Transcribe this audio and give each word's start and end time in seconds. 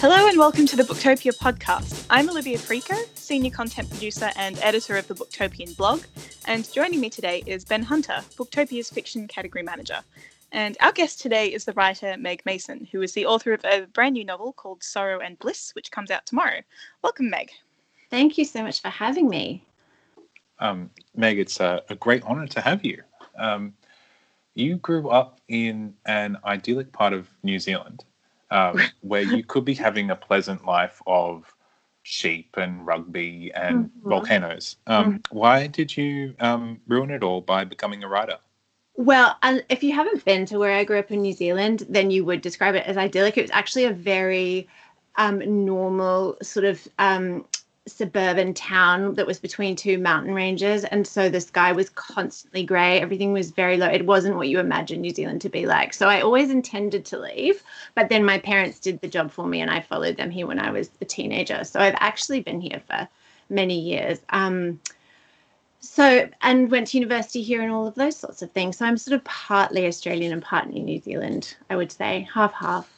Hello 0.00 0.28
and 0.28 0.38
welcome 0.38 0.64
to 0.64 0.76
the 0.76 0.82
Booktopia 0.82 1.36
podcast. 1.36 2.06
I'm 2.08 2.30
Olivia 2.30 2.56
Frico, 2.56 2.96
senior 3.18 3.50
content 3.50 3.90
producer 3.90 4.30
and 4.34 4.58
editor 4.62 4.96
of 4.96 5.06
the 5.08 5.14
Booktopian 5.14 5.76
blog, 5.76 6.00
and 6.46 6.72
joining 6.72 7.02
me 7.02 7.10
today 7.10 7.42
is 7.44 7.66
Ben 7.66 7.82
Hunter, 7.82 8.24
Booktopia's 8.34 8.88
fiction 8.88 9.28
category 9.28 9.62
manager. 9.62 9.98
And 10.52 10.78
our 10.80 10.92
guest 10.92 11.20
today 11.20 11.48
is 11.48 11.66
the 11.66 11.74
writer 11.74 12.16
Meg 12.18 12.40
Mason, 12.46 12.88
who 12.90 13.02
is 13.02 13.12
the 13.12 13.26
author 13.26 13.52
of 13.52 13.62
a 13.66 13.82
brand 13.92 14.14
new 14.14 14.24
novel 14.24 14.54
called 14.54 14.82
Sorrow 14.82 15.20
and 15.20 15.38
Bliss, 15.38 15.72
which 15.74 15.90
comes 15.90 16.10
out 16.10 16.24
tomorrow. 16.24 16.62
Welcome, 17.02 17.28
Meg. 17.28 17.50
Thank 18.08 18.38
you 18.38 18.46
so 18.46 18.62
much 18.62 18.80
for 18.80 18.88
having 18.88 19.28
me. 19.28 19.66
Um, 20.60 20.88
Meg, 21.14 21.38
it's 21.38 21.60
a, 21.60 21.82
a, 21.90 21.94
great 21.94 22.22
honor 22.22 22.46
to 22.46 22.62
have 22.62 22.86
you. 22.86 23.02
Um, 23.38 23.74
you 24.54 24.76
grew 24.76 25.10
up 25.10 25.42
in 25.48 25.92
an 26.06 26.38
idyllic 26.46 26.90
part 26.90 27.12
of 27.12 27.28
New 27.42 27.58
Zealand 27.58 28.02
um, 28.50 28.80
where 29.00 29.22
you 29.22 29.44
could 29.44 29.64
be 29.64 29.74
having 29.74 30.10
a 30.10 30.16
pleasant 30.16 30.64
life 30.64 31.00
of 31.06 31.54
sheep 32.02 32.56
and 32.56 32.86
rugby 32.86 33.52
and 33.54 33.86
mm-hmm. 33.86 34.08
volcanoes. 34.08 34.76
Um, 34.86 35.04
mm-hmm. 35.04 35.36
Why 35.36 35.66
did 35.66 35.96
you 35.96 36.34
um, 36.40 36.80
ruin 36.86 37.10
it 37.10 37.22
all 37.22 37.40
by 37.40 37.64
becoming 37.64 38.02
a 38.02 38.08
writer? 38.08 38.38
Well, 38.96 39.36
if 39.68 39.82
you 39.82 39.94
haven't 39.94 40.24
been 40.24 40.44
to 40.46 40.58
where 40.58 40.76
I 40.76 40.84
grew 40.84 40.98
up 40.98 41.10
in 41.10 41.22
New 41.22 41.32
Zealand, 41.32 41.86
then 41.88 42.10
you 42.10 42.24
would 42.24 42.42
describe 42.42 42.74
it 42.74 42.86
as 42.86 42.96
idyllic. 42.96 43.38
It 43.38 43.42
was 43.42 43.50
actually 43.50 43.84
a 43.84 43.92
very 43.92 44.68
um, 45.16 45.64
normal 45.64 46.36
sort 46.42 46.66
of 46.66 46.86
um, 46.98 47.46
suburban 47.90 48.54
town 48.54 49.14
that 49.14 49.26
was 49.26 49.38
between 49.38 49.76
two 49.76 49.98
mountain 49.98 50.34
ranges 50.34 50.84
and 50.84 51.06
so 51.06 51.28
the 51.28 51.40
sky 51.40 51.72
was 51.72 51.90
constantly 51.90 52.62
grey 52.64 53.00
everything 53.00 53.32
was 53.32 53.50
very 53.50 53.76
low. 53.76 53.86
It 53.86 54.06
wasn't 54.06 54.36
what 54.36 54.48
you 54.48 54.58
imagine 54.58 55.00
new 55.00 55.10
zealand 55.10 55.40
to 55.42 55.48
be 55.48 55.66
like. 55.66 55.92
So 55.92 56.08
i 56.08 56.20
always 56.20 56.50
intended 56.50 57.04
to 57.06 57.18
leave 57.18 57.62
but 57.94 58.08
then 58.08 58.24
my 58.24 58.38
parents 58.38 58.78
did 58.80 59.00
the 59.00 59.08
job 59.08 59.30
for 59.30 59.46
me 59.46 59.60
and 59.60 59.70
i 59.70 59.80
followed 59.80 60.16
them 60.16 60.30
here 60.30 60.46
when 60.46 60.58
i 60.58 60.70
was 60.70 60.90
a 61.00 61.04
teenager. 61.04 61.64
So 61.64 61.80
i've 61.80 61.96
actually 61.98 62.40
been 62.40 62.60
here 62.60 62.82
for 62.86 63.08
many 63.48 63.78
years. 63.78 64.20
Um, 64.30 64.80
so 65.80 66.28
and 66.42 66.70
went 66.70 66.88
to 66.88 66.98
university 66.98 67.42
here 67.42 67.62
and 67.62 67.72
all 67.72 67.86
of 67.86 67.94
those 67.94 68.16
sorts 68.16 68.42
of 68.42 68.50
things. 68.52 68.78
So 68.78 68.86
i'm 68.86 68.98
sort 68.98 69.14
of 69.14 69.24
partly 69.24 69.86
australian 69.86 70.32
and 70.32 70.42
partly 70.42 70.80
new 70.80 71.00
zealand 71.00 71.56
i 71.68 71.76
would 71.76 71.92
say. 71.92 72.28
Half 72.32 72.52
half. 72.52 72.88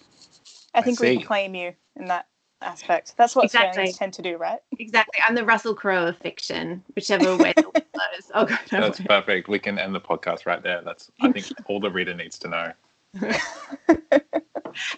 I 0.75 0.83
think 0.83 1.01
I 1.01 1.11
we 1.11 1.23
claim 1.23 1.55
you 1.55 1.75
in 1.97 2.07
that 2.07 2.27
aspect. 2.63 3.15
That's 3.17 3.35
what 3.35 3.45
exactly. 3.45 3.69
Australians 3.69 3.99
tend 3.99 4.13
to 4.15 4.23
do, 4.23 4.37
right? 4.37 4.61
Exactly. 4.79 5.21
I'm 5.27 5.35
the 5.35 5.45
Russell 5.45 5.75
Crowe 5.75 6.07
of 6.07 6.17
fiction, 6.19 6.83
which,ever 6.95 7.37
way 7.37 7.53
the 7.57 7.71
wind 7.75 7.87
blows. 7.93 8.31
I'll 8.35 8.47
go 8.47 8.57
That's 8.71 9.01
way. 9.01 9.07
perfect. 9.07 9.49
We 9.49 9.59
can 9.59 9.79
end 9.79 9.95
the 9.95 10.01
podcast 10.01 10.47
right 10.47 10.63
there. 10.63 10.83
That's 10.83 11.11
I 11.21 11.33
think 11.33 11.47
all 11.67 11.81
the 11.81 11.91
reader 11.91 12.15
needs 12.15 12.39
to 12.41 12.49
know. 12.49 12.73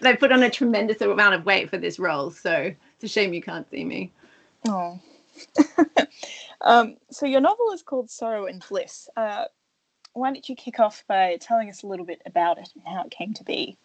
I 0.03 0.15
put 0.15 0.31
on 0.31 0.43
a 0.43 0.49
tremendous 0.49 1.01
amount 1.01 1.35
of 1.35 1.45
weight 1.45 1.69
for 1.69 1.77
this 1.77 1.99
role, 1.99 2.31
so 2.31 2.73
it's 2.95 3.03
a 3.03 3.07
shame 3.07 3.33
you 3.33 3.41
can't 3.41 3.69
see 3.69 3.83
me. 3.83 4.11
Oh. 4.67 4.99
um, 6.61 6.95
so 7.11 7.25
your 7.25 7.41
novel 7.41 7.71
is 7.73 7.81
called 7.81 8.09
Sorrow 8.09 8.45
and 8.45 8.63
Bliss. 8.67 9.09
Uh, 9.17 9.45
why 10.13 10.31
don't 10.31 10.47
you 10.47 10.55
kick 10.55 10.79
off 10.79 11.03
by 11.07 11.37
telling 11.41 11.69
us 11.69 11.83
a 11.83 11.87
little 11.87 12.05
bit 12.05 12.21
about 12.25 12.57
it 12.57 12.69
and 12.73 12.83
how 12.85 13.03
it 13.03 13.11
came 13.11 13.33
to 13.33 13.43
be? 13.43 13.77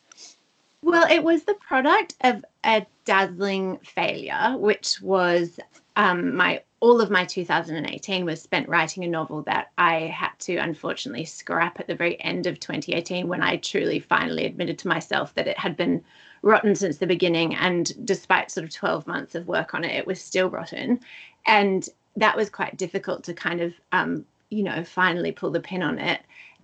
Well, 0.82 1.10
it 1.10 1.22
was 1.22 1.44
the 1.44 1.54
product 1.54 2.14
of 2.22 2.44
a 2.64 2.86
dazzling 3.04 3.78
failure, 3.78 4.56
which 4.56 5.00
was 5.02 5.60
um, 5.96 6.34
my 6.34 6.62
all 6.80 7.02
of 7.02 7.10
my 7.10 7.26
2018 7.26 8.24
was 8.24 8.40
spent 8.40 8.68
writing 8.68 9.04
a 9.04 9.08
novel 9.08 9.42
that 9.42 9.70
I 9.76 10.06
had 10.06 10.30
to 10.40 10.56
unfortunately 10.56 11.26
scrap 11.26 11.78
at 11.78 11.86
the 11.86 11.94
very 11.94 12.18
end 12.22 12.46
of 12.46 12.58
2018 12.58 13.28
when 13.28 13.42
I 13.42 13.58
truly 13.58 14.00
finally 14.00 14.46
admitted 14.46 14.78
to 14.78 14.88
myself 14.88 15.34
that 15.34 15.46
it 15.46 15.58
had 15.58 15.76
been 15.76 16.02
rotten 16.40 16.74
since 16.74 16.96
the 16.96 17.06
beginning. 17.06 17.54
And 17.54 17.92
despite 18.06 18.50
sort 18.50 18.64
of 18.64 18.72
12 18.72 19.06
months 19.06 19.34
of 19.34 19.46
work 19.46 19.74
on 19.74 19.84
it, 19.84 19.94
it 19.94 20.06
was 20.06 20.22
still 20.22 20.48
rotten. 20.48 21.00
And 21.44 21.86
that 22.16 22.36
was 22.36 22.48
quite 22.48 22.78
difficult 22.78 23.24
to 23.24 23.34
kind 23.34 23.60
of, 23.60 23.74
um, 23.92 24.24
you 24.48 24.62
know, 24.62 24.82
finally 24.82 25.32
pull 25.32 25.50
the 25.50 25.60
pin 25.60 25.82
on 25.82 25.98
it 25.98 26.20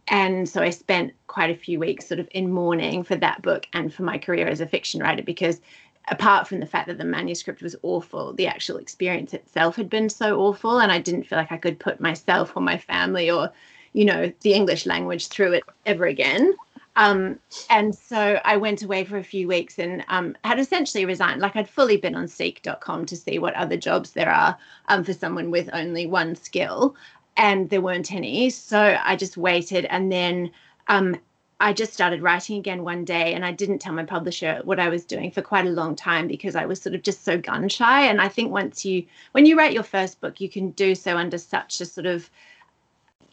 and 0.09 0.49
so 0.49 0.63
I 0.63 0.71
spent 0.71 1.13
quite 1.27 1.51
a 1.51 1.57
few 1.57 1.79
weeks 1.79 2.07
sort 2.07 2.21
of 2.21 2.29
in 2.31 2.53
mourning 2.53 3.03
for 3.03 3.17
that 3.17 3.43
book 3.43 3.67
and 3.73 3.93
for 3.93 4.03
my 4.03 4.19
career 4.19 4.47
as 4.47 4.61
a 4.61 4.67
fiction 4.67 5.01
writer 5.01 5.23
because 5.23 5.61
apart 6.09 6.47
from 6.47 6.61
the 6.61 6.67
fact 6.67 6.87
that 6.87 6.99
the 6.99 7.05
manuscript 7.05 7.63
was 7.63 7.77
awful, 7.83 8.33
the 8.35 8.47
actual 8.47 8.77
experience 8.77 9.35
itself 9.35 9.75
had 9.77 9.91
been 9.91 10.09
so 10.09 10.39
awful 10.39 10.79
and 10.79 10.93
I 10.93 11.01
didn't 11.01 11.25
feel 11.25 11.39
like 11.39 11.53
I 11.53 11.57
could 11.57 11.81
put 11.81 12.01
myself 12.01 12.53
or 12.57 12.61
my 12.61 12.79
family 12.79 13.31
or 13.31 13.51
you 13.93 14.05
know 14.05 14.33
the 14.43 14.53
English 14.53 14.87
language 14.87 15.29
through 15.29 15.55
it 15.55 15.65
ever 15.85 16.07
again. 16.07 16.55
Um, 16.97 17.39
and 17.69 17.95
so 17.95 18.41
I 18.43 18.57
went 18.57 18.83
away 18.83 19.05
for 19.05 19.19
a 19.19 19.25
few 19.25 19.49
weeks 19.49 19.79
and 19.79 20.03
um, 20.09 20.35
had 20.45 20.59
essentially 20.59 21.05
resigned. 21.05 21.43
Like 21.43 21.55
I'd 21.55 21.69
fully 21.69 21.99
been 21.99 22.15
on 22.15 22.27
seek.com 22.27 23.05
to 23.07 23.17
see 23.17 23.39
what 23.39 23.55
other 23.55 23.77
jobs 23.77 24.13
there 24.13 24.31
are 24.31 24.57
um, 24.89 25.05
for 25.05 25.13
someone 25.13 25.51
with 25.51 25.69
only 25.75 26.07
one 26.07 26.35
skill 26.35 26.97
and 27.37 27.71
there 27.71 27.81
weren't 27.81 28.13
any. 28.13 28.51
So 28.51 28.99
I 29.03 29.17
just 29.17 29.37
waited 29.37 29.85
and 29.87 30.11
then 30.11 30.51
um, 30.89 31.17
I 31.59 31.73
just 31.73 31.95
started 31.95 32.21
writing 32.23 32.59
again 32.59 32.85
one 32.85 33.05
day 33.05 33.33
and 33.33 33.45
I 33.45 33.53
didn't 33.53 33.79
tell 33.79 33.95
my 33.95 34.05
publisher 34.05 34.61
what 34.65 34.79
I 34.79 34.89
was 34.89 35.05
doing 35.05 35.31
for 35.31 35.41
quite 35.41 35.67
a 35.67 35.71
long 35.71 35.97
time 35.97 36.29
because 36.29 36.55
I 36.55 36.67
was 36.67 36.81
sort 36.81 36.95
of 36.95 37.03
just 37.03 37.25
so 37.25 37.39
gun 37.39 37.69
shy. 37.69 38.07
And 38.07 38.21
I 38.21 38.29
think 38.29 38.53
once 38.53 38.85
you, 38.85 39.05
when 39.33 39.47
you 39.47 39.57
write 39.57 39.73
your 39.73 39.83
first 39.83 40.21
book, 40.21 40.41
you 40.41 40.51
can 40.51 40.71
do 40.73 40.95
so 40.95 41.17
under 41.17 41.39
such 41.39 41.81
a 41.81 41.87
sort 41.87 42.07
of 42.07 42.29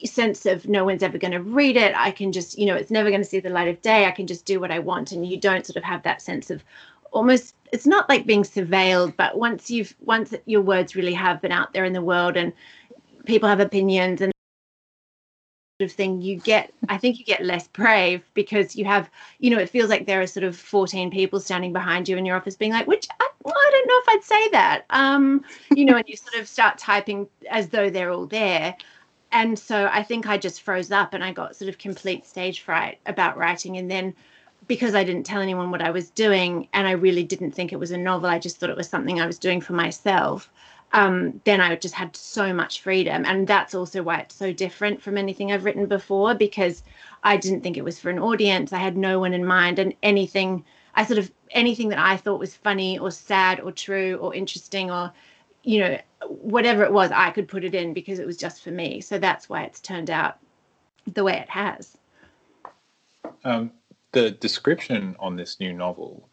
sense 0.06 0.46
of 0.46 0.68
no 0.68 0.86
one's 0.86 1.04
ever 1.04 1.18
going 1.18 1.32
to 1.32 1.42
read 1.42 1.76
it. 1.76 1.94
I 1.98 2.12
can 2.12 2.32
just, 2.32 2.58
you 2.58 2.66
know, 2.66 2.76
it's 2.76 2.92
never 2.92 3.10
going 3.10 3.22
to 3.22 3.28
see 3.28 3.40
the 3.40 3.50
light 3.50 3.68
of 3.68 3.82
day. 3.82 4.06
I 4.06 4.12
can 4.12 4.28
just 4.28 4.46
do 4.46 4.60
what 4.60 4.72
I 4.72 4.80
want. 4.80 5.12
And 5.12 5.26
you 5.26 5.38
don't 5.38 5.66
sort 5.66 5.78
of 5.78 5.84
have 5.84 6.04
that 6.04 6.22
sense 6.22 6.50
of 6.50 6.64
almost, 7.12 7.56
it's 7.74 7.86
not 7.86 8.08
like 8.08 8.26
being 8.26 8.44
surveilled, 8.44 9.18
but 9.18 9.38
once 9.38 9.70
you've, 9.70 9.94
once 10.00 10.34
your 10.46 10.62
words 10.62 10.96
really 10.96 11.14
have 11.14 11.42
been 11.42 11.52
out 11.52 11.74
there 11.74 11.86
in 11.86 11.94
the 11.94 12.02
world 12.02 12.38
and, 12.38 12.54
people 13.26 13.50
have 13.50 13.60
opinions 13.60 14.22
and 14.22 14.34
sort 15.80 15.90
of 15.90 15.96
thing 15.96 16.22
you 16.22 16.38
get 16.38 16.72
i 16.90 16.98
think 16.98 17.18
you 17.18 17.26
get 17.26 17.44
less 17.44 17.68
brave 17.70 18.24
because 18.34 18.76
you 18.76 18.86
have 18.86 19.10
you 19.40 19.50
know 19.50 19.58
it 19.58 19.70
feels 19.70 19.90
like 19.90 20.06
there 20.06 20.22
are 20.22 20.28
sort 20.28 20.44
of 20.44 20.56
14 20.56 21.10
people 21.10 21.40
standing 21.40 21.74
behind 21.74 22.08
you 22.08 22.16
in 22.16 22.26
your 22.26 22.38
office 22.38 22.56
being 22.56 22.72
like 22.72 22.86
which 22.86 23.08
I, 23.20 23.30
well, 23.44 23.56
I 23.58 23.70
don't 23.72 23.88
know 23.88 24.00
if 24.04 24.10
i'd 24.10 24.24
say 24.24 24.50
that. 24.50 24.86
Um 24.92 25.44
you 25.76 25.86
know 25.86 25.96
and 25.96 26.08
you 26.08 26.16
sort 26.16 26.40
of 26.40 26.48
start 26.48 26.78
typing 26.78 27.28
as 27.50 27.70
though 27.70 27.90
they're 27.90 28.12
all 28.12 28.28
there. 28.28 28.76
And 29.32 29.58
so 29.58 29.90
i 29.92 30.04
think 30.04 30.28
i 30.28 30.38
just 30.38 30.62
froze 30.62 30.92
up 30.92 31.14
and 31.16 31.24
i 31.24 31.32
got 31.32 31.56
sort 31.56 31.70
of 31.70 31.80
complete 31.80 32.26
stage 32.26 32.62
fright 32.62 33.00
about 33.08 33.38
writing. 33.38 33.78
And 33.78 33.90
then 33.90 34.14
because 34.68 34.94
i 34.94 35.04
didn't 35.04 35.26
tell 35.26 35.42
anyone 35.42 35.72
what 35.72 35.82
i 35.82 35.90
was 35.90 36.10
doing 36.12 36.68
and 36.74 36.88
i 36.88 36.92
really 36.92 37.24
didn't 37.24 37.52
think 37.52 37.74
it 37.74 37.80
was 37.80 37.92
a 37.92 37.98
novel 37.98 38.30
i 38.30 38.40
just 38.40 38.58
thought 38.58 38.70
it 38.70 38.78
was 38.78 38.88
something 38.88 39.20
i 39.20 39.26
was 39.26 39.40
doing 39.40 39.60
for 39.60 39.74
myself 39.74 40.50
um, 40.94 41.42
then 41.44 41.60
I 41.60 41.76
just 41.76 41.96
had 41.96 42.16
so 42.16 42.54
much 42.54 42.82
freedom. 42.82 43.26
And 43.26 43.48
that's 43.48 43.74
also 43.74 44.04
why 44.04 44.20
it's 44.20 44.36
so 44.36 44.54
different 44.54 45.02
from 45.02 45.18
anything 45.18 45.52
I've 45.52 45.66
written 45.66 45.88
before 45.88 46.36
because 46.36 46.84
I 47.24 47.36
didn't 47.36 47.62
think 47.62 47.78
it 47.78 47.84
was 47.84 48.00
for 48.00 48.12
an 48.12 48.20
audience. 48.20 48.72
I 48.72 48.78
had 48.78 48.96
no 48.96 49.20
one 49.20 49.34
in 49.34 49.46
mind, 49.46 49.80
and 49.80 49.94
anything 50.04 50.64
I 50.96 51.04
sort 51.06 51.18
of 51.18 51.32
anything 51.52 51.90
that 51.90 52.00
I 52.00 52.18
thought 52.18 52.40
was 52.40 52.56
funny 52.56 53.00
or 53.00 53.10
sad 53.10 53.60
or 53.60 53.72
true 53.72 54.18
or 54.18 54.36
interesting 54.36 54.92
or 54.92 55.12
you 55.64 55.80
know 55.80 55.98
whatever 56.28 56.84
it 56.84 56.94
was, 56.94 57.12
I 57.12 57.32
could 57.32 57.48
put 57.48 57.64
it 57.64 57.74
in 57.74 57.94
because 57.94 58.20
it 58.20 58.28
was 58.28 58.38
just 58.38 58.64
for 58.64 58.72
me. 58.72 59.02
So 59.02 59.18
that's 59.18 59.50
why 59.50 59.64
it's 59.64 59.80
turned 59.80 60.12
out 60.12 60.38
the 61.12 61.24
way 61.24 61.38
it 61.38 61.50
has. 61.50 61.98
Um, 63.44 63.72
the 64.12 64.32
description 64.32 65.16
on 65.20 65.36
this 65.36 65.60
new 65.60 65.74
novel 65.74 66.30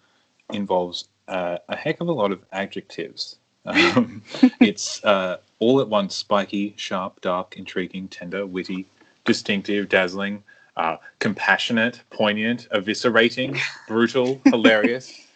involves 0.53 1.09
uh, 1.29 1.59
a 1.69 1.77
heck 1.77 2.01
of 2.01 2.09
a 2.09 2.13
lot 2.13 2.31
of 2.31 2.45
adjectives 2.53 3.40
um, 3.67 4.23
it's 4.61 5.05
uh, 5.05 5.39
all 5.59 5.81
at 5.81 5.89
once 5.89 6.15
spiky, 6.15 6.75
sharp, 6.77 7.21
dark, 7.21 7.57
intriguing, 7.57 8.09
tender, 8.09 8.47
witty, 8.47 8.87
distinctive, 9.25 9.89
dazzling, 9.89 10.43
uh, 10.77 10.97
compassionate, 11.19 12.01
poignant, 12.11 12.69
eviscerating, 12.73 13.59
brutal, 13.87 14.41
hilarious, 14.47 15.27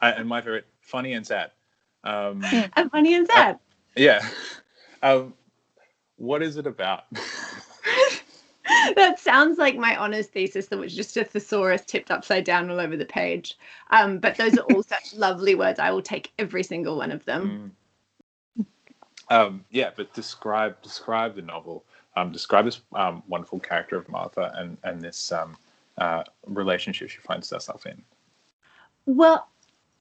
uh, 0.00 0.12
and 0.16 0.28
my 0.28 0.40
favorite, 0.40 0.66
funny 0.80 1.12
and 1.12 1.26
sad. 1.26 1.50
Um, 2.04 2.42
and 2.76 2.90
funny 2.90 3.14
and 3.14 3.26
sad. 3.26 3.58
yeah. 3.96 4.26
Um, 5.02 5.34
what 6.16 6.42
is 6.42 6.56
it 6.56 6.66
about? 6.66 7.04
that 8.96 9.18
sounds 9.18 9.58
like 9.58 9.76
my 9.76 9.96
honors 9.96 10.26
thesis 10.26 10.66
that 10.66 10.78
was 10.78 10.94
just 10.94 11.16
a 11.16 11.24
thesaurus 11.24 11.82
tipped 11.84 12.10
upside 12.10 12.44
down 12.44 12.70
all 12.70 12.80
over 12.80 12.96
the 12.96 13.04
page. 13.04 13.56
Um, 13.90 14.18
but 14.18 14.36
those 14.36 14.56
are 14.58 14.64
all 14.72 14.82
such 14.94 15.14
lovely 15.14 15.54
words. 15.54 15.78
I 15.78 15.90
will 15.90 16.02
take 16.02 16.32
every 16.38 16.62
single 16.62 16.96
one 16.96 17.10
of 17.10 17.24
them. 17.24 17.74
Mm. 18.58 18.66
Um, 19.30 19.64
yeah, 19.70 19.90
but 19.96 20.12
describe 20.12 20.80
describe 20.82 21.34
the 21.34 21.42
novel. 21.42 21.84
Um, 22.16 22.30
describe 22.30 22.66
this 22.66 22.80
um, 22.94 23.22
wonderful 23.26 23.58
character 23.58 23.96
of 23.96 24.08
Martha 24.08 24.52
and 24.56 24.76
and 24.84 25.00
this 25.00 25.32
um, 25.32 25.56
uh, 25.98 26.24
relationship 26.46 27.08
she 27.08 27.18
finds 27.18 27.50
herself 27.50 27.86
in. 27.86 28.02
Well, 29.06 29.48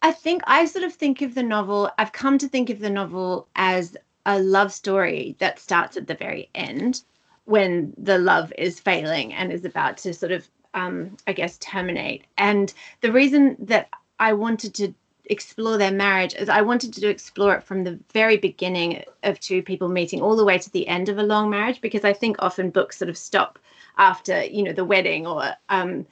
I 0.02 0.12
think 0.12 0.44
I 0.46 0.66
sort 0.66 0.84
of 0.84 0.94
think 0.94 1.22
of 1.22 1.36
the 1.36 1.44
novel. 1.44 1.90
I've 1.98 2.12
come 2.12 2.38
to 2.40 2.48
think 2.48 2.70
of 2.70 2.80
the 2.80 2.90
novel 2.90 3.48
as 3.56 3.96
a 4.26 4.40
love 4.40 4.74
story 4.74 5.36
that 5.40 5.60
starts 5.60 5.98
at 5.98 6.08
the 6.08 6.16
very 6.16 6.50
end 6.56 7.02
when 7.46 7.94
the 7.98 8.18
love 8.18 8.54
is 8.58 8.80
failing 8.80 9.34
and 9.34 9.52
is 9.52 9.66
about 9.66 9.98
to 9.98 10.14
sort 10.14 10.32
of 10.32 10.48
um, 10.74 11.18
I 11.28 11.34
guess 11.34 11.58
terminate. 11.60 12.26
And 12.38 12.74
the 13.02 13.12
reason 13.12 13.56
that 13.60 13.90
I 14.20 14.34
wanted 14.34 14.74
to 14.76 14.94
explore 15.26 15.78
their 15.78 15.92
marriage 15.92 16.36
is 16.36 16.50
I 16.50 16.62
wanted 16.62 16.94
to 16.94 17.08
explore 17.08 17.56
it 17.56 17.64
from 17.64 17.84
the 17.84 18.00
very 18.12 18.38
beginning 18.38 19.04
of 19.24 19.40
two 19.40 19.62
people 19.62 19.88
meeting 19.88 20.22
all 20.22 20.36
the 20.36 20.44
way 20.46 20.58
to 20.58 20.72
the 20.72 20.88
end 20.88 21.10
of 21.10 21.18
a 21.18 21.24
long 21.24 21.50
marriage 21.50 21.80
because 21.80 22.04
I 22.04 22.14
think 22.14 22.38
often 22.40 22.70
books 22.70 22.98
sort 22.98 23.10
of 23.10 23.18
stop 23.18 23.58
after 23.98 24.44
you 24.44 24.64
know 24.64 24.74
the 24.74 24.84
wedding 24.84 25.26
or 25.28 25.54
um, 25.70 26.06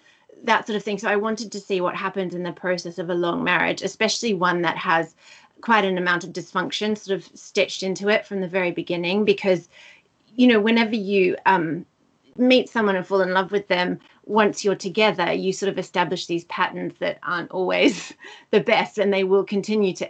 that 0.44 0.66
sort 0.66 0.78
of 0.78 0.84
thing. 0.84 0.98
So 0.98 1.10
I 1.10 1.18
wanted 1.18 1.52
to 1.52 1.60
see 1.60 1.82
what 1.82 1.96
happens 1.96 2.34
in 2.34 2.44
the 2.44 2.54
process 2.54 2.98
of 3.00 3.10
a 3.10 3.16
long 3.16 3.44
marriage, 3.44 3.82
especially 3.82 4.34
one 4.34 4.62
that 4.62 4.78
has 4.78 5.16
quite 5.62 5.86
an 5.86 5.98
amount 5.98 6.24
of 6.24 6.32
dysfunction 6.32 6.98
sort 6.98 7.20
of 7.20 7.30
stitched 7.38 7.84
into 7.84 8.10
it 8.10 8.26
from 8.26 8.42
the 8.42 8.48
very 8.48 8.72
beginning 8.72 9.26
because 9.26 9.70
you 10.36 10.48
know 10.48 10.60
whenever 10.60 10.96
you 10.96 11.36
um, 11.46 11.86
meet 12.38 12.70
someone 12.70 12.96
and 12.96 13.06
fall 13.06 13.22
in 13.22 13.34
love 13.34 13.52
with 13.52 13.68
them 13.68 14.00
once 14.26 14.64
you're 14.64 14.76
together 14.76 15.32
you 15.32 15.52
sort 15.52 15.72
of 15.72 15.78
establish 15.78 16.26
these 16.26 16.46
patterns 16.46 16.94
that 17.00 17.20
aren't 17.24 17.52
always 17.52 18.14
the 18.52 18.60
best 18.60 18.98
and 18.98 19.14
they 19.14 19.24
will 19.24 19.44
continue 19.44 19.94
to 19.94 20.10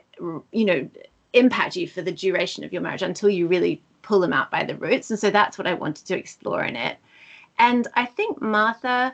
you 0.51 0.65
know 0.65 0.89
impact 1.33 1.75
you 1.75 1.87
for 1.87 2.01
the 2.01 2.11
duration 2.11 2.63
of 2.63 2.73
your 2.73 2.81
marriage 2.81 3.01
until 3.01 3.29
you 3.29 3.47
really 3.47 3.81
pull 4.01 4.19
them 4.19 4.33
out 4.33 4.51
by 4.51 4.63
the 4.63 4.75
roots. 4.75 5.09
And 5.09 5.19
so 5.19 5.29
that's 5.29 5.57
what 5.57 5.67
i 5.67 5.73
wanted 5.73 6.05
to 6.07 6.17
explore 6.17 6.63
in 6.63 6.75
it. 6.75 6.97
And 7.57 7.87
i 7.95 8.05
think 8.05 8.41
martha 8.41 9.13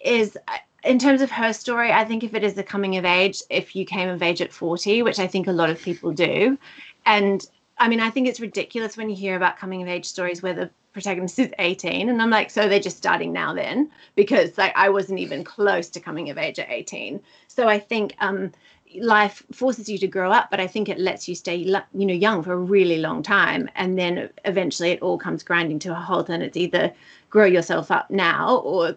is 0.00 0.36
in 0.84 0.98
terms 0.98 1.22
of 1.22 1.30
her 1.30 1.52
story 1.52 1.92
i 1.92 2.04
think 2.04 2.24
if 2.24 2.34
it 2.34 2.42
is 2.42 2.58
a 2.58 2.62
coming 2.62 2.96
of 2.96 3.04
age 3.04 3.40
if 3.50 3.76
you 3.76 3.84
came 3.84 4.08
of 4.08 4.22
age 4.22 4.40
at 4.40 4.52
40 4.52 5.02
which 5.02 5.20
i 5.20 5.28
think 5.28 5.46
a 5.46 5.52
lot 5.52 5.70
of 5.70 5.80
people 5.80 6.10
do 6.10 6.58
and 7.06 7.46
i 7.82 7.88
mean 7.88 8.00
i 8.00 8.10
think 8.10 8.28
it's 8.28 8.40
ridiculous 8.40 8.96
when 8.96 9.10
you 9.10 9.16
hear 9.16 9.36
about 9.36 9.58
coming 9.58 9.82
of 9.82 9.88
age 9.88 10.06
stories 10.06 10.42
where 10.42 10.54
the 10.54 10.70
protagonist 10.92 11.38
is 11.38 11.50
18 11.58 12.08
and 12.08 12.22
i'm 12.22 12.30
like 12.30 12.50
so 12.50 12.68
they're 12.68 12.78
just 12.78 12.98
starting 12.98 13.32
now 13.32 13.52
then? 13.54 13.90
Because 14.14 14.56
like 14.56 14.72
i 14.76 14.88
wasn't 14.88 15.18
even 15.18 15.44
close 15.44 15.88
to 15.90 16.00
coming 16.00 16.30
of 16.30 16.38
age 16.38 16.58
at 16.58 16.70
18 16.70 17.20
so 17.48 17.68
i 17.68 17.78
think 17.78 18.14
um 18.20 18.52
life 19.00 19.42
forces 19.52 19.88
you 19.88 19.96
to 19.98 20.06
grow 20.06 20.30
up 20.30 20.50
but 20.50 20.60
i 20.60 20.66
think 20.66 20.88
it 20.88 20.98
lets 20.98 21.26
you 21.26 21.34
stay 21.34 21.56
you 21.56 22.06
know 22.06 22.14
young 22.14 22.42
for 22.42 22.52
a 22.52 22.56
really 22.56 22.98
long 22.98 23.22
time 23.22 23.68
and 23.74 23.98
then 23.98 24.28
eventually 24.44 24.90
it 24.90 25.00
all 25.00 25.18
comes 25.18 25.42
grinding 25.42 25.78
to 25.78 25.90
a 25.90 25.94
halt 25.94 26.28
and 26.28 26.42
it's 26.42 26.58
either 26.58 26.92
grow 27.30 27.46
yourself 27.46 27.90
up 27.90 28.10
now 28.10 28.56
or 28.58 28.94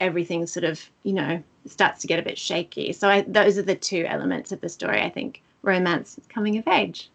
everything 0.00 0.46
sort 0.46 0.64
of 0.64 0.90
you 1.04 1.12
know 1.12 1.42
starts 1.66 2.00
to 2.00 2.06
get 2.06 2.18
a 2.18 2.22
bit 2.22 2.38
shaky. 2.38 2.92
So 2.92 3.08
I, 3.08 3.22
those 3.22 3.58
are 3.58 3.62
the 3.62 3.74
two 3.74 4.04
elements 4.06 4.52
of 4.52 4.60
the 4.60 4.68
story 4.68 5.02
i 5.02 5.10
think. 5.10 5.42
Romance 5.62 6.20
coming 6.28 6.58
of 6.58 6.68
age. 6.68 7.10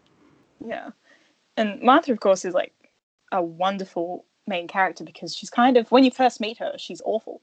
Yeah 0.66 0.90
and 1.56 1.80
martha 1.82 2.12
of 2.12 2.20
course 2.20 2.44
is 2.44 2.54
like 2.54 2.72
a 3.32 3.42
wonderful 3.42 4.24
main 4.46 4.68
character 4.68 5.04
because 5.04 5.34
she's 5.34 5.50
kind 5.50 5.76
of 5.76 5.90
when 5.90 6.04
you 6.04 6.10
first 6.10 6.40
meet 6.40 6.58
her, 6.58 6.74
she's 6.76 7.02
awful. 7.04 7.40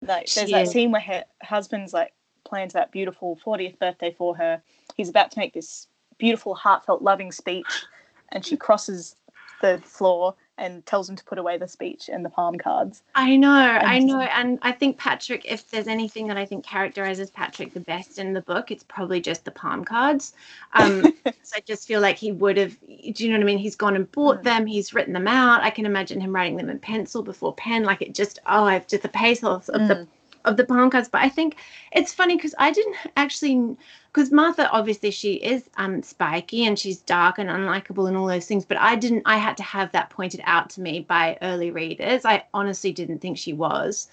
Like 0.00 0.32
there's 0.32 0.50
that 0.50 0.68
scene 0.68 0.90
where 0.90 1.00
her 1.00 1.24
husband's 1.42 1.92
like 1.92 2.12
plans 2.44 2.72
that 2.72 2.90
beautiful 2.92 3.38
40th 3.44 3.78
birthday 3.78 4.14
for 4.16 4.36
her. 4.36 4.62
He's 4.96 5.08
about 5.08 5.30
to 5.32 5.38
make 5.38 5.54
this 5.54 5.86
beautiful, 6.18 6.54
heartfelt, 6.54 7.02
loving 7.02 7.32
speech, 7.32 7.84
and 8.30 8.44
she 8.44 8.56
crosses 8.56 9.16
the 9.60 9.80
floor 9.84 10.34
and 10.62 10.86
tells 10.86 11.10
him 11.10 11.16
to 11.16 11.24
put 11.24 11.38
away 11.38 11.58
the 11.58 11.66
speech 11.66 12.08
and 12.08 12.24
the 12.24 12.30
palm 12.30 12.56
cards. 12.56 13.02
I 13.14 13.36
know, 13.36 13.52
and 13.52 13.86
I 13.86 13.98
know. 13.98 14.20
And 14.20 14.58
I 14.62 14.72
think 14.72 14.96
Patrick, 14.96 15.44
if 15.44 15.68
there's 15.70 15.88
anything 15.88 16.28
that 16.28 16.36
I 16.36 16.44
think 16.44 16.64
characterizes 16.64 17.30
Patrick 17.30 17.74
the 17.74 17.80
best 17.80 18.18
in 18.18 18.32
the 18.32 18.40
book, 18.40 18.70
it's 18.70 18.84
probably 18.84 19.20
just 19.20 19.44
the 19.44 19.50
palm 19.50 19.84
cards. 19.84 20.34
Um, 20.74 21.02
so 21.42 21.56
I 21.56 21.60
just 21.66 21.86
feel 21.88 22.00
like 22.00 22.16
he 22.16 22.30
would 22.30 22.56
have, 22.56 22.78
do 22.80 23.24
you 23.24 23.28
know 23.28 23.36
what 23.36 23.42
I 23.42 23.46
mean? 23.46 23.58
He's 23.58 23.76
gone 23.76 23.96
and 23.96 24.10
bought 24.12 24.40
mm. 24.40 24.44
them, 24.44 24.66
he's 24.66 24.94
written 24.94 25.12
them 25.12 25.26
out. 25.26 25.62
I 25.62 25.70
can 25.70 25.84
imagine 25.84 26.20
him 26.20 26.34
writing 26.34 26.56
them 26.56 26.70
in 26.70 26.78
pencil 26.78 27.22
before 27.22 27.54
pen. 27.54 27.82
Like 27.82 28.00
it 28.00 28.14
just, 28.14 28.38
oh, 28.46 28.64
I've 28.64 28.86
just 28.86 29.02
the 29.02 29.08
pathos 29.08 29.68
of 29.68 29.80
mm. 29.80 29.88
the 29.88 30.06
of 30.44 30.56
the 30.56 30.64
palm 30.64 30.90
cards. 30.90 31.08
But 31.08 31.22
I 31.22 31.28
think 31.28 31.56
it's 31.92 32.12
funny 32.12 32.36
because 32.36 32.54
I 32.58 32.70
didn't 32.70 32.96
actually 33.16 33.76
because 34.12 34.30
Martha 34.30 34.70
obviously 34.70 35.10
she 35.10 35.34
is 35.34 35.68
um 35.76 36.02
spiky 36.02 36.66
and 36.66 36.78
she's 36.78 36.98
dark 36.98 37.38
and 37.38 37.48
unlikable 37.48 38.08
and 38.08 38.16
all 38.16 38.26
those 38.26 38.46
things, 38.46 38.64
but 38.64 38.78
I 38.78 38.96
didn't 38.96 39.22
I 39.26 39.38
had 39.38 39.56
to 39.58 39.62
have 39.62 39.92
that 39.92 40.10
pointed 40.10 40.40
out 40.44 40.70
to 40.70 40.80
me 40.80 41.00
by 41.00 41.38
early 41.42 41.70
readers. 41.70 42.24
I 42.24 42.44
honestly 42.54 42.92
didn't 42.92 43.18
think 43.18 43.38
she 43.38 43.52
was. 43.52 44.08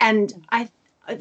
And 0.00 0.46
I 0.50 0.70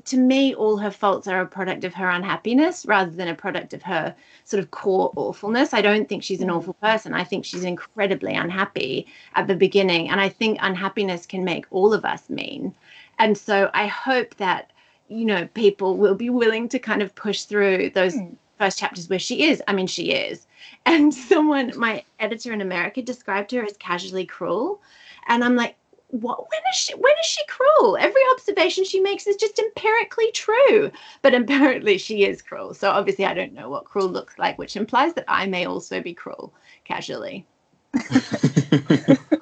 to 0.05 0.17
me 0.17 0.53
all 0.53 0.77
her 0.77 0.91
faults 0.91 1.27
are 1.27 1.41
a 1.41 1.45
product 1.45 1.83
of 1.83 1.93
her 1.93 2.09
unhappiness 2.09 2.85
rather 2.85 3.11
than 3.11 3.27
a 3.27 3.35
product 3.35 3.73
of 3.73 3.81
her 3.83 4.13
sort 4.43 4.61
of 4.61 4.71
core 4.71 5.11
awfulness. 5.15 5.73
I 5.73 5.81
don't 5.81 6.09
think 6.09 6.23
she's 6.23 6.41
an 6.41 6.49
awful 6.49 6.73
person. 6.73 7.13
I 7.13 7.23
think 7.23 7.45
she's 7.45 7.63
incredibly 7.63 8.33
unhappy 8.33 9.07
at 9.35 9.47
the 9.47 9.55
beginning 9.55 10.09
and 10.09 10.19
I 10.19 10.29
think 10.29 10.57
unhappiness 10.61 11.25
can 11.25 11.45
make 11.45 11.65
all 11.71 11.93
of 11.93 12.03
us 12.03 12.29
mean. 12.29 12.75
And 13.19 13.37
so 13.37 13.69
I 13.73 13.87
hope 13.87 14.35
that 14.35 14.71
you 15.09 15.25
know, 15.25 15.47
people 15.53 15.97
will 15.97 16.15
be 16.15 16.29
willing 16.29 16.67
to 16.69 16.79
kind 16.79 17.01
of 17.01 17.15
push 17.15 17.43
through 17.43 17.91
those 17.91 18.15
mm. 18.15 18.35
first 18.57 18.77
chapters 18.77 19.09
where 19.09 19.19
she 19.19 19.45
is. 19.45 19.61
I 19.67 19.73
mean, 19.73 19.87
she 19.87 20.11
is. 20.11 20.45
And 20.85 21.13
someone, 21.13 21.73
my 21.77 22.03
editor 22.19 22.53
in 22.53 22.61
America, 22.61 23.01
described 23.01 23.51
her 23.51 23.63
as 23.63 23.75
casually 23.77 24.25
cruel. 24.25 24.81
And 25.27 25.43
I'm 25.43 25.55
like, 25.55 25.75
what 26.09 26.39
when 26.39 26.61
is 26.71 26.77
she 26.77 26.93
when 26.93 27.13
is 27.19 27.25
she 27.25 27.41
cruel 27.47 27.97
every 27.97 28.21
observation 28.31 28.85
she 28.85 29.01
makes 29.01 29.27
is 29.27 29.35
just 29.35 29.59
empirically 29.59 30.31
true 30.31 30.89
but 31.21 31.35
apparently 31.35 31.97
she 31.97 32.23
is 32.23 32.41
cruel 32.41 32.73
so 32.73 32.89
obviously 32.89 33.25
i 33.25 33.33
don't 33.33 33.51
know 33.51 33.69
what 33.69 33.83
cruel 33.83 34.07
looks 34.07 34.39
like 34.39 34.57
which 34.57 34.77
implies 34.77 35.13
that 35.15 35.25
i 35.27 35.45
may 35.45 35.65
also 35.65 36.01
be 36.01 36.13
cruel 36.13 36.53
casually 36.85 37.45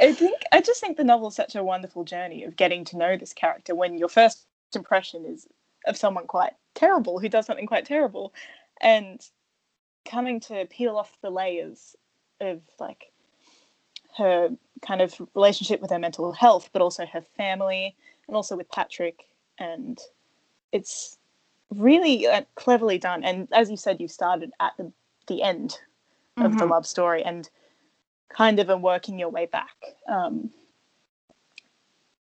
i 0.00 0.12
think 0.12 0.42
i 0.52 0.60
just 0.60 0.80
think 0.80 0.96
the 0.96 1.04
novel 1.04 1.28
is 1.28 1.34
such 1.34 1.54
a 1.54 1.64
wonderful 1.64 2.04
journey 2.04 2.44
of 2.44 2.56
getting 2.56 2.84
to 2.84 2.96
know 2.96 3.16
this 3.16 3.32
character 3.32 3.74
when 3.74 3.96
you're 3.98 4.08
first 4.08 4.46
impression 4.74 5.24
is 5.24 5.46
of 5.86 5.96
someone 5.96 6.26
quite 6.26 6.52
terrible 6.74 7.18
who 7.18 7.28
does 7.28 7.46
something 7.46 7.66
quite 7.66 7.86
terrible 7.86 8.32
and 8.80 9.28
coming 10.04 10.38
to 10.40 10.66
peel 10.66 10.96
off 10.96 11.16
the 11.22 11.30
layers 11.30 11.96
of 12.40 12.60
like 12.78 13.10
her 14.16 14.50
kind 14.82 15.00
of 15.00 15.14
relationship 15.34 15.80
with 15.80 15.90
her 15.90 15.98
mental 15.98 16.32
health 16.32 16.70
but 16.72 16.82
also 16.82 17.06
her 17.06 17.22
family 17.36 17.94
and 18.26 18.36
also 18.36 18.56
with 18.56 18.70
patrick 18.70 19.24
and 19.58 20.00
it's 20.72 21.18
really 21.74 22.26
uh, 22.26 22.42
cleverly 22.54 22.98
done 22.98 23.24
and 23.24 23.48
as 23.52 23.70
you 23.70 23.76
said 23.76 24.00
you 24.00 24.08
started 24.08 24.52
at 24.60 24.72
the, 24.76 24.92
the 25.26 25.42
end 25.42 25.78
of 26.36 26.50
mm-hmm. 26.50 26.58
the 26.58 26.66
love 26.66 26.86
story 26.86 27.24
and 27.24 27.48
kind 28.28 28.58
of 28.58 28.68
are 28.70 28.76
working 28.76 29.18
your 29.18 29.28
way 29.30 29.46
back 29.46 29.76
um, 30.08 30.50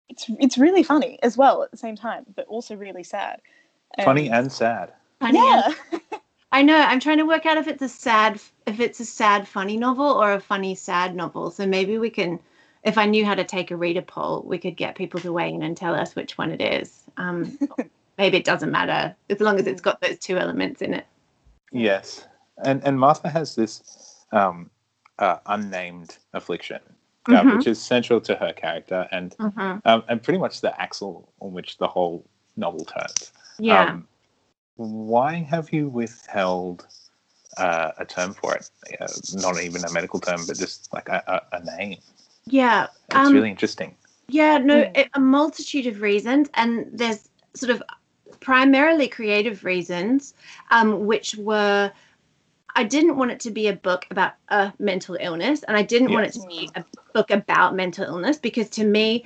it's 0.09 0.25
it's 0.39 0.57
really 0.57 0.83
funny 0.83 1.19
as 1.23 1.37
well 1.37 1.63
at 1.63 1.71
the 1.71 1.77
same 1.77 1.95
time, 1.95 2.25
but 2.35 2.45
also 2.47 2.75
really 2.75 3.03
sad. 3.03 3.41
Um, 3.97 4.05
funny 4.05 4.29
and 4.29 4.51
sad. 4.51 4.93
Funny 5.19 5.39
yeah. 5.39 5.73
And, 5.91 6.01
I 6.51 6.63
know. 6.63 6.77
I'm 6.77 6.99
trying 6.99 7.19
to 7.19 7.25
work 7.25 7.45
out 7.45 7.57
if 7.57 7.67
it's 7.67 7.81
a 7.81 7.89
sad 7.89 8.41
if 8.65 8.79
it's 8.79 8.99
a 8.99 9.05
sad 9.05 9.47
funny 9.47 9.77
novel 9.77 10.05
or 10.05 10.33
a 10.33 10.39
funny 10.39 10.75
sad 10.75 11.15
novel. 11.15 11.51
So 11.51 11.65
maybe 11.65 11.97
we 11.97 12.09
can 12.09 12.39
if 12.83 12.97
I 12.97 13.05
knew 13.05 13.25
how 13.25 13.35
to 13.35 13.43
take 13.43 13.71
a 13.71 13.77
reader 13.77 14.01
poll, 14.01 14.43
we 14.45 14.57
could 14.57 14.75
get 14.75 14.95
people 14.95 15.19
to 15.21 15.31
weigh 15.31 15.53
in 15.53 15.63
and 15.63 15.77
tell 15.77 15.93
us 15.93 16.15
which 16.15 16.37
one 16.37 16.51
it 16.51 16.61
is. 16.61 17.03
Um, 17.17 17.57
maybe 18.17 18.37
it 18.37 18.45
doesn't 18.45 18.71
matter 18.71 19.15
as 19.29 19.39
long 19.39 19.59
as 19.59 19.67
it's 19.67 19.81
got 19.81 20.01
those 20.01 20.17
two 20.17 20.37
elements 20.37 20.81
in 20.81 20.93
it. 20.93 21.05
Yes, 21.71 22.27
and 22.65 22.83
and 22.83 22.99
Martha 22.99 23.29
has 23.29 23.55
this 23.55 24.25
um, 24.31 24.71
uh, 25.19 25.37
unnamed 25.45 26.17
affliction 26.33 26.79
mm-hmm. 27.27 27.57
which 27.57 27.67
is 27.67 27.81
central 27.81 28.21
to 28.21 28.35
her 28.35 28.53
character 28.53 29.07
and 29.11 29.35
mm-hmm. 29.37 29.77
um, 29.85 30.03
and 30.07 30.21
pretty 30.21 30.39
much 30.39 30.61
the 30.61 30.79
axle 30.81 31.31
on 31.39 31.53
which 31.53 31.77
the 31.77 31.87
whole 31.87 32.25
novel 32.57 32.85
turns. 32.85 33.31
Yeah. 33.57 33.91
Um, 33.91 34.07
why 34.75 35.35
have 35.35 35.73
you 35.73 35.89
withheld 35.89 36.87
uh, 37.57 37.91
a 37.97 38.05
term 38.05 38.33
for 38.33 38.55
it? 38.55 38.69
Uh, 38.99 39.07
not 39.33 39.61
even 39.61 39.83
a 39.83 39.91
medical 39.91 40.19
term, 40.19 40.41
but 40.47 40.57
just 40.57 40.91
like 40.93 41.09
a, 41.09 41.21
a, 41.27 41.57
a 41.57 41.77
name. 41.77 41.97
Yeah, 42.45 42.87
it's 43.07 43.15
um, 43.15 43.33
really 43.33 43.49
interesting. 43.49 43.95
Yeah, 44.29 44.57
no, 44.57 44.83
mm. 44.83 44.97
it, 44.97 45.09
a 45.13 45.19
multitude 45.19 45.87
of 45.87 46.01
reasons, 46.01 46.49
and 46.53 46.87
there's 46.93 47.29
sort 47.55 47.71
of 47.71 47.83
primarily 48.39 49.07
creative 49.07 49.65
reasons, 49.65 50.33
um, 50.71 51.05
which 51.05 51.35
were 51.35 51.91
I 52.79 52.83
didn't 52.83 53.17
want 53.17 53.31
it 53.31 53.41
to 53.41 53.51
be 53.51 53.67
a 53.67 53.73
book 53.73 54.07
about 54.09 54.35
a 54.47 54.71
mental 54.79 55.17
illness, 55.19 55.63
and 55.63 55.75
I 55.75 55.81
didn't 55.81 56.09
yes. 56.09 56.15
want 56.15 56.27
it 56.27 56.39
to 56.39 56.47
be 56.47 56.69
a 56.75 56.85
book 57.13 57.29
about 57.29 57.75
mental 57.75 58.05
illness 58.05 58.37
because 58.37 58.69
to 58.69 58.85
me, 58.85 59.25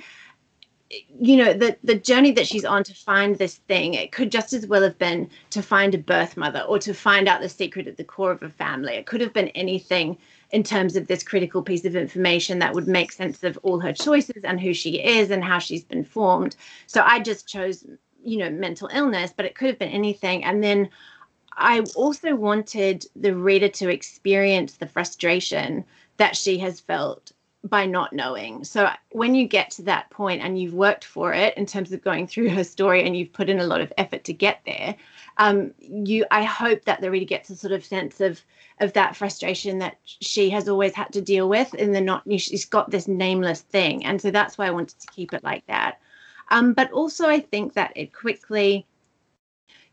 you 1.20 1.36
know, 1.36 1.52
the 1.52 1.76
the 1.84 1.94
journey 1.94 2.32
that 2.32 2.48
she's 2.48 2.64
on 2.64 2.82
to 2.82 2.92
find 2.92 3.38
this 3.38 3.54
thing, 3.68 3.94
it 3.94 4.10
could 4.10 4.32
just 4.32 4.52
as 4.54 4.66
well 4.66 4.82
have 4.82 4.98
been 4.98 5.30
to 5.50 5.62
find 5.62 5.94
a 5.94 5.98
birth 5.98 6.36
mother 6.36 6.62
or 6.62 6.80
to 6.80 6.92
find 6.92 7.28
out 7.28 7.40
the 7.42 7.48
secret 7.48 7.86
at 7.86 7.96
the 7.96 8.02
core 8.02 8.32
of 8.32 8.42
a 8.42 8.50
family. 8.50 8.94
It 8.94 9.06
could 9.06 9.20
have 9.20 9.32
been 9.32 9.50
anything 9.50 10.18
in 10.50 10.64
terms 10.64 10.96
of 10.96 11.06
this 11.06 11.22
critical 11.22 11.62
piece 11.62 11.84
of 11.84 11.94
information 11.94 12.58
that 12.58 12.74
would 12.74 12.88
make 12.88 13.12
sense 13.12 13.44
of 13.44 13.56
all 13.62 13.78
her 13.78 13.92
choices 13.92 14.42
and 14.42 14.60
who 14.60 14.74
she 14.74 15.00
is 15.00 15.30
and 15.30 15.44
how 15.44 15.60
she's 15.60 15.84
been 15.84 16.04
formed. 16.04 16.56
So 16.88 17.02
I 17.02 17.20
just 17.20 17.46
chose, 17.46 17.86
you 18.24 18.36
know, 18.38 18.50
mental 18.50 18.90
illness, 18.92 19.32
but 19.36 19.46
it 19.46 19.54
could 19.54 19.68
have 19.68 19.78
been 19.78 19.90
anything. 19.90 20.42
And 20.42 20.60
then 20.64 20.88
I 21.56 21.80
also 21.94 22.34
wanted 22.34 23.06
the 23.16 23.34
reader 23.34 23.68
to 23.68 23.88
experience 23.88 24.76
the 24.76 24.86
frustration 24.86 25.84
that 26.16 26.36
she 26.36 26.58
has 26.58 26.80
felt 26.80 27.32
by 27.64 27.86
not 27.86 28.12
knowing. 28.12 28.62
So 28.62 28.90
when 29.12 29.34
you 29.34 29.48
get 29.48 29.70
to 29.72 29.82
that 29.82 30.10
point 30.10 30.42
and 30.42 30.60
you've 30.60 30.74
worked 30.74 31.04
for 31.04 31.32
it 31.32 31.56
in 31.56 31.64
terms 31.64 31.92
of 31.92 32.04
going 32.04 32.26
through 32.26 32.50
her 32.50 32.64
story 32.64 33.04
and 33.04 33.16
you've 33.16 33.32
put 33.32 33.48
in 33.48 33.58
a 33.58 33.66
lot 33.66 33.80
of 33.80 33.92
effort 33.96 34.24
to 34.24 34.34
get 34.34 34.60
there, 34.66 34.94
um, 35.38 35.72
you 35.80 36.26
I 36.30 36.44
hope 36.44 36.84
that 36.84 37.00
the 37.00 37.10
reader 37.10 37.24
gets 37.24 37.48
a 37.50 37.56
sort 37.56 37.72
of 37.72 37.84
sense 37.84 38.20
of 38.20 38.42
of 38.80 38.92
that 38.92 39.16
frustration 39.16 39.78
that 39.78 39.96
she 40.04 40.50
has 40.50 40.68
always 40.68 40.94
had 40.94 41.12
to 41.12 41.22
deal 41.22 41.48
with 41.48 41.72
in 41.74 41.92
the 41.92 42.00
not 42.00 42.22
she's 42.38 42.66
got 42.66 42.90
this 42.90 43.08
nameless 43.08 43.62
thing. 43.62 44.04
And 44.04 44.20
so 44.20 44.30
that's 44.30 44.58
why 44.58 44.66
I 44.66 44.70
wanted 44.70 45.00
to 45.00 45.06
keep 45.12 45.32
it 45.32 45.42
like 45.42 45.66
that. 45.66 46.00
Um, 46.50 46.74
but 46.74 46.92
also 46.92 47.28
I 47.28 47.40
think 47.40 47.72
that 47.74 47.92
it 47.96 48.12
quickly 48.12 48.86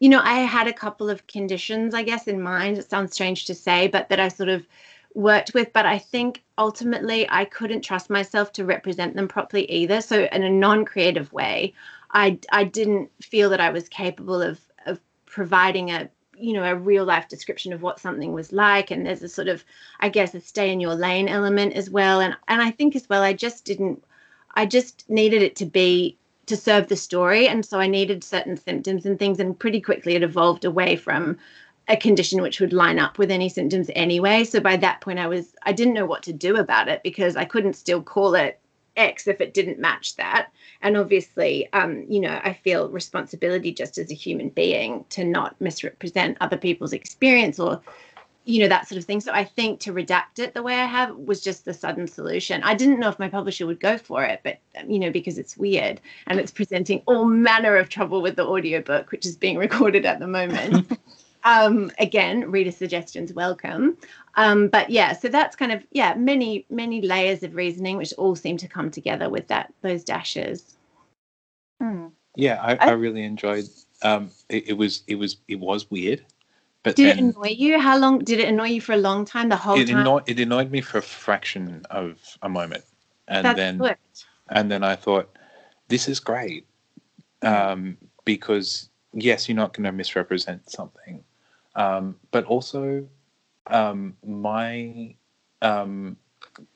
you 0.02 0.10
know, 0.10 0.20
I 0.24 0.40
had 0.40 0.68
a 0.68 0.74
couple 0.74 1.12
of 1.12 1.28
conditions, 1.28 1.94
I 1.94 2.02
guess, 2.02 2.28
in 2.28 2.42
mind. 2.42 2.80
It 2.80 2.90
sounds 2.90 3.14
strange 3.14 3.46
to 3.46 3.54
say, 3.54 3.88
but 3.88 4.10
that 4.10 4.20
I 4.20 4.30
sort 4.30 4.50
of 4.50 4.66
worked 5.14 5.54
with, 5.54 5.72
but 5.74 5.86
I 5.86 6.00
think 6.00 6.44
ultimately 6.58 7.30
I 7.30 7.46
couldn't 7.46 7.84
trust 7.84 8.10
myself 8.10 8.52
to 8.54 8.66
represent 8.66 9.16
them 9.16 9.28
properly 9.28 9.70
either. 9.70 10.02
So 10.02 10.28
in 10.32 10.42
a 10.42 10.50
non-creative 10.50 11.32
way, 11.32 11.76
I 12.14 12.40
I 12.52 12.64
didn't 12.64 13.12
feel 13.22 13.52
that 13.52 13.62
I 13.62 13.70
was 13.70 13.88
capable 13.90 14.42
of 14.42 14.60
of 14.88 15.00
providing 15.28 15.92
a 15.92 16.10
you 16.36 16.54
know 16.54 16.64
a 16.64 16.76
real 16.76 17.06
life 17.06 17.28
description 17.28 17.72
of 17.72 17.84
what 17.84 18.00
something 18.00 18.34
was 18.34 18.52
like 18.52 18.90
and 18.90 19.06
there's 19.06 19.22
a 19.22 19.30
sort 19.30 19.48
of 19.48 19.64
i 20.00 20.10
guess 20.10 20.34
a 20.34 20.42
stay 20.42 20.72
in 20.72 20.80
your 20.80 20.96
lane 20.96 21.28
element 21.28 21.74
as 21.74 21.88
well 21.88 22.20
and 22.20 22.36
and 22.48 22.64
i 22.64 22.72
think 22.72 22.96
as 22.96 23.08
well 23.08 23.22
i 23.22 23.32
just 23.32 23.64
didn't 23.64 24.04
i 24.56 24.66
just 24.66 25.08
needed 25.08 25.44
it 25.44 25.56
to 25.56 25.66
be 25.68 26.18
to 26.46 26.58
serve 26.58 26.88
the 26.88 26.96
story 26.96 27.48
and 27.48 27.66
so 27.66 27.80
i 27.80 27.88
needed 27.88 28.24
certain 28.24 28.58
symptoms 28.58 29.06
and 29.06 29.20
things 29.20 29.40
and 29.40 29.60
pretty 29.60 29.82
quickly 29.82 30.16
it 30.16 30.24
evolved 30.24 30.66
away 30.66 30.96
from 30.96 31.38
a 31.88 31.98
condition 31.98 32.42
which 32.42 32.60
would 32.60 32.74
line 32.74 33.00
up 33.00 33.18
with 33.18 33.32
any 33.32 33.50
symptoms 33.50 33.90
anyway. 33.96 34.44
So 34.44 34.60
by 34.60 34.78
that 34.78 35.02
point, 35.02 35.20
I 35.20 35.28
was 35.28 35.56
I 35.64 35.74
didn't 35.74 35.94
know 35.94 36.06
what 36.06 36.24
to 36.24 36.34
do 36.34 36.58
about 36.58 36.88
it 36.88 37.04
because 37.04 37.36
I 37.36 37.46
couldn't 37.46 37.74
still 37.74 38.02
call 38.02 38.36
it 38.36 38.60
X 38.96 39.28
if 39.28 39.42
it 39.42 39.54
didn't 39.54 39.80
match 39.80 40.16
that. 40.16 40.52
And 40.82 40.98
obviously, 40.98 41.72
um, 41.74 42.06
you 42.08 42.20
know, 42.20 42.40
I 42.44 42.54
feel 42.54 42.90
responsibility 42.90 43.74
just 43.74 43.98
as 43.98 44.12
a 44.12 44.16
human 44.16 44.50
being 44.50 45.06
to 45.10 45.24
not 45.24 45.60
misrepresent 45.60 46.38
other 46.42 46.58
people's 46.58 46.94
experience 46.94 47.60
or 47.60 47.82
you 48.46 48.62
know 48.62 48.68
that 48.68 48.88
sort 48.88 48.98
of 48.98 49.06
thing 49.06 49.22
so 49.22 49.32
i 49.34 49.44
think 49.44 49.80
to 49.80 49.94
redact 49.94 50.40
it 50.40 50.54
the 50.54 50.64
way 50.64 50.76
i 50.76 50.86
have 50.86 51.16
was 51.16 51.42
just 51.42 51.66
the 51.66 51.74
sudden 51.74 52.08
solution 52.08 52.62
i 52.64 52.74
didn't 52.74 53.00
know 53.00 53.10
if 53.10 53.20
my 53.20 53.30
publisher 53.30 53.66
would 53.66 53.80
go 53.80 53.98
for 53.98 54.24
it 54.24 54.42
but 54.44 54.60
you 54.88 55.00
know 55.00 55.12
because 55.12 55.38
it's 55.38 55.58
weird 55.58 56.02
and 56.28 56.40
it's 56.40 56.52
presenting 56.52 57.02
all 57.06 57.26
manner 57.26 57.78
of 57.78 57.90
trouble 57.90 58.22
with 58.22 58.36
the 58.36 58.46
audiobook 58.46 59.12
which 59.12 59.26
is 59.26 59.36
being 59.36 59.58
recorded 59.68 60.06
at 60.06 60.20
the 60.20 60.28
moment 60.28 60.98
um, 61.44 61.92
again, 62.00 62.52
reader 62.52 62.72
suggestions 62.72 63.34
welcome. 63.34 63.98
Um, 64.36 64.68
but 64.68 64.90
yeah, 64.90 65.14
so 65.14 65.28
that's 65.28 65.56
kind 65.56 65.72
of 65.72 65.86
yeah, 65.92 66.14
many 66.14 66.66
many 66.70 67.02
layers 67.02 67.44
of 67.44 67.56
reasoning 67.56 67.98
which 67.98 68.14
all 68.18 68.36
seem 68.36 68.58
to 68.58 68.68
come 68.68 68.92
together 68.92 69.30
with 69.30 69.48
that 69.48 69.74
those 69.82 70.04
dashes. 70.04 70.76
Hmm. 71.82 72.08
Yeah, 72.36 72.62
I, 72.62 72.74
I, 72.74 72.90
I, 72.90 72.92
really 72.92 73.24
enjoyed. 73.24 73.66
Um, 74.04 74.32
it, 74.48 74.70
it, 74.70 74.74
was 74.74 75.04
it 75.08 75.16
was 75.16 75.38
it 75.48 75.60
was 75.60 75.92
weird, 75.92 76.24
but 76.84 76.96
did 76.96 77.18
then, 77.18 77.18
it 77.18 77.36
annoy 77.36 77.56
you? 77.58 77.80
How 77.80 77.98
long 77.98 78.20
did 78.20 78.40
it 78.40 78.48
annoy 78.48 78.68
you 78.68 78.82
for 78.82 78.94
a 78.94 78.98
long 78.98 79.26
time? 79.26 79.50
The 79.50 79.56
whole 79.56 79.80
it 79.80 79.88
time. 79.88 80.00
Annoyed, 80.00 80.24
it 80.28 80.40
annoyed 80.40 80.72
me 80.72 80.82
for 80.82 80.98
a 80.98 81.02
fraction 81.02 81.86
of 81.92 82.20
a 82.42 82.50
moment, 82.50 82.84
and 83.28 83.46
that's 83.46 83.58
then 83.58 83.78
good. 83.78 83.98
and 84.50 84.72
then 84.72 84.84
I 84.84 84.96
thought, 84.96 85.38
this 85.90 86.08
is 86.08 86.20
great, 86.20 86.66
um, 87.44 87.98
because 88.26 88.90
yes, 89.14 89.48
you're 89.48 89.56
not 89.56 89.74
going 89.74 89.84
to 89.84 89.92
misrepresent 89.92 90.70
something, 90.72 91.24
um, 91.76 92.16
but 92.32 92.46
also 92.46 93.08
um, 93.68 94.16
my 94.26 95.14
um, 95.62 96.18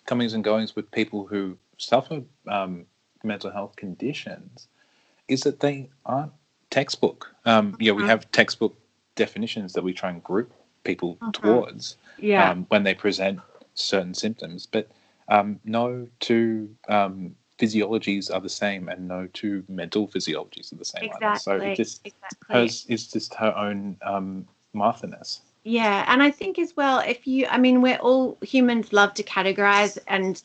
comings 0.05 0.33
and 0.33 0.43
goings 0.43 0.75
with 0.75 0.89
people 0.91 1.25
who 1.25 1.57
suffer 1.77 2.21
um, 2.47 2.85
mental 3.23 3.51
health 3.51 3.75
conditions 3.75 4.67
is 5.27 5.41
that 5.41 5.59
they 5.59 5.89
aren't 6.05 6.31
textbook. 6.69 7.33
Um, 7.45 7.75
yeah, 7.79 7.93
we 7.93 8.03
uh-huh. 8.03 8.11
have 8.11 8.31
textbook 8.31 8.77
definitions 9.15 9.73
that 9.73 9.83
we 9.83 9.93
try 9.93 10.09
and 10.09 10.23
group 10.23 10.53
people 10.83 11.17
uh-huh. 11.21 11.31
towards 11.31 11.97
yeah. 12.17 12.51
Um, 12.51 12.65
when 12.69 12.83
they 12.83 12.93
present 12.93 13.39
certain 13.73 14.13
symptoms, 14.13 14.65
but 14.65 14.89
no 15.65 16.07
two 16.19 16.69
physiologies 17.59 18.33
are 18.33 18.39
the 18.41 18.49
same 18.49 18.89
and 18.89 19.07
no 19.07 19.27
two 19.33 19.63
mental 19.67 20.07
physiologies 20.07 20.71
are 20.71 20.75
the 20.75 20.85
same 20.85 21.03
exactly. 21.03 21.27
either. 21.27 21.39
So 21.39 21.55
it 21.57 21.75
just 21.75 22.05
exactly. 22.05 22.55
hers 22.55 22.85
is 22.87 23.07
just 23.07 23.33
her 23.35 23.55
own 23.57 23.97
um, 24.01 24.47
Marthiness. 24.73 25.41
Yeah, 25.63 26.05
and 26.07 26.21
I 26.21 26.29
think 26.29 26.59
as 26.59 26.75
well, 26.77 26.99
if 26.99 27.25
you, 27.25 27.47
I 27.47 27.57
mean, 27.57 27.81
we're 27.81 27.97
all 27.97 28.37
humans 28.41 28.93
love 28.93 29.15
to 29.15 29.23
categorize 29.23 29.97
and, 30.07 30.41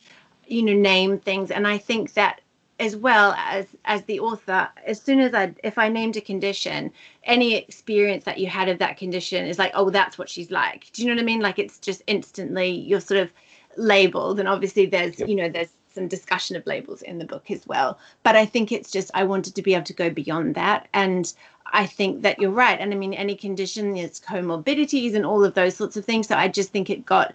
you 0.47 0.63
know, 0.63 0.73
name 0.73 1.19
things, 1.19 1.51
and 1.51 1.69
I 1.69 1.77
think 1.77 2.15
that 2.15 2.41
as 2.81 2.97
well 2.97 3.33
as 3.37 3.67
as 3.85 4.03
the 4.05 4.19
author, 4.19 4.69
as 4.87 5.01
soon 5.01 5.21
as 5.21 5.35
I, 5.35 5.55
if 5.63 5.79
I 5.79 5.89
named 5.89 6.17
a 6.17 6.21
condition, 6.21 6.91
any 7.25 7.55
experience 7.55 8.25
that 8.25 8.39
you 8.39 8.49
had 8.49 8.69
of 8.69 8.79
that 8.79 8.97
condition 8.97 9.47
is 9.47 9.59
like, 9.59 9.73
oh, 9.75 9.91
that's 9.91 10.19
what 10.19 10.29
she's 10.29 10.51
like. 10.51 10.91
Do 10.93 11.03
you 11.03 11.09
know 11.09 11.15
what 11.15 11.23
I 11.23 11.25
mean? 11.25 11.41
Like 11.41 11.59
it's 11.59 11.79
just 11.79 12.03
instantly 12.07 12.71
you're 12.71 13.01
sort 13.01 13.21
of 13.21 13.33
labeled, 13.77 14.41
and 14.41 14.49
obviously 14.49 14.87
there's, 14.87 15.21
yep. 15.21 15.29
you 15.29 15.37
know, 15.37 15.49
there's 15.49 15.69
some 15.95 16.09
discussion 16.09 16.57
of 16.57 16.67
labels 16.67 17.03
in 17.03 17.19
the 17.19 17.25
book 17.25 17.51
as 17.51 17.67
well. 17.67 17.99
But 18.23 18.37
I 18.37 18.47
think 18.47 18.73
it's 18.73 18.91
just 18.91 19.11
I 19.15 19.25
wanted 19.25 19.55
to 19.55 19.63
be 19.63 19.75
able 19.75 19.85
to 19.85 19.93
go 19.93 20.11
beyond 20.11 20.55
that. 20.55 20.89
And 20.95 21.33
I 21.73 21.87
think 21.87 22.23
that 22.23 22.39
you're 22.39 22.51
right. 22.51 22.81
And 22.81 22.93
I 22.93 22.97
mean, 22.97 23.15
any 23.15 23.37
condition, 23.37 23.95
there's 23.95 24.21
comorbidities 24.21 25.15
and 25.15 25.27
all 25.27 25.45
of 25.45 25.55
those 25.55 25.77
sorts 25.77 25.97
of 25.97 26.05
things. 26.05 26.27
So 26.29 26.37
I 26.37 26.49
just 26.49 26.71
think 26.71 26.91
it 26.91 27.07
got, 27.07 27.35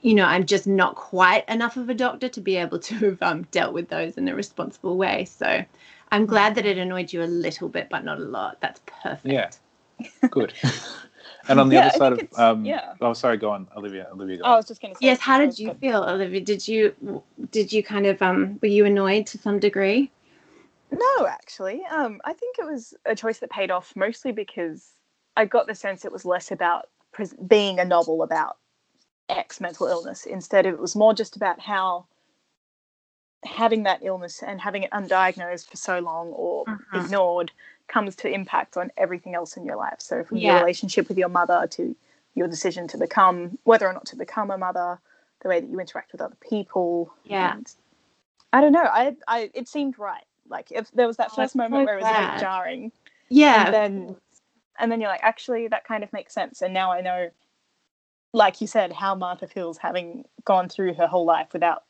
you 0.00 0.14
know, 0.14 0.24
I'm 0.24 0.46
just 0.46 0.66
not 0.66 0.94
quite 0.94 1.48
enough 1.48 1.76
of 1.76 1.88
a 1.88 1.94
doctor 1.94 2.28
to 2.28 2.40
be 2.40 2.56
able 2.56 2.78
to 2.78 2.94
have 2.94 3.22
um, 3.22 3.42
dealt 3.50 3.74
with 3.74 3.88
those 3.88 4.16
in 4.16 4.28
a 4.28 4.34
responsible 4.34 4.96
way. 4.96 5.26
So 5.26 5.64
I'm 6.10 6.26
glad 6.26 6.54
that 6.54 6.66
it 6.66 6.78
annoyed 6.78 7.12
you 7.12 7.22
a 7.22 7.24
little 7.24 7.68
bit, 7.68 7.88
but 7.90 8.04
not 8.04 8.18
a 8.18 8.24
lot. 8.24 8.58
That's 8.60 8.80
perfect. 9.02 9.26
Yeah. 9.26 9.50
Good. 10.30 10.54
And 11.48 11.58
on 11.58 11.68
the 11.68 11.76
yeah, 11.76 11.86
other 11.86 11.98
side 11.98 12.12
of, 12.12 12.38
um, 12.38 12.64
yeah. 12.64 12.94
Oh, 13.00 13.12
sorry. 13.12 13.36
Go 13.36 13.50
on, 13.50 13.68
Olivia. 13.76 14.08
Olivia. 14.12 14.38
Go 14.38 14.44
oh, 14.44 14.52
I 14.52 14.56
was 14.56 14.66
just 14.66 14.80
going 14.80 14.94
to 14.94 14.98
say. 14.98 15.06
Yes. 15.06 15.20
How 15.20 15.38
did 15.38 15.58
you 15.58 15.68
good. 15.68 15.78
feel, 15.80 16.02
Olivia? 16.04 16.40
Did 16.40 16.66
you 16.66 17.22
did 17.50 17.72
you 17.72 17.82
kind 17.82 18.06
of 18.06 18.20
um 18.22 18.58
were 18.62 18.68
you 18.68 18.84
annoyed 18.84 19.26
to 19.28 19.38
some 19.38 19.58
degree? 19.58 20.10
No, 20.90 21.26
actually. 21.26 21.82
Um, 21.86 22.20
I 22.24 22.32
think 22.32 22.56
it 22.58 22.66
was 22.66 22.94
a 23.06 23.14
choice 23.14 23.38
that 23.38 23.50
paid 23.50 23.70
off 23.70 23.94
mostly 23.96 24.32
because 24.32 24.92
I 25.36 25.44
got 25.44 25.66
the 25.66 25.74
sense 25.74 26.04
it 26.04 26.12
was 26.12 26.24
less 26.24 26.50
about 26.50 26.88
pres- 27.12 27.34
being 27.34 27.78
a 27.78 27.84
novel 27.84 28.22
about 28.22 28.56
X 29.30 29.60
mental 29.60 29.86
illness. 29.86 30.26
Instead, 30.26 30.66
it 30.66 30.78
was 30.78 30.96
more 30.96 31.14
just 31.14 31.36
about 31.36 31.60
how 31.60 32.06
having 33.44 33.84
that 33.84 34.00
illness 34.02 34.42
and 34.42 34.60
having 34.60 34.82
it 34.82 34.90
undiagnosed 34.90 35.68
for 35.70 35.76
so 35.76 35.98
long 35.98 36.28
or 36.28 36.64
uh-huh. 36.68 37.00
ignored 37.00 37.50
comes 37.88 38.14
to 38.14 38.28
impact 38.28 38.76
on 38.76 38.90
everything 38.96 39.34
else 39.34 39.56
in 39.56 39.64
your 39.64 39.76
life. 39.76 39.96
So 39.98 40.22
from 40.24 40.38
yeah. 40.38 40.52
your 40.52 40.60
relationship 40.60 41.08
with 41.08 41.18
your 41.18 41.28
mother 41.28 41.66
to 41.72 41.96
your 42.34 42.48
decision 42.48 42.86
to 42.88 42.98
become 42.98 43.58
whether 43.64 43.86
or 43.86 43.92
not 43.92 44.06
to 44.06 44.16
become 44.16 44.50
a 44.50 44.58
mother, 44.58 44.98
the 45.42 45.48
way 45.48 45.60
that 45.60 45.68
you 45.68 45.80
interact 45.80 46.12
with 46.12 46.20
other 46.20 46.36
people. 46.40 47.12
Yeah. 47.24 47.56
I 48.52 48.60
don't 48.60 48.72
know. 48.72 48.84
I 48.84 49.16
I 49.26 49.50
it 49.54 49.68
seemed 49.68 49.98
right. 49.98 50.24
Like 50.48 50.70
if 50.70 50.90
there 50.92 51.06
was 51.06 51.16
that 51.16 51.30
oh, 51.32 51.36
first 51.36 51.56
moment 51.56 51.82
so 51.82 51.84
where 51.86 51.98
it 51.98 52.02
was 52.02 52.10
a 52.10 52.32
bit 52.32 52.40
jarring. 52.40 52.92
Yeah. 53.28 53.66
And 53.66 53.74
then 53.74 54.16
and 54.78 54.92
then 54.92 55.00
you're 55.00 55.10
like, 55.10 55.22
actually 55.22 55.68
that 55.68 55.84
kind 55.84 56.04
of 56.04 56.12
makes 56.12 56.34
sense. 56.34 56.62
And 56.62 56.74
now 56.74 56.92
I 56.92 57.00
know 57.00 57.30
like 58.32 58.60
you 58.60 58.66
said, 58.66 58.92
how 58.92 59.14
Martha 59.14 59.46
feels 59.46 59.78
having 59.78 60.24
gone 60.44 60.68
through 60.68 60.94
her 60.94 61.06
whole 61.06 61.24
life 61.24 61.48
without 61.52 61.84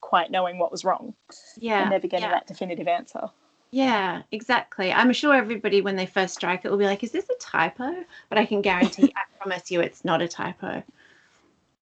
quite 0.00 0.30
knowing 0.30 0.58
what 0.58 0.70
was 0.70 0.84
wrong. 0.84 1.14
Yeah. 1.56 1.82
And 1.82 1.90
never 1.90 2.06
getting 2.06 2.28
yeah. 2.28 2.32
that 2.32 2.46
definitive 2.46 2.88
answer. 2.88 3.30
Yeah, 3.70 4.22
exactly. 4.32 4.92
I'm 4.92 5.12
sure 5.14 5.34
everybody, 5.34 5.80
when 5.80 5.96
they 5.96 6.04
first 6.04 6.34
strike 6.34 6.64
it, 6.64 6.70
will 6.70 6.76
be 6.76 6.84
like, 6.84 7.02
is 7.02 7.12
this 7.12 7.24
a 7.30 7.34
typo? 7.40 8.04
But 8.28 8.38
I 8.38 8.44
can 8.44 8.60
guarantee, 8.60 9.12
I 9.16 9.22
promise 9.38 9.70
you, 9.70 9.80
it's 9.80 10.04
not 10.04 10.20
a 10.20 10.28
typo. 10.28 10.82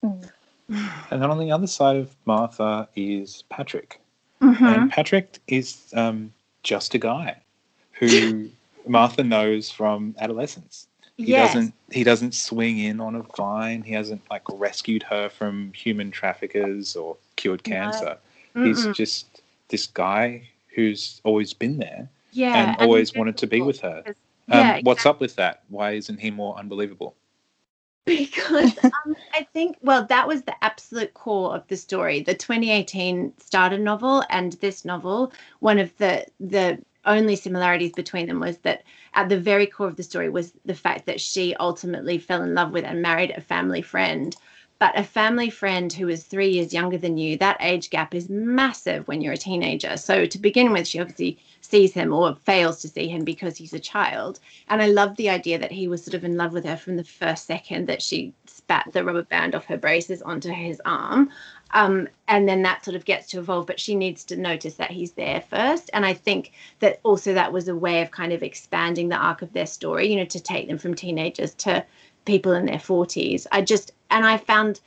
Mm. 0.04 0.30
And 0.70 1.22
then 1.22 1.30
on 1.30 1.38
the 1.38 1.52
other 1.52 1.68
side 1.68 1.98
of 1.98 2.16
Martha 2.26 2.90
is 2.96 3.44
Patrick. 3.50 4.02
Mm-hmm. 4.42 4.66
And 4.66 4.92
Patrick 4.92 5.40
is 5.48 5.94
um, 5.96 6.34
just 6.64 6.96
a 6.96 6.98
guy 6.98 7.40
who 7.92 8.50
Martha 8.88 9.24
knows 9.24 9.70
from 9.70 10.16
adolescence. 10.20 10.88
He 11.18 11.26
yes. 11.26 11.54
doesn't 11.54 11.74
he 11.92 12.04
doesn't 12.04 12.36
swing 12.36 12.78
in 12.78 13.00
on 13.00 13.16
a 13.16 13.24
vine. 13.36 13.82
He 13.82 13.94
hasn't 13.94 14.22
like 14.30 14.44
rescued 14.54 15.04
her 15.04 15.30
from 15.30 15.74
human 15.74 16.12
traffickers 16.12 16.96
or 16.96 17.18
cured 17.36 17.64
cancer. 17.64 18.18
No. 18.54 18.64
He's 18.64 18.86
just 18.96 19.42
this 19.70 19.88
guy 19.88 20.48
who's 20.68 21.20
always 21.24 21.54
been 21.54 21.80
there 21.80 22.08
yeah, 22.32 22.56
and, 22.56 22.68
and 22.70 22.82
always 22.82 23.16
wanted 23.16 23.38
to 23.38 23.48
be 23.48 23.62
with 23.62 23.80
her. 23.82 24.04
Um, 24.06 24.14
yeah, 24.48 24.60
exactly. 24.60 24.84
What's 24.84 25.06
up 25.06 25.20
with 25.20 25.36
that? 25.38 25.64
Why 25.70 25.94
isn't 25.94 26.20
he 26.20 26.30
more 26.30 26.56
unbelievable? 26.58 27.16
Because 28.06 28.78
um, 28.84 29.16
I 29.34 29.48
think, 29.54 29.78
well, 29.82 30.06
that 30.06 30.28
was 30.28 30.44
the 30.44 30.56
absolute 30.64 31.14
core 31.16 31.56
of 31.56 31.68
the 31.68 31.76
story. 31.76 32.22
The 32.22 32.36
2018 32.36 33.34
starter 33.40 33.78
novel 33.78 34.24
and 34.30 34.54
this 34.54 34.86
novel, 34.86 35.34
one 35.60 35.80
of 35.80 35.96
the 35.98 36.26
the 36.40 36.80
only 37.08 37.36
similarities 37.36 37.94
between 37.94 38.28
them 38.28 38.40
was 38.40 38.58
that 38.60 38.84
at 39.14 39.30
the 39.30 39.40
very 39.40 39.66
core 39.66 39.88
of 39.88 39.96
the 39.96 40.04
story 40.04 40.30
was 40.30 40.54
the 40.66 40.76
fact 40.76 41.06
that 41.06 41.20
she 41.20 41.56
ultimately 41.56 42.18
fell 42.18 42.44
in 42.44 42.54
love 42.54 42.72
with 42.72 42.86
and 42.86 43.02
married 43.02 43.32
a 43.32 43.42
family 43.42 43.82
friend 43.82 44.36
but 44.80 44.98
a 44.98 45.04
family 45.04 45.50
friend 45.50 45.92
who 45.92 46.08
is 46.08 46.24
three 46.24 46.50
years 46.50 46.72
younger 46.74 46.98
than 46.98 47.18
you, 47.18 47.36
that 47.38 47.58
age 47.60 47.90
gap 47.90 48.14
is 48.14 48.30
massive 48.30 49.08
when 49.08 49.22
you're 49.22 49.34
a 49.34 49.38
teenager. 49.38 49.98
So 49.98 50.28
to 50.28 50.38
begin 50.38 50.72
with, 50.72 50.88
she 50.88 51.00
obviously 51.00 51.40
sees 51.62 51.94
him 51.94 52.14
or 52.14 52.36
fails 52.36 52.80
to 52.82 52.88
see 52.88 53.08
him 53.08 53.24
because 53.24 53.58
he's 53.58 53.74
a 53.74 53.80
child. 53.80 54.40
And 54.70 54.82
I 54.82 54.88
love 54.88 55.16
the 55.16 55.30
idea 55.30 55.58
that 55.58 55.72
he 55.72 55.88
was 55.88 56.04
sort 56.04 56.14
of 56.14 56.24
in 56.24 56.38
love 56.38 56.54
with 56.54 56.64
her 56.66 56.78
from 56.78 56.96
the 56.96 57.04
first 57.04 57.48
second 57.48 57.88
that 57.88 58.04
she 58.04 58.34
spat 58.46 58.90
the 58.94 59.04
rubber 59.04 59.24
band 59.24 59.56
off 59.56 59.66
her 59.66 59.78
braces 59.78 60.22
onto 60.22 60.52
his 60.52 60.80
arm. 60.86 61.32
Um, 61.72 62.08
and 62.28 62.48
then 62.48 62.62
that 62.64 62.86
sort 62.86 62.96
of 62.96 63.06
gets 63.06 63.28
to 63.28 63.40
evolve, 63.40 63.68
but 63.68 63.80
she 63.80 63.96
needs 63.96 64.24
to 64.26 64.36
notice 64.38 64.76
that 64.76 64.92
he's 64.92 65.14
there 65.14 65.42
first. 65.42 65.90
And 65.94 66.06
I 66.06 66.14
think 66.14 66.54
that 66.80 67.00
also 67.04 67.34
that 67.34 67.52
was 67.52 67.68
a 67.68 67.76
way 67.76 68.02
of 68.02 68.12
kind 68.12 68.32
of 68.32 68.44
expanding 68.44 69.10
the 69.10 69.18
arc 69.18 69.42
of 69.42 69.54
their 69.54 69.66
story, 69.66 70.08
you 70.08 70.16
know, 70.16 70.26
to 70.26 70.40
take 70.40 70.68
them 70.68 70.78
from 70.78 70.94
teenagers 70.94 71.54
to 71.56 71.86
people 72.26 72.54
in 72.54 72.66
their 72.66 72.78
40s. 72.78 73.48
I 73.52 73.62
just, 73.62 73.92
and 74.12 74.26
I 74.26 74.38
found, 74.38 74.80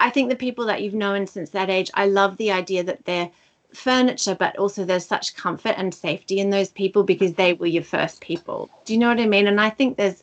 I 0.00 0.10
think 0.10 0.28
the 0.28 0.36
people 0.36 0.66
that 0.66 0.82
you've 0.82 0.94
known 0.94 1.26
since 1.26 1.50
that 1.50 1.70
age, 1.70 1.90
I 1.94 2.06
love 2.06 2.36
the 2.36 2.52
idea 2.52 2.82
that 2.84 3.04
they're 3.04 3.30
furniture, 3.72 4.34
but 4.34 4.56
also 4.56 4.84
there's 4.84 5.06
such 5.06 5.36
comfort 5.36 5.74
and 5.76 5.94
safety 5.94 6.38
in 6.38 6.50
those 6.50 6.70
people 6.70 7.02
because 7.02 7.34
they 7.34 7.52
were 7.52 7.66
your 7.66 7.82
first 7.82 8.20
people. 8.20 8.70
Do 8.84 8.92
you 8.92 8.98
know 8.98 9.08
what 9.08 9.20
I 9.20 9.26
mean? 9.26 9.46
And 9.46 9.60
I 9.60 9.70
think 9.70 9.96
there's, 9.96 10.22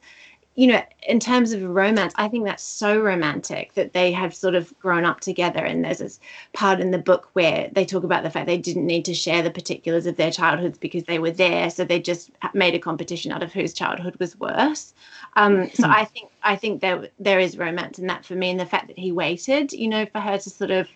you 0.62 0.68
know, 0.68 0.84
in 1.08 1.20
terms 1.20 1.54
of 1.54 1.64
romance, 1.64 2.14
I 2.18 2.28
think 2.28 2.46
that's 2.46 2.62
so 2.62 3.02
romantic 3.02 3.74
that 3.74 3.94
they 3.94 4.12
have 4.12 4.36
sort 4.36 4.54
of 4.54 4.72
grown 4.80 5.06
up 5.06 5.20
together. 5.20 5.66
And 5.66 5.84
there's 5.84 5.98
this 5.98 6.20
part 6.54 6.80
in 6.80 6.92
the 6.92 7.00
book 7.00 7.32
where 7.34 7.72
they 7.72 7.84
talk 7.84 8.04
about 8.04 8.22
the 8.22 8.30
fact 8.30 8.46
they 8.46 8.60
didn't 8.60 8.86
need 8.86 9.04
to 9.06 9.16
share 9.16 9.42
the 9.42 9.50
particulars 9.50 10.06
of 10.06 10.18
their 10.18 10.30
childhoods 10.30 10.78
because 10.78 11.06
they 11.06 11.18
were 11.18 11.32
there. 11.32 11.72
So 11.72 11.84
they 11.84 12.00
just 12.00 12.30
made 12.54 12.76
a 12.76 12.80
competition 12.80 13.32
out 13.32 13.42
of 13.42 13.52
whose 13.52 13.74
childhood 13.74 14.16
was 14.20 14.40
worse. 14.40 14.94
Um, 15.36 15.72
so 15.74 15.88
I 15.88 16.06
think 16.06 16.30
I 16.44 16.56
think 16.56 16.82
there 16.82 17.10
there 17.18 17.40
is 17.40 17.58
romance 17.58 17.98
in 17.98 18.06
that 18.06 18.24
for 18.24 18.36
me, 18.36 18.52
and 18.52 18.60
the 18.60 18.68
fact 18.68 18.86
that 18.86 19.00
he 19.00 19.12
waited, 19.12 19.74
you 19.74 19.88
know, 19.88 20.06
for 20.06 20.20
her 20.20 20.38
to 20.38 20.50
sort 20.52 20.70
of 20.70 20.88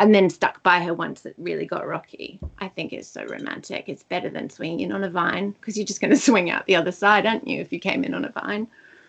and 0.00 0.12
then 0.12 0.30
stuck 0.30 0.60
by 0.64 0.82
her 0.82 0.94
once 0.94 1.24
it 1.24 1.36
really 1.38 1.66
got 1.66 1.86
rocky. 1.86 2.40
I 2.58 2.66
think 2.66 2.92
is 2.92 3.06
so 3.06 3.24
romantic. 3.26 3.84
It's 3.86 4.02
better 4.02 4.30
than 4.30 4.50
swinging 4.50 4.80
in 4.80 4.90
on 4.90 5.04
a 5.04 5.10
vine 5.10 5.52
because 5.52 5.76
you're 5.76 5.86
just 5.86 6.00
going 6.00 6.10
to 6.16 6.16
swing 6.16 6.50
out 6.50 6.66
the 6.66 6.74
other 6.74 6.90
side, 6.90 7.24
aren't 7.24 7.46
you, 7.46 7.60
if 7.60 7.72
you 7.72 7.78
came 7.78 8.02
in 8.02 8.14
on 8.14 8.24
a 8.24 8.32
vine? 8.32 8.66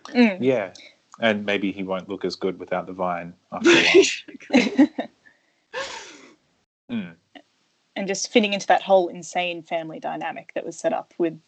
Mm. 0.10 0.38
Yeah, 0.42 0.74
and 1.20 1.46
maybe 1.46 1.72
he 1.72 1.84
won't 1.84 2.10
look 2.10 2.26
as 2.26 2.36
good 2.36 2.60
without 2.60 2.86
the 2.88 2.94
vine 2.94 3.34
after 3.52 3.70
a 3.70 3.74
while. 3.74 4.90
mm. 6.92 7.14
And 7.96 8.08
just 8.08 8.32
fitting 8.32 8.54
into 8.54 8.68
that 8.68 8.82
whole 8.82 9.08
insane 9.08 9.62
family 9.62 10.00
dynamic 10.00 10.52
that 10.56 10.66
was 10.66 10.78
set 10.78 10.94
up 10.94 11.14
with, 11.18 11.40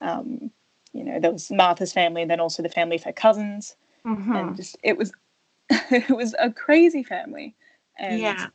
um, 0.00 0.50
you 0.92 1.04
know, 1.04 1.20
there 1.20 1.30
was 1.30 1.50
Martha's 1.50 1.92
family, 1.92 2.22
and 2.22 2.30
then 2.30 2.40
also 2.40 2.62
the 2.62 2.68
family 2.70 2.96
of 2.96 3.04
her 3.04 3.12
cousins, 3.12 3.76
mm-hmm. 4.06 4.32
and 4.32 4.56
just 4.56 4.78
it 4.82 4.96
was, 4.96 5.12
it 5.70 6.10
was 6.10 6.34
a 6.38 6.50
crazy 6.50 7.02
family, 7.02 7.54
and 7.98 8.18
yeah. 8.18 8.46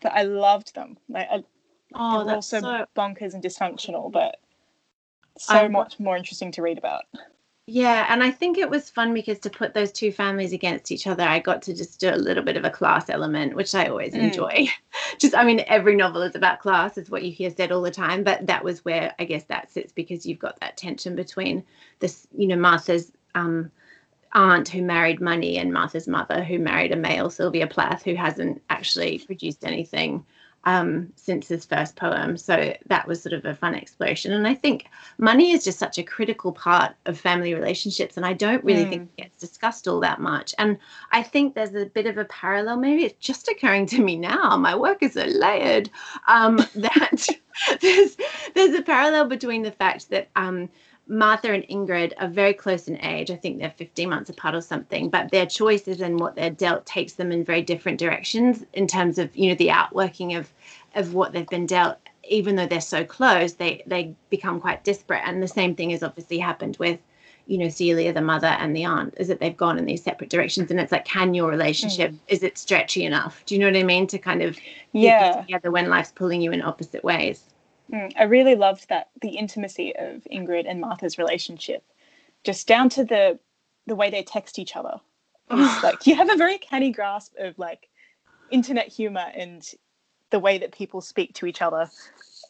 but 0.00 0.12
I 0.12 0.22
loved 0.22 0.74
them. 0.74 0.96
Like, 1.10 1.28
I, 1.30 1.44
oh, 1.94 2.20
they 2.20 2.24
were 2.24 2.34
also 2.36 2.60
so... 2.60 2.86
bonkers 2.96 3.34
and 3.34 3.42
dysfunctional, 3.42 4.10
but 4.10 4.38
so 5.36 5.54
I 5.54 5.68
much 5.68 6.00
more 6.00 6.16
interesting 6.16 6.50
to 6.52 6.62
read 6.62 6.78
about. 6.78 7.04
Yeah, 7.66 8.06
and 8.10 8.22
I 8.22 8.30
think 8.30 8.58
it 8.58 8.68
was 8.68 8.90
fun 8.90 9.14
because 9.14 9.38
to 9.40 9.50
put 9.50 9.72
those 9.72 9.90
two 9.90 10.12
families 10.12 10.52
against 10.52 10.92
each 10.92 11.06
other, 11.06 11.22
I 11.22 11.38
got 11.38 11.62
to 11.62 11.74
just 11.74 11.98
do 11.98 12.10
a 12.10 12.16
little 12.16 12.44
bit 12.44 12.58
of 12.58 12.64
a 12.64 12.70
class 12.70 13.08
element, 13.08 13.56
which 13.56 13.74
I 13.74 13.86
always 13.86 14.12
mm. 14.12 14.20
enjoy. 14.20 14.68
just, 15.18 15.34
I 15.34 15.44
mean, 15.44 15.64
every 15.66 15.96
novel 15.96 16.20
is 16.20 16.34
about 16.34 16.60
class, 16.60 16.98
is 16.98 17.08
what 17.08 17.22
you 17.22 17.32
hear 17.32 17.50
said 17.50 17.72
all 17.72 17.80
the 17.80 17.90
time, 17.90 18.22
but 18.22 18.46
that 18.48 18.64
was 18.64 18.84
where 18.84 19.14
I 19.18 19.24
guess 19.24 19.44
that 19.44 19.72
sits 19.72 19.92
because 19.92 20.26
you've 20.26 20.38
got 20.38 20.60
that 20.60 20.76
tension 20.76 21.16
between 21.16 21.64
this, 22.00 22.26
you 22.36 22.48
know, 22.48 22.56
Martha's 22.56 23.10
um, 23.34 23.70
aunt 24.34 24.68
who 24.68 24.82
married 24.82 25.22
money 25.22 25.56
and 25.56 25.72
Martha's 25.72 26.06
mother 26.06 26.44
who 26.44 26.58
married 26.58 26.92
a 26.92 26.96
male, 26.96 27.30
Sylvia 27.30 27.66
Plath, 27.66 28.04
who 28.04 28.14
hasn't 28.14 28.60
actually 28.68 29.20
produced 29.20 29.64
anything 29.64 30.26
um, 30.64 31.12
since 31.16 31.48
his 31.48 31.64
first 31.64 31.96
poem. 31.96 32.36
So 32.36 32.74
that 32.86 33.06
was 33.06 33.22
sort 33.22 33.32
of 33.32 33.44
a 33.44 33.54
fun 33.54 33.74
exploration. 33.74 34.32
And 34.32 34.46
I 34.46 34.54
think 34.54 34.86
money 35.18 35.52
is 35.52 35.64
just 35.64 35.78
such 35.78 35.98
a 35.98 36.02
critical 36.02 36.52
part 36.52 36.94
of 37.06 37.18
family 37.18 37.54
relationships. 37.54 38.16
And 38.16 38.24
I 38.24 38.32
don't 38.32 38.64
really 38.64 38.84
mm. 38.84 38.90
think 38.90 39.02
it 39.02 39.22
gets 39.22 39.38
discussed 39.38 39.86
all 39.86 40.00
that 40.00 40.20
much. 40.20 40.54
And 40.58 40.78
I 41.12 41.22
think 41.22 41.54
there's 41.54 41.74
a 41.74 41.86
bit 41.86 42.06
of 42.06 42.18
a 42.18 42.24
parallel. 42.26 42.78
Maybe 42.78 43.04
it's 43.04 43.24
just 43.24 43.48
occurring 43.48 43.86
to 43.86 44.02
me 44.02 44.16
now. 44.16 44.56
My 44.56 44.74
work 44.74 45.02
is 45.02 45.14
so 45.14 45.24
layered 45.24 45.90
um, 46.26 46.56
that 46.74 47.28
there's, 47.80 48.16
there's 48.54 48.74
a 48.74 48.82
parallel 48.82 49.26
between 49.26 49.62
the 49.62 49.72
fact 49.72 50.10
that 50.10 50.28
um, 50.36 50.68
Martha 51.06 51.52
and 51.52 51.64
Ingrid 51.64 52.12
are 52.18 52.28
very 52.28 52.54
close 52.54 52.88
in 52.88 52.98
age. 53.04 53.30
I 53.30 53.36
think 53.36 53.58
they're 53.58 53.70
15 53.70 54.08
months 54.08 54.30
apart 54.30 54.54
or 54.54 54.62
something, 54.62 55.10
but 55.10 55.30
their 55.30 55.46
choices 55.46 56.00
and 56.00 56.18
what 56.18 56.34
they're 56.34 56.50
dealt 56.50 56.86
takes 56.86 57.14
them 57.14 57.30
in 57.30 57.44
very 57.44 57.62
different 57.62 57.98
directions 57.98 58.64
in 58.72 58.86
terms 58.86 59.18
of, 59.18 59.34
you 59.36 59.50
know, 59.50 59.54
the 59.56 59.70
outworking 59.70 60.34
of 60.34 60.52
of 60.94 61.12
what 61.12 61.32
they've 61.32 61.48
been 61.48 61.66
dealt. 61.66 61.98
Even 62.26 62.56
though 62.56 62.66
they're 62.66 62.80
so 62.80 63.04
close, 63.04 63.54
they 63.54 63.82
they 63.86 64.14
become 64.30 64.60
quite 64.60 64.82
disparate. 64.82 65.22
And 65.26 65.42
the 65.42 65.48
same 65.48 65.74
thing 65.74 65.90
has 65.90 66.02
obviously 66.02 66.38
happened 66.38 66.78
with, 66.78 66.98
you 67.46 67.58
know, 67.58 67.68
Celia, 67.68 68.14
the 68.14 68.22
mother 68.22 68.46
and 68.46 68.74
the 68.74 68.86
aunt, 68.86 69.12
is 69.18 69.28
that 69.28 69.40
they've 69.40 69.56
gone 69.56 69.76
in 69.76 69.84
these 69.84 70.02
separate 70.02 70.30
directions. 70.30 70.70
And 70.70 70.80
it's 70.80 70.92
like, 70.92 71.04
can 71.04 71.34
your 71.34 71.50
relationship 71.50 72.12
mm. 72.12 72.18
is 72.28 72.42
it 72.42 72.56
stretchy 72.56 73.04
enough? 73.04 73.42
Do 73.44 73.54
you 73.54 73.60
know 73.60 73.66
what 73.66 73.76
I 73.76 73.82
mean? 73.82 74.06
To 74.06 74.18
kind 74.18 74.40
of 74.40 74.58
yeah 74.92 75.42
together 75.42 75.70
when 75.70 75.90
life's 75.90 76.12
pulling 76.12 76.40
you 76.40 76.50
in 76.52 76.62
opposite 76.62 77.04
ways. 77.04 77.44
Mm, 77.92 78.12
I 78.16 78.24
really 78.24 78.54
loved 78.54 78.88
that 78.88 79.10
the 79.20 79.30
intimacy 79.30 79.94
of 79.96 80.26
Ingrid 80.32 80.64
and 80.68 80.80
Martha's 80.80 81.18
relationship, 81.18 81.84
just 82.42 82.66
down 82.66 82.88
to 82.90 83.04
the 83.04 83.38
the 83.86 83.94
way 83.94 84.10
they 84.10 84.22
text 84.22 84.58
each 84.58 84.76
other. 84.76 85.00
like 85.50 86.06
you 86.06 86.14
have 86.14 86.30
a 86.30 86.36
very 86.36 86.58
canny 86.58 86.90
grasp 86.90 87.34
of 87.38 87.58
like 87.58 87.88
internet 88.50 88.88
humor 88.88 89.26
and 89.34 89.74
the 90.30 90.38
way 90.38 90.58
that 90.58 90.72
people 90.72 91.00
speak 91.00 91.34
to 91.34 91.46
each 91.46 91.60
other 91.60 91.90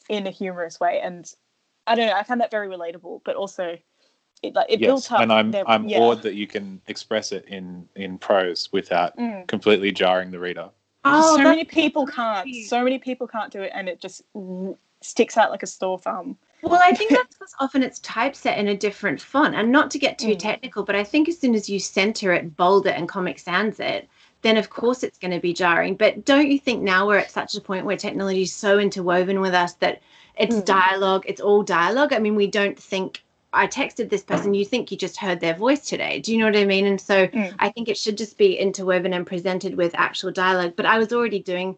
in 0.09 0.25
a 0.27 0.31
humorous 0.31 0.79
way. 0.79 1.01
And 1.03 1.31
I 1.87 1.95
don't 1.95 2.07
know, 2.07 2.13
I 2.13 2.23
found 2.23 2.41
that 2.41 2.51
very 2.51 2.67
relatable, 2.67 3.21
but 3.25 3.35
also 3.35 3.77
it 4.41 4.55
like 4.55 4.67
it 4.69 4.79
yes, 4.79 4.87
built 4.87 5.11
up. 5.11 5.21
And 5.21 5.33
I'm 5.33 5.51
their, 5.51 5.69
I'm 5.69 5.87
yeah. 5.87 5.99
awed 5.99 6.21
that 6.23 6.35
you 6.35 6.47
can 6.47 6.81
express 6.87 7.31
it 7.31 7.45
in 7.45 7.87
in 7.95 8.17
prose 8.17 8.69
without 8.71 9.17
mm. 9.17 9.45
completely 9.47 9.91
jarring 9.91 10.31
the 10.31 10.39
reader. 10.39 10.69
Oh, 11.03 11.37
so 11.37 11.43
many 11.43 11.63
people 11.63 12.07
can't. 12.07 12.49
So 12.67 12.83
many 12.83 12.97
people 12.97 13.27
can't 13.27 13.51
do 13.51 13.61
it, 13.61 13.71
and 13.75 13.87
it 13.87 14.01
just 14.01 14.23
sticks 15.05 15.37
out 15.37 15.51
like 15.51 15.63
a 15.63 15.67
store 15.67 15.99
thumb. 15.99 16.37
Well, 16.61 16.81
I 16.83 16.93
think 16.93 17.09
that's 17.11 17.35
because 17.35 17.55
often 17.59 17.83
it's 17.83 17.99
typeset 17.99 18.57
in 18.57 18.67
a 18.67 18.77
different 18.77 19.21
font. 19.21 19.55
And 19.55 19.71
not 19.71 19.91
to 19.91 19.99
get 19.99 20.17
too 20.17 20.35
mm. 20.35 20.39
technical, 20.39 20.83
but 20.83 20.95
I 20.95 21.03
think 21.03 21.29
as 21.29 21.39
soon 21.39 21.55
as 21.55 21.69
you 21.69 21.79
center 21.79 22.33
it, 22.33 22.55
bold 22.55 22.87
it, 22.87 22.97
and 22.97 23.07
Comic 23.07 23.39
Sans 23.39 23.79
it, 23.79 24.09
then 24.41 24.57
of 24.57 24.69
course 24.69 25.03
it's 25.03 25.17
going 25.17 25.31
to 25.31 25.39
be 25.39 25.53
jarring. 25.53 25.95
But 25.95 26.25
don't 26.25 26.49
you 26.49 26.59
think 26.59 26.83
now 26.83 27.07
we're 27.07 27.17
at 27.17 27.31
such 27.31 27.55
a 27.55 27.61
point 27.61 27.85
where 27.85 27.97
technology 27.97 28.43
is 28.43 28.53
so 28.53 28.79
interwoven 28.79 29.41
with 29.41 29.53
us 29.53 29.73
that 29.75 30.01
it's 30.37 30.57
mm. 30.57 30.65
dialogue, 30.65 31.23
it's 31.27 31.41
all 31.41 31.63
dialogue? 31.63 32.13
I 32.13 32.19
mean, 32.19 32.35
we 32.35 32.47
don't 32.47 32.77
think 32.77 33.23
I 33.55 33.67
texted 33.67 34.09
this 34.09 34.23
person, 34.23 34.53
you 34.53 34.65
think 34.65 34.91
you 34.91 34.97
just 34.97 35.17
heard 35.17 35.39
their 35.39 35.55
voice 35.55 35.87
today. 35.87 36.19
Do 36.19 36.33
you 36.33 36.37
know 36.37 36.45
what 36.45 36.57
I 36.57 36.65
mean? 36.65 36.85
And 36.85 36.99
so 36.99 37.27
mm. 37.27 37.55
I 37.57 37.69
think 37.69 37.87
it 37.87 37.97
should 37.97 38.17
just 38.17 38.37
be 38.37 38.55
interwoven 38.55 39.13
and 39.13 39.25
presented 39.25 39.75
with 39.75 39.95
actual 39.95 40.31
dialogue. 40.31 40.73
But 40.75 40.85
I 40.85 40.97
was 40.97 41.13
already 41.13 41.39
doing 41.39 41.77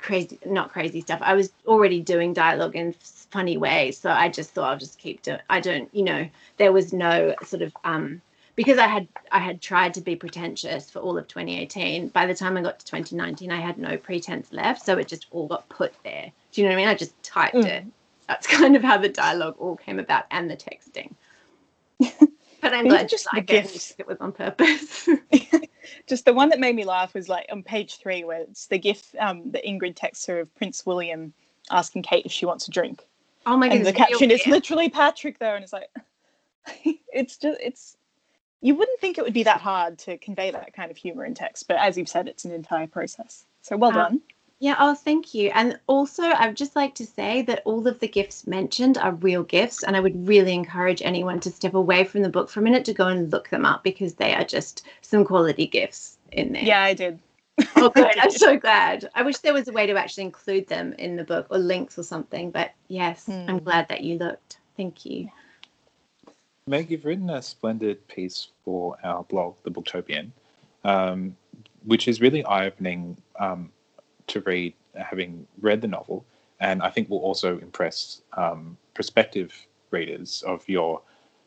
crazy 0.00 0.38
not 0.46 0.72
crazy 0.72 1.00
stuff. 1.00 1.20
I 1.22 1.34
was 1.34 1.52
already 1.66 2.00
doing 2.00 2.32
dialogue 2.32 2.76
in 2.76 2.94
funny 3.30 3.56
ways 3.56 3.96
so 3.96 4.10
i 4.10 4.28
just 4.28 4.50
thought 4.50 4.70
i'll 4.70 4.78
just 4.78 4.98
keep 4.98 5.22
doing 5.22 5.38
i 5.48 5.60
don't 5.60 5.88
you 5.94 6.02
know 6.02 6.28
there 6.56 6.72
was 6.72 6.92
no 6.92 7.34
sort 7.44 7.62
of 7.62 7.72
um 7.84 8.20
because 8.56 8.76
i 8.76 8.86
had 8.86 9.06
i 9.30 9.38
had 9.38 9.60
tried 9.60 9.94
to 9.94 10.00
be 10.00 10.16
pretentious 10.16 10.90
for 10.90 10.98
all 10.98 11.16
of 11.16 11.28
2018 11.28 12.08
by 12.08 12.26
the 12.26 12.34
time 12.34 12.56
i 12.56 12.62
got 12.62 12.80
to 12.80 12.86
2019 12.86 13.52
i 13.52 13.60
had 13.60 13.78
no 13.78 13.96
pretense 13.96 14.52
left 14.52 14.84
so 14.84 14.98
it 14.98 15.06
just 15.06 15.26
all 15.30 15.46
got 15.46 15.68
put 15.68 15.94
there. 16.02 16.32
Do 16.52 16.60
you 16.60 16.66
know 16.66 16.74
what 16.74 16.80
i 16.80 16.82
mean? 16.82 16.88
I 16.88 16.94
just 16.94 17.20
typed 17.22 17.54
mm. 17.54 17.64
it. 17.64 17.84
That's 18.26 18.46
kind 18.58 18.74
of 18.74 18.82
how 18.82 18.98
the 18.98 19.08
dialogue 19.08 19.54
all 19.58 19.76
came 19.76 20.00
about 20.00 20.24
and 20.32 20.50
the 20.50 20.56
texting 20.56 21.12
but 22.60 22.74
i'm 22.74 22.88
glad 22.88 23.08
just 23.08 23.26
like 23.32 23.50
it, 23.50 23.94
it 23.98 24.06
was 24.06 24.18
on 24.20 24.32
purpose 24.32 25.08
just 26.06 26.24
the 26.24 26.32
one 26.32 26.48
that 26.50 26.60
made 26.60 26.74
me 26.74 26.84
laugh 26.84 27.14
was 27.14 27.28
like 27.28 27.46
on 27.50 27.62
page 27.62 27.98
three 27.98 28.24
where 28.24 28.40
it's 28.40 28.66
the 28.66 28.78
GIF 28.78 29.14
um, 29.18 29.50
that 29.52 29.64
Ingrid 29.64 29.96
texts 29.96 30.26
her 30.26 30.40
of 30.40 30.54
Prince 30.54 30.84
William 30.86 31.32
asking 31.70 32.02
Kate 32.02 32.26
if 32.26 32.32
she 32.32 32.46
wants 32.46 32.68
a 32.68 32.70
drink. 32.70 33.06
Oh 33.46 33.56
my 33.56 33.68
god! 33.68 33.76
And 33.78 33.86
the 33.86 33.92
caption 33.92 34.30
is 34.30 34.46
literally 34.46 34.88
Patrick 34.88 35.38
there, 35.38 35.54
and 35.54 35.64
it's 35.64 35.72
like 35.72 35.88
it's 37.12 37.36
just 37.36 37.58
it's 37.60 37.96
you 38.60 38.74
wouldn't 38.74 39.00
think 39.00 39.16
it 39.16 39.24
would 39.24 39.34
be 39.34 39.44
that 39.44 39.60
hard 39.60 39.98
to 40.00 40.18
convey 40.18 40.50
that 40.50 40.74
kind 40.74 40.90
of 40.90 40.96
humor 40.96 41.24
in 41.24 41.34
text, 41.34 41.66
but 41.66 41.78
as 41.78 41.96
you've 41.96 42.08
said, 42.08 42.28
it's 42.28 42.44
an 42.44 42.52
entire 42.52 42.86
process. 42.86 43.44
So 43.62 43.76
well 43.76 43.90
um, 43.90 43.96
done. 43.96 44.20
Yeah, 44.60 44.76
oh, 44.78 44.94
thank 44.94 45.32
you. 45.32 45.50
And 45.54 45.80
also, 45.86 46.22
I'd 46.22 46.54
just 46.54 46.76
like 46.76 46.94
to 46.96 47.06
say 47.06 47.40
that 47.42 47.62
all 47.64 47.88
of 47.88 47.98
the 47.98 48.06
GIFs 48.06 48.46
mentioned 48.46 48.98
are 48.98 49.12
real 49.12 49.42
GIFs, 49.42 49.82
and 49.82 49.96
I 49.96 50.00
would 50.00 50.28
really 50.28 50.52
encourage 50.52 51.00
anyone 51.00 51.40
to 51.40 51.50
step 51.50 51.72
away 51.72 52.04
from 52.04 52.20
the 52.20 52.28
book 52.28 52.50
for 52.50 52.60
a 52.60 52.62
minute 52.62 52.84
to 52.84 52.92
go 52.92 53.06
and 53.06 53.32
look 53.32 53.48
them 53.48 53.64
up 53.64 53.82
because 53.82 54.14
they 54.14 54.34
are 54.34 54.44
just 54.44 54.84
some 55.00 55.24
quality 55.24 55.66
GIFs 55.66 56.18
in 56.32 56.52
there. 56.52 56.62
Yeah, 56.62 56.82
I 56.82 56.92
did. 56.92 57.18
oh, 57.76 57.88
good. 57.94 58.18
I'm 58.18 58.30
so 58.30 58.58
glad. 58.58 59.08
I 59.14 59.22
wish 59.22 59.38
there 59.38 59.54
was 59.54 59.66
a 59.66 59.72
way 59.72 59.86
to 59.86 59.96
actually 59.96 60.24
include 60.24 60.68
them 60.68 60.92
in 60.98 61.16
the 61.16 61.24
book 61.24 61.46
or 61.48 61.56
links 61.56 61.98
or 61.98 62.02
something, 62.02 62.50
but 62.50 62.72
yes, 62.88 63.28
mm. 63.28 63.48
I'm 63.48 63.60
glad 63.60 63.88
that 63.88 64.02
you 64.02 64.18
looked. 64.18 64.58
Thank 64.76 65.06
you. 65.06 65.30
Meg, 66.66 66.90
you've 66.90 67.06
written 67.06 67.30
a 67.30 67.40
splendid 67.40 68.06
piece 68.08 68.48
for 68.62 68.98
our 69.02 69.24
blog, 69.24 69.54
The 69.62 69.70
Booktopian. 69.70 70.32
Um, 70.84 71.36
which 71.84 72.08
is 72.08 72.20
really 72.20 72.44
eye 72.44 72.66
opening 72.66 73.16
um, 73.38 73.70
to 74.30 74.40
read, 74.40 74.74
having 74.94 75.46
read 75.60 75.80
the 75.80 75.88
novel, 75.88 76.24
and 76.60 76.82
I 76.82 76.90
think 76.90 77.08
will 77.08 77.18
also 77.18 77.58
impress 77.58 78.22
um, 78.36 78.76
prospective 78.94 79.52
readers 79.90 80.42
of 80.46 80.68
your 80.68 81.00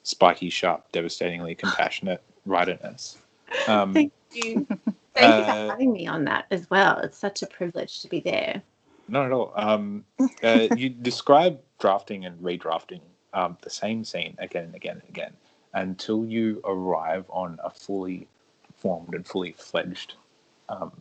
spiky, 0.04 0.50
sharp, 0.50 0.92
devastatingly 0.92 1.56
compassionate 1.64 2.24
writerness. 2.46 3.18
Um, 3.68 3.94
Thank 3.94 4.14
you. 4.32 4.68
Thank 5.16 5.38
you 5.38 5.44
for 5.46 5.70
having 5.70 5.94
me 5.94 6.08
on 6.08 6.26
that 6.26 6.46
as 6.50 6.70
well. 6.72 6.98
It's 7.00 7.18
such 7.18 7.44
a 7.44 7.48
privilege 7.48 8.02
to 8.02 8.08
be 8.08 8.20
there. 8.20 8.64
Not 9.08 9.28
at 9.28 9.32
all. 9.32 9.54
Um, 9.56 10.06
uh, 10.42 10.68
you 10.76 10.90
describe 10.90 11.60
drafting 11.80 12.26
and 12.26 12.40
redrafting 12.42 13.02
um, 13.34 13.58
the 13.62 13.70
same 13.70 14.04
scene 14.04 14.36
again 14.40 14.66
and 14.66 14.76
again 14.76 15.02
and 15.02 15.10
again 15.10 15.34
until 15.74 16.26
you 16.26 16.62
arrive 16.66 17.26
on 17.30 17.60
a 17.64 17.70
fully 17.70 18.28
formed 18.78 19.14
and 19.14 19.26
fully 19.26 19.54
fledged 19.54 20.16
um, 20.70 20.92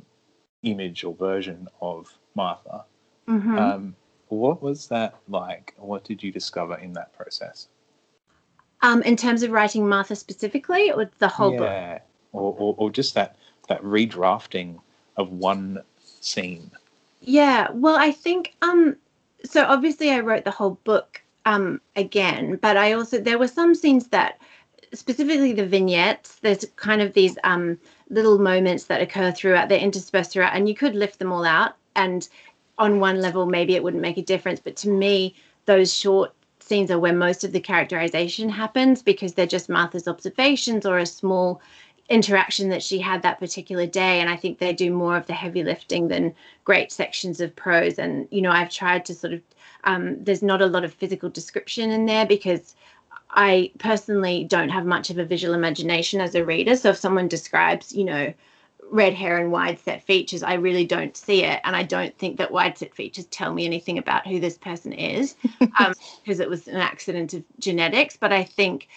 image 0.63 1.05
or 1.05 1.15
version 1.15 1.69
of 1.81 2.13
Martha. 2.35 2.85
Mhm. 3.29 3.59
Um, 3.59 3.97
what 4.29 4.63
was 4.63 4.87
that 4.89 5.15
like? 5.29 5.75
What 5.77 6.05
did 6.05 6.23
you 6.23 6.33
discover 6.33 6.77
in 6.79 6.93
that 6.95 7.13
process? 7.13 7.69
Um, 8.81 9.03
in 9.03 9.17
terms 9.17 9.43
of 9.43 9.51
writing 9.51 9.89
Martha 9.89 10.17
specifically, 10.17 10.91
or 10.91 11.11
the 11.19 11.29
whole 11.29 11.51
book? 11.51 11.61
yeah, 11.61 11.99
or, 12.33 12.55
or, 12.59 12.75
or 12.79 12.91
just 12.91 13.15
that 13.15 13.37
that 13.69 13.83
redrafting 13.83 14.81
of 15.17 15.31
one 15.33 15.83
scene. 16.21 16.71
Yeah, 17.21 17.69
well, 17.73 17.97
I 17.97 18.11
think 18.11 18.55
um 18.63 18.97
so 19.45 19.65
obviously 19.65 20.11
I 20.11 20.21
wrote 20.21 20.45
the 20.45 20.51
whole 20.51 20.79
book 20.85 21.23
um 21.45 21.81
again, 21.97 22.59
but 22.61 22.77
I 22.77 22.93
also 22.93 23.19
there 23.21 23.39
were 23.39 23.49
some 23.49 23.75
scenes 23.75 24.09
that 24.09 24.41
specifically 24.93 25.53
the 25.53 25.67
vignettes, 25.67 26.37
there's 26.37 26.65
kind 26.77 27.01
of 27.01 27.13
these 27.15 27.39
um 27.45 27.79
little 28.11 28.39
moments 28.39 28.85
that 28.85 29.01
occur 29.01 29.33
throughout, 29.33 29.69
they're 29.69 29.79
interspersed 29.79 30.33
throughout, 30.33 30.55
and 30.55 30.69
you 30.69 30.75
could 30.75 30.95
lift 30.95 31.19
them 31.19 31.33
all 31.33 31.45
out 31.45 31.77
and 31.97 32.29
on 32.79 33.01
one 33.01 33.21
level 33.21 33.47
maybe 33.47 33.75
it 33.75 33.83
wouldn't 33.83 34.03
make 34.03 34.19
a 34.19 34.23
difference, 34.23 34.61
but 34.61 34.77
to 34.77 34.89
me 34.89 35.35
those 35.67 35.95
short 35.95 36.33
scenes 36.59 36.91
are 36.91 36.99
where 36.99 37.13
most 37.13 37.45
of 37.45 37.53
the 37.53 37.61
characterization 37.61 38.49
happens 38.49 39.03
because 39.03 39.35
they're 39.35 39.47
just 39.47 39.69
Martha's 39.69 40.09
observations 40.09 40.87
or 40.87 40.99
a 40.99 41.07
small 41.07 41.61
interaction 42.09 42.69
that 42.69 42.83
she 42.83 42.99
had 42.99 43.23
that 43.23 43.39
particular 43.39 43.87
day 43.87 44.21
and 44.21 44.29
i 44.29 44.37
think 44.37 44.59
they 44.59 44.73
do 44.73 44.93
more 44.93 45.17
of 45.17 45.27
the 45.27 45.33
heavy 45.33 45.63
lifting 45.63 46.09
than 46.09 46.35
great 46.65 46.91
sections 46.91 47.41
of 47.41 47.55
prose 47.55 47.99
and 47.99 48.27
you 48.31 48.43
know 48.43 48.51
i've 48.51 48.71
tried 48.71 49.05
to 49.05 49.15
sort 49.15 49.33
of 49.33 49.41
um, 49.85 50.23
there's 50.23 50.43
not 50.43 50.63
a 50.63 50.67
lot 50.67 50.85
of 50.85 50.93
physical 50.93 51.29
description 51.29 51.91
in 51.91 52.07
there 52.07 52.27
because 52.27 52.77
i 53.33 53.71
personally 53.79 54.45
don't 54.45 54.69
have 54.69 54.85
much 54.85 55.11
of 55.11 55.19
a 55.19 55.25
visual 55.25 55.55
imagination 55.55 56.21
as 56.21 56.35
a 56.35 56.45
reader 56.45 56.77
so 56.77 56.91
if 56.91 56.97
someone 56.97 57.29
describes 57.29 57.93
you 57.93 58.05
know 58.05 58.33
red 58.91 59.15
hair 59.15 59.39
and 59.39 59.51
wide 59.51 59.79
set 59.79 60.03
features 60.03 60.43
i 60.43 60.55
really 60.55 60.85
don't 60.85 61.17
see 61.17 61.45
it 61.45 61.61
and 61.65 61.75
i 61.75 61.83
don't 61.83 62.17
think 62.19 62.37
that 62.37 62.53
wide 62.53 62.77
set 62.77 62.95
features 62.95 63.25
tell 63.27 63.53
me 63.55 63.65
anything 63.65 63.99
about 63.99 64.27
who 64.27 64.39
this 64.39 64.59
person 64.59 64.93
is 64.93 65.35
um, 65.79 65.95
because 66.23 66.41
it 66.41 66.49
was 66.49 66.69
an 66.69 66.77
accident 66.77 67.33
of 67.33 67.43
genetics 67.59 68.17
but 68.17 68.33
i 68.33 68.43
think 68.45 68.89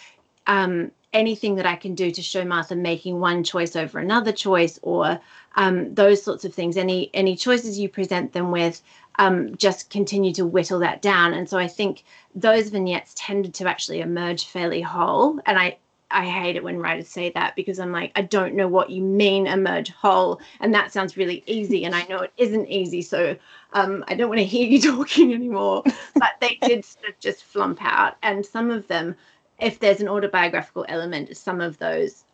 um, 0.47 0.91
anything 1.13 1.55
that 1.55 1.65
I 1.65 1.75
can 1.75 1.95
do 1.95 2.11
to 2.11 2.21
show 2.21 2.43
Martha 2.43 2.75
making 2.75 3.19
one 3.19 3.43
choice 3.43 3.75
over 3.75 3.99
another 3.99 4.31
choice, 4.31 4.77
or 4.81 5.19
um, 5.55 5.93
those 5.95 6.21
sorts 6.21 6.45
of 6.45 6.53
things. 6.53 6.77
Any 6.77 7.09
any 7.13 7.35
choices 7.35 7.79
you 7.79 7.89
present 7.89 8.33
them 8.33 8.51
with, 8.51 8.81
um, 9.19 9.55
just 9.57 9.89
continue 9.89 10.33
to 10.33 10.45
whittle 10.45 10.79
that 10.79 11.01
down. 11.01 11.33
And 11.33 11.49
so 11.49 11.57
I 11.57 11.67
think 11.67 12.03
those 12.33 12.69
vignettes 12.69 13.13
tended 13.15 13.53
to 13.55 13.67
actually 13.67 14.01
emerge 14.01 14.45
fairly 14.45 14.81
whole. 14.81 15.39
And 15.45 15.57
I 15.57 15.77
I 16.11 16.25
hate 16.25 16.55
it 16.55 16.63
when 16.63 16.79
writers 16.79 17.07
say 17.07 17.31
that 17.31 17.55
because 17.55 17.79
I'm 17.79 17.91
like 17.91 18.11
I 18.15 18.21
don't 18.21 18.53
know 18.53 18.67
what 18.67 18.89
you 18.89 19.01
mean 19.01 19.47
emerge 19.47 19.89
whole, 19.89 20.39
and 20.59 20.73
that 20.73 20.91
sounds 20.91 21.17
really 21.17 21.43
easy, 21.47 21.83
and 21.83 21.95
I 21.95 22.05
know 22.05 22.19
it 22.19 22.33
isn't 22.37 22.67
easy. 22.67 23.01
So 23.01 23.35
um, 23.73 24.03
I 24.07 24.15
don't 24.15 24.29
want 24.29 24.39
to 24.39 24.45
hear 24.45 24.67
you 24.67 24.79
talking 24.97 25.33
anymore. 25.33 25.83
But 26.13 26.33
they 26.39 26.57
did 26.61 26.85
sort 26.85 27.09
of 27.09 27.19
just 27.19 27.43
flump 27.43 27.79
out, 27.81 28.17
and 28.21 28.45
some 28.45 28.71
of 28.71 28.87
them 28.87 29.15
if 29.59 29.79
there's 29.79 30.01
an 30.01 30.09
autobiographical 30.09 30.85
element, 30.89 31.35
some 31.37 31.61
of 31.61 31.77
those 31.77 32.25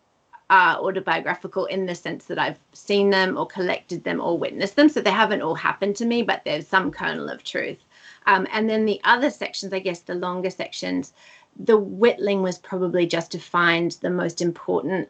are 0.51 0.77
autobiographical 0.79 1.65
in 1.65 1.85
the 1.85 1.95
sense 1.95 2.25
that 2.25 2.37
I've 2.37 2.59
seen 2.73 3.09
them 3.09 3.37
or 3.37 3.47
collected 3.47 4.03
them 4.03 4.19
or 4.19 4.37
witnessed 4.37 4.75
them. 4.75 4.89
So 4.89 4.99
they 4.99 5.09
haven't 5.09 5.41
all 5.41 5.55
happened 5.55 5.95
to 5.95 6.05
me, 6.05 6.21
but 6.23 6.41
there's 6.43 6.67
some 6.67 6.91
kernel 6.91 7.29
of 7.29 7.43
truth. 7.43 7.79
Um, 8.27 8.45
and 8.51 8.69
then 8.69 8.85
the 8.85 8.99
other 9.05 9.31
sections, 9.31 9.71
I 9.71 9.79
guess 9.79 10.01
the 10.01 10.13
longer 10.13 10.49
sections, 10.49 11.13
the 11.57 11.77
whittling 11.77 12.41
was 12.41 12.57
probably 12.57 13.07
just 13.07 13.31
to 13.31 13.39
find 13.39 13.91
the 14.01 14.09
most 14.09 14.41
important 14.41 15.07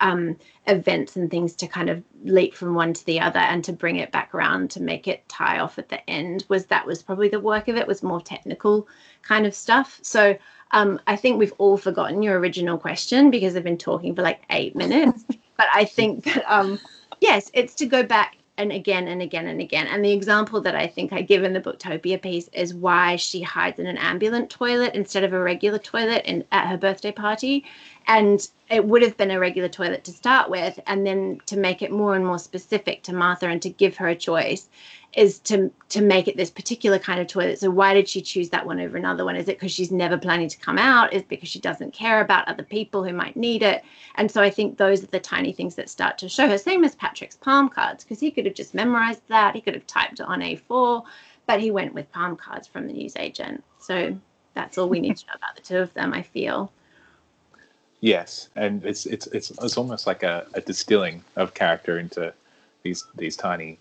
um, 0.00 0.36
events 0.66 1.16
and 1.16 1.30
things 1.30 1.54
to 1.56 1.66
kind 1.66 1.90
of 1.90 2.02
leap 2.22 2.54
from 2.54 2.74
one 2.74 2.92
to 2.92 3.04
the 3.06 3.18
other 3.18 3.40
and 3.40 3.64
to 3.64 3.72
bring 3.72 3.96
it 3.96 4.12
back 4.12 4.34
around 4.34 4.70
to 4.70 4.82
make 4.82 5.08
it 5.08 5.28
tie 5.28 5.58
off 5.58 5.78
at 5.78 5.88
the 5.88 6.08
end 6.08 6.44
was 6.48 6.66
that 6.66 6.86
was 6.86 7.02
probably 7.02 7.28
the 7.28 7.40
work 7.40 7.66
of 7.68 7.76
it 7.76 7.86
was 7.86 8.02
more 8.02 8.20
technical 8.20 8.86
kind 9.22 9.46
of 9.46 9.54
stuff 9.54 9.98
so 10.02 10.36
um, 10.72 11.00
i 11.06 11.16
think 11.16 11.38
we've 11.38 11.54
all 11.58 11.76
forgotten 11.76 12.22
your 12.22 12.38
original 12.38 12.78
question 12.78 13.30
because 13.30 13.56
i've 13.56 13.64
been 13.64 13.78
talking 13.78 14.14
for 14.14 14.22
like 14.22 14.40
eight 14.50 14.74
minutes. 14.76 15.24
But 15.58 15.68
i 15.74 15.86
think 15.86 16.24
that 16.24 16.44
um, 16.52 16.78
yes 17.20 17.50
it's 17.54 17.74
to 17.76 17.86
go 17.86 18.02
back 18.02 18.36
and 18.58 18.72
again 18.72 19.08
and 19.08 19.22
again 19.22 19.46
and 19.48 19.60
again. 19.60 19.86
And 19.86 20.04
the 20.04 20.12
example 20.12 20.60
that 20.60 20.74
i 20.74 20.86
think 20.86 21.12
i 21.12 21.22
give 21.22 21.44
in 21.44 21.52
the 21.52 21.60
booktopia 21.60 22.20
piece 22.20 22.48
is 22.52 22.74
why 22.74 23.16
she 23.16 23.40
hides 23.40 23.78
in 23.78 23.86
an 23.86 23.96
ambulant 23.96 24.50
toilet 24.50 24.94
instead 24.94 25.24
of 25.24 25.32
a 25.32 25.40
regular 25.40 25.78
toilet 25.78 26.24
in, 26.26 26.44
at 26.52 26.66
her 26.68 26.76
birthday 26.76 27.12
party 27.12 27.64
and 28.06 28.48
it 28.70 28.84
would 28.84 29.02
have 29.02 29.16
been 29.16 29.30
a 29.30 29.38
regular 29.38 29.68
toilet 29.68 30.04
to 30.04 30.12
start 30.12 30.50
with 30.50 30.78
and 30.86 31.06
then 31.06 31.40
to 31.46 31.56
make 31.56 31.82
it 31.82 31.90
more 31.90 32.14
and 32.14 32.26
more 32.26 32.38
specific 32.38 33.02
to 33.02 33.12
martha 33.12 33.46
and 33.46 33.62
to 33.62 33.70
give 33.70 33.96
her 33.96 34.08
a 34.08 34.14
choice 34.14 34.68
is 35.14 35.38
to 35.38 35.70
to 35.88 36.02
make 36.02 36.28
it 36.28 36.36
this 36.36 36.50
particular 36.50 36.98
kind 36.98 37.20
of 37.20 37.26
toilet. 37.26 37.58
So 37.58 37.70
why 37.70 37.94
did 37.94 38.08
she 38.08 38.20
choose 38.20 38.50
that 38.50 38.66
one 38.66 38.80
over 38.80 38.96
another 38.96 39.24
one? 39.24 39.36
Is 39.36 39.48
it 39.48 39.58
because 39.58 39.72
she's 39.72 39.90
never 39.90 40.18
planning 40.18 40.48
to 40.48 40.58
come 40.58 40.78
out? 40.78 41.12
Is 41.12 41.22
because 41.22 41.48
she 41.48 41.58
doesn't 41.58 41.94
care 41.94 42.20
about 42.20 42.46
other 42.48 42.62
people 42.62 43.02
who 43.02 43.12
might 43.12 43.36
need 43.36 43.62
it? 43.62 43.82
And 44.16 44.30
so 44.30 44.42
i 44.42 44.50
think 44.50 44.76
those 44.76 45.02
are 45.02 45.08
the 45.08 45.20
tiny 45.20 45.52
things 45.52 45.74
that 45.76 45.88
start 45.88 46.18
to 46.18 46.28
show 46.28 46.48
her. 46.48 46.58
Same 46.58 46.84
as 46.84 46.94
patrick's 46.94 47.36
palm 47.36 47.68
cards 47.68 48.04
because 48.04 48.20
he 48.20 48.30
could 48.30 48.46
have 48.46 48.54
just 48.54 48.74
memorized 48.74 49.22
that. 49.28 49.54
He 49.54 49.60
could 49.60 49.74
have 49.74 49.86
typed 49.86 50.20
it 50.20 50.26
on 50.26 50.40
a4 50.40 51.02
but 51.46 51.60
he 51.60 51.70
went 51.70 51.94
with 51.94 52.10
palm 52.10 52.36
cards 52.36 52.66
from 52.66 52.88
the 52.88 52.92
newsagent. 52.92 53.62
So 53.78 54.18
that's 54.54 54.78
all 54.78 54.88
we 54.88 54.98
need 55.00 55.16
to 55.16 55.26
know 55.26 55.34
about 55.36 55.54
the 55.54 55.62
two 55.62 55.76
of 55.76 55.92
them 55.94 56.12
i 56.14 56.22
feel 56.22 56.72
Yes, 58.00 58.48
and 58.56 58.84
it's 58.84 59.06
it's 59.06 59.26
it's 59.28 59.50
it's 59.50 59.76
almost 59.76 60.06
like 60.06 60.22
a, 60.22 60.46
a 60.54 60.60
distilling 60.60 61.24
of 61.36 61.54
character 61.54 61.98
into 61.98 62.32
these 62.82 63.04
these 63.16 63.36
tiny 63.36 63.78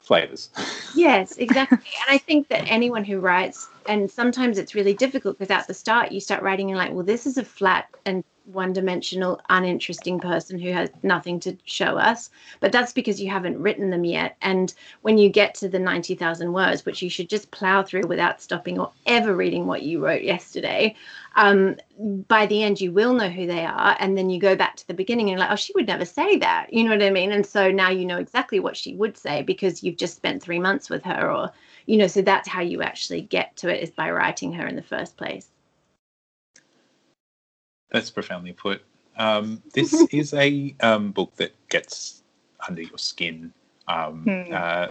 flavors. 0.00 0.50
Yes, 0.94 1.36
exactly. 1.36 1.76
and 1.76 2.14
I 2.14 2.16
think 2.16 2.48
that 2.48 2.70
anyone 2.70 3.04
who 3.04 3.20
writes, 3.20 3.68
and 3.86 4.10
sometimes 4.10 4.56
it's 4.56 4.74
really 4.74 4.94
difficult 4.94 5.38
because 5.38 5.50
at 5.50 5.66
the 5.66 5.74
start 5.74 6.10
you 6.10 6.20
start 6.20 6.42
writing 6.42 6.70
and 6.70 6.78
like, 6.78 6.90
well, 6.92 7.04
this 7.04 7.26
is 7.26 7.36
a 7.36 7.44
flat 7.44 7.86
and 8.06 8.24
one 8.46 8.72
dimensional, 8.72 9.40
uninteresting 9.48 10.20
person 10.20 10.58
who 10.58 10.72
has 10.72 10.88
nothing 11.02 11.40
to 11.40 11.56
show 11.64 11.96
us. 11.96 12.30
But 12.60 12.72
that's 12.72 12.92
because 12.92 13.20
you 13.20 13.30
haven't 13.30 13.60
written 13.60 13.90
them 13.90 14.04
yet. 14.04 14.36
And 14.40 14.72
when 15.02 15.18
you 15.18 15.28
get 15.28 15.54
to 15.56 15.68
the 15.68 15.78
90,000 15.78 16.52
words, 16.52 16.84
which 16.84 17.02
you 17.02 17.10
should 17.10 17.28
just 17.28 17.50
plow 17.50 17.82
through 17.82 18.06
without 18.06 18.40
stopping 18.40 18.78
or 18.78 18.92
ever 19.06 19.34
reading 19.34 19.66
what 19.66 19.82
you 19.82 20.04
wrote 20.04 20.22
yesterday, 20.22 20.94
um, 21.34 21.76
by 22.28 22.46
the 22.46 22.62
end 22.62 22.80
you 22.80 22.92
will 22.92 23.14
know 23.14 23.28
who 23.28 23.46
they 23.46 23.64
are. 23.64 23.96
And 23.98 24.16
then 24.16 24.30
you 24.30 24.38
go 24.38 24.54
back 24.54 24.76
to 24.76 24.86
the 24.86 24.94
beginning 24.94 25.30
and 25.30 25.40
like, 25.40 25.50
oh, 25.50 25.56
she 25.56 25.72
would 25.74 25.88
never 25.88 26.04
say 26.04 26.36
that. 26.38 26.72
You 26.72 26.84
know 26.84 26.90
what 26.90 27.02
I 27.02 27.10
mean? 27.10 27.32
And 27.32 27.44
so 27.44 27.70
now 27.70 27.90
you 27.90 28.06
know 28.06 28.18
exactly 28.18 28.60
what 28.60 28.76
she 28.76 28.94
would 28.94 29.16
say 29.16 29.42
because 29.42 29.82
you've 29.82 29.96
just 29.96 30.16
spent 30.16 30.42
three 30.42 30.60
months 30.60 30.88
with 30.88 31.02
her 31.02 31.30
or, 31.30 31.50
you 31.86 31.96
know, 31.96 32.06
so 32.06 32.22
that's 32.22 32.48
how 32.48 32.60
you 32.60 32.82
actually 32.82 33.22
get 33.22 33.56
to 33.56 33.68
it 33.68 33.82
is 33.82 33.90
by 33.90 34.10
writing 34.10 34.52
her 34.52 34.66
in 34.66 34.76
the 34.76 34.82
first 34.82 35.16
place. 35.16 35.50
That's 37.90 38.10
profoundly 38.10 38.52
put. 38.52 38.82
Um, 39.16 39.62
this 39.74 40.06
is 40.12 40.34
a 40.34 40.74
um, 40.80 41.12
book 41.12 41.34
that 41.36 41.54
gets 41.68 42.22
under 42.66 42.82
your 42.82 42.98
skin. 42.98 43.52
Um, 43.88 44.24
Hmm. 44.24 44.52
uh, 44.52 44.88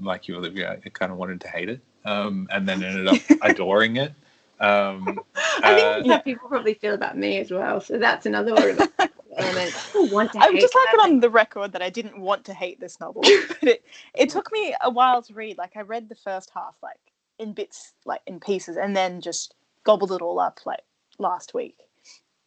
like 0.00 0.28
you, 0.28 0.36
Olivia, 0.36 0.78
I 0.84 0.88
kind 0.90 1.12
of 1.12 1.18
wanted 1.18 1.40
to 1.42 1.48
hate 1.48 1.68
it, 1.68 1.80
um, 2.04 2.48
and 2.50 2.68
then 2.68 2.82
ended 2.82 3.08
up 3.08 3.18
adoring 3.42 3.96
it. 3.96 4.12
Um, 4.60 5.20
I 5.62 5.74
think 5.74 5.88
uh, 5.88 6.02
that's 6.08 6.24
people 6.24 6.48
probably 6.48 6.74
feel 6.74 6.94
about 6.94 7.16
me 7.18 7.38
as 7.38 7.50
well. 7.50 7.80
So 7.80 7.98
that's 7.98 8.26
another 8.26 8.52
element. 9.36 9.74
People 9.74 10.08
want 10.08 10.32
to 10.32 10.38
I 10.38 10.50
would 10.50 10.60
just 10.60 10.74
like 10.74 10.94
it 10.94 11.00
on 11.00 11.20
the 11.20 11.30
record 11.30 11.72
that 11.72 11.82
I 11.82 11.90
didn't 11.90 12.18
want 12.18 12.44
to 12.46 12.54
hate 12.54 12.80
this 12.80 13.00
novel, 13.00 13.22
but 13.48 13.68
it, 13.68 13.84
it 14.14 14.30
took 14.30 14.52
me 14.52 14.74
a 14.82 14.90
while 14.90 15.22
to 15.22 15.34
read. 15.34 15.58
Like 15.58 15.76
I 15.76 15.80
read 15.82 16.08
the 16.08 16.14
first 16.14 16.50
half 16.54 16.76
like 16.82 17.00
in 17.38 17.52
bits, 17.52 17.92
like 18.04 18.20
in 18.26 18.40
pieces, 18.40 18.76
and 18.76 18.96
then 18.96 19.20
just 19.20 19.54
gobbled 19.84 20.12
it 20.12 20.22
all 20.22 20.38
up 20.38 20.60
like 20.64 20.84
last 21.18 21.54
week. 21.54 21.78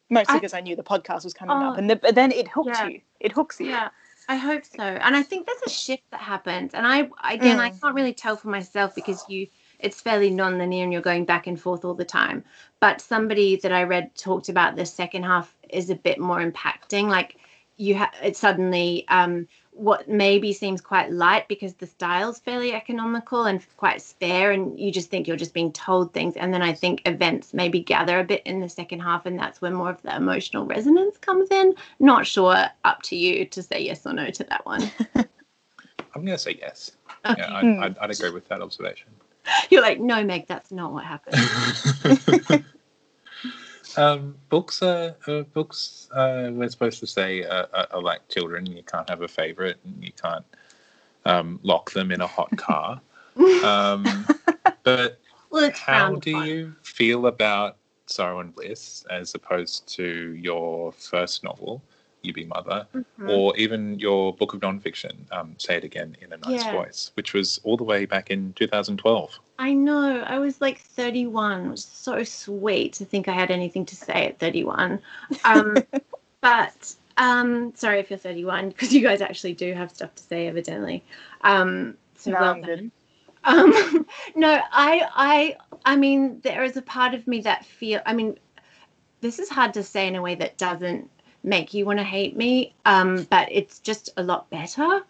Mostly 0.10 0.36
because 0.38 0.54
I 0.54 0.62
knew 0.62 0.76
the 0.76 0.84
podcast 0.84 1.24
was 1.24 1.34
coming 1.34 1.58
Oh, 1.58 1.72
up, 1.72 1.78
and 1.78 1.90
the, 1.90 1.96
but 1.98 2.16
then 2.16 2.32
it 2.32 2.48
hooks 2.48 2.80
yeah. 2.80 2.88
you. 2.88 3.02
It 3.20 3.32
hooks 3.34 3.60
you. 3.60 3.68
Yeah, 3.68 3.90
I 4.30 4.38
hope 4.38 4.64
so. 4.66 4.82
And 4.82 5.16
I 5.16 5.24
think 5.24 5.46
there's 5.46 5.62
a 5.66 5.70
shift 5.70 6.04
that 6.12 6.22
happens. 6.22 6.74
And 6.74 6.88
I, 6.88 7.10
again, 7.34 7.60
I 7.60 7.72
Mm. 7.72 7.82
can't 7.82 7.96
really 7.96 8.14
tell 8.14 8.38
for 8.38 8.48
myself 8.50 8.96
because 8.96 9.26
you, 9.28 9.48
it's 9.80 10.00
fairly 10.00 10.30
non-linear 10.30 10.84
and 10.84 10.94
you're 10.94 11.02
going 11.02 11.26
back 11.26 11.46
and 11.48 11.60
forth 11.60 11.84
all 11.84 11.94
the 11.94 12.06
time. 12.06 12.44
But 12.80 13.02
somebody 13.02 13.58
that 13.58 13.72
I 13.72 13.84
read 13.84 14.16
talked 14.16 14.50
about 14.50 14.76
the 14.76 14.86
second 14.86 15.24
half 15.24 15.56
is 15.70 15.90
a 15.90 15.96
bit 15.96 16.20
more 16.20 16.40
impacting. 16.40 17.10
Like 17.10 17.38
you 17.76 17.96
have, 17.96 18.14
it 18.24 18.38
suddenly, 18.38 19.06
um, 19.10 19.48
what 19.78 20.10
maybe 20.10 20.54
seems 20.54 20.82
quite 20.82 21.12
light 21.12 21.48
because 21.48 21.74
the 21.76 21.88
style's 21.88 22.40
fairly 22.40 22.74
economical 22.74 23.46
and 23.46 23.66
quite 23.78 24.02
spare 24.02 24.52
and 24.52 24.80
you 24.80 24.92
just 24.92 25.10
think 25.10 25.28
you're 25.28 25.38
just 25.38 25.54
being 25.54 25.72
told 25.72 26.14
things. 26.14 26.36
And 26.36 26.54
then 26.54 26.62
i 26.62 26.74
think 26.74 27.02
events 27.06 27.54
maybe 27.54 27.80
gather 27.80 28.20
a 28.20 28.24
bit 28.24 28.42
in 28.46 28.60
the 28.60 28.70
second 28.70 29.00
half 29.02 29.26
and 29.26 29.38
that's 29.38 29.62
where 29.62 29.72
more 29.72 29.90
of 29.90 30.02
the 30.02 30.16
emotional 30.16 30.66
resonance 30.66 31.18
comes 31.18 31.50
in. 31.52 31.76
Not 32.00 32.26
sure. 32.26 32.66
Up 32.84 33.02
to 33.04 33.16
you 33.16 33.46
to 33.46 33.64
say 33.64 33.80
yes 33.80 34.06
or 34.06 34.14
no 34.14 34.30
to 34.32 34.44
that 34.46 34.66
one. 34.66 34.90
I'm 35.16 36.26
going 36.26 36.38
to 36.38 36.38
say 36.38 36.58
yes. 36.60 36.92
Okay. 37.26 37.36
yeah, 37.40 37.54
I'd, 37.54 37.66
I'd, 37.66 37.98
I'd 38.00 38.12
agree 38.12 38.32
with 38.32 38.48
that 38.48 38.62
observation. 38.62 39.10
You're 39.70 39.82
like 39.82 40.00
no 40.00 40.24
meg 40.24 40.48
that's 40.48 40.72
not 40.72 40.92
what 40.92 41.06
happened 41.06 41.38
Um, 43.98 44.36
books 44.50 44.82
are 44.84 45.16
uh, 45.28 45.42
books. 45.42 46.10
Uh, 46.14 46.52
we're 46.54 46.70
supposed 46.70 47.00
to 47.00 47.08
say 47.08 47.44
uh, 47.44 47.66
are, 47.92 48.02
like 48.02 48.28
children. 48.30 48.66
You 48.66 48.84
can't 48.84 49.10
have 49.10 49.24
a 49.24 49.28
favorite, 49.28 49.78
and 49.84 50.04
you 50.04 50.12
can't 50.22 50.46
um, 51.26 51.60
lock 51.64 51.92
them 51.92 52.12
in 52.12 52.22
a 52.22 52.28
hot 52.28 52.56
car. 52.58 53.02
um, 53.64 54.28
but 54.84 55.20
well, 55.50 55.72
how 55.74 56.16
do 56.16 56.32
fun. 56.32 56.48
you 56.48 56.76
feel 56.84 57.26
about 57.26 57.78
Sorrow 58.06 58.40
and 58.40 58.54
Bliss 58.54 59.04
as 59.10 59.34
opposed 59.34 59.88
to 59.96 60.34
your 60.40 60.92
first 60.92 61.44
novel? 61.44 61.82
You 62.22 62.34
Be 62.34 62.46
Mother, 62.46 62.88
mm-hmm. 62.94 63.30
or 63.30 63.56
even 63.58 64.00
your 64.00 64.34
book 64.34 64.54
of 64.54 64.62
nonfiction, 64.62 65.32
um, 65.32 65.56
Say 65.58 65.78
It 65.78 65.84
Again 65.84 66.16
in 66.22 66.34
a 66.34 66.38
Nice 66.38 66.64
yeah. 66.64 66.72
Voice, 66.72 67.12
which 67.16 67.34
was 67.34 67.60
all 67.64 67.78
the 67.78 67.84
way 67.84 68.06
back 68.06 68.30
in 68.30 68.54
2012. 68.54 69.40
I 69.60 69.74
know. 69.74 70.22
I 70.22 70.40
was 70.40 70.62
like 70.62 70.80
31. 70.80 71.66
It 71.66 71.70
was 71.70 71.86
so 71.86 72.24
sweet 72.24 72.94
to 72.94 73.06
think 73.06 73.28
I 73.28 73.34
had 73.34 73.52
anything 73.52 73.86
to 73.86 73.96
say 73.96 74.28
at 74.28 74.40
31. 74.40 75.00
Um, 75.46 75.78
but 76.42 76.96
um, 77.18 77.74
sorry 77.76 78.00
if 78.00 78.10
you're 78.10 78.20
31, 78.20 78.70
because 78.70 78.94
you 78.94 79.02
guys 79.02 79.22
actually 79.22 79.54
do 79.54 79.74
have 79.74 79.92
stuff 79.92 80.14
to 80.16 80.24
say, 80.24 80.48
evidently. 80.48 81.04
Um, 81.42 81.98
so 82.16 82.32
no, 82.32 82.40
well 82.40 82.62
done. 82.62 82.92
Um, 83.44 84.06
no, 84.36 84.60
I, 84.74 85.08
I, 85.16 85.58
I 85.86 85.96
mean, 85.96 86.42
there 86.42 86.66
is 86.66 86.76
a 86.76 86.82
part 86.82 87.14
of 87.14 87.26
me 87.28 87.40
that 87.42 87.64
feel. 87.64 88.02
I 88.06 88.14
mean, 88.14 88.38
this 89.22 89.40
is 89.40 89.48
hard 89.48 89.74
to 89.76 89.84
say 89.84 90.06
in 90.06 90.16
a 90.16 90.22
way 90.22 90.36
that 90.36 90.58
doesn't 90.58 91.10
make 91.48 91.74
you 91.74 91.86
want 91.86 92.00
to 92.00 92.04
hate 92.04 92.36
me, 92.36 92.74
um, 92.86 93.24
but 93.30 93.48
it's 93.52 93.80
just 93.80 94.10
a 94.18 94.24
lot 94.24 94.50
better 94.50 95.02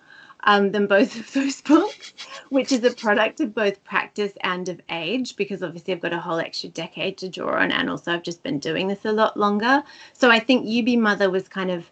um, 0.44 0.72
than 0.72 0.88
both 0.88 1.20
of 1.20 1.32
those 1.34 1.62
books, 1.74 2.14
which 2.50 2.72
is 2.72 2.84
a 2.84 2.92
product 2.92 3.40
of 3.40 3.54
both 3.54 3.84
practice 3.84 4.34
and 4.42 4.70
of 4.70 4.80
age, 4.90 5.36
because 5.36 5.64
obviously 5.64 5.94
I've 5.94 6.02
got 6.02 6.14
a 6.14 6.20
whole 6.20 6.40
extra 6.40 6.70
decade 6.70 7.18
to 7.20 7.30
draw 7.30 7.60
on, 7.60 7.72
and 7.72 7.90
also 7.90 8.14
I've 8.14 8.24
just 8.24 8.44
been 8.44 8.60
doing 8.60 8.88
this 8.88 9.06
a 9.06 9.12
lot 9.12 9.38
longer. 9.38 9.84
So 10.14 10.30
I 10.32 10.40
think 10.40 10.68
You 10.68 10.84
Be 10.84 10.96
Mother 10.96 11.30
was 11.30 11.48
kind 11.48 11.72
of 11.72 11.90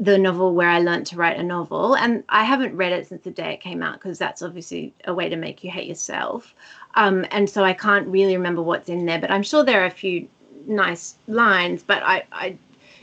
the 0.00 0.16
novel 0.16 0.54
where 0.54 0.68
I 0.68 0.78
learned 0.78 1.06
to 1.06 1.16
write 1.16 1.38
a 1.38 1.42
novel, 1.42 1.96
and 1.96 2.22
I 2.28 2.44
haven't 2.44 2.76
read 2.76 2.92
it 2.92 3.08
since 3.08 3.24
the 3.24 3.30
day 3.30 3.54
it 3.54 3.60
came 3.60 3.82
out 3.82 3.94
because 3.94 4.18
that's 4.18 4.42
obviously 4.42 4.94
a 5.04 5.14
way 5.14 5.28
to 5.28 5.36
make 5.36 5.64
you 5.64 5.70
hate 5.70 5.88
yourself. 5.88 6.54
Um, 6.94 7.26
and 7.30 7.50
so 7.50 7.64
I 7.64 7.72
can't 7.72 8.06
really 8.06 8.36
remember 8.36 8.62
what's 8.62 8.88
in 8.88 9.06
there, 9.06 9.18
but 9.18 9.30
I'm 9.30 9.42
sure 9.42 9.64
there 9.64 9.82
are 9.82 9.86
a 9.86 9.90
few 9.90 10.28
nice 10.66 11.16
lines. 11.26 11.82
But 11.82 12.02
I, 12.04 12.24
I 12.30 12.56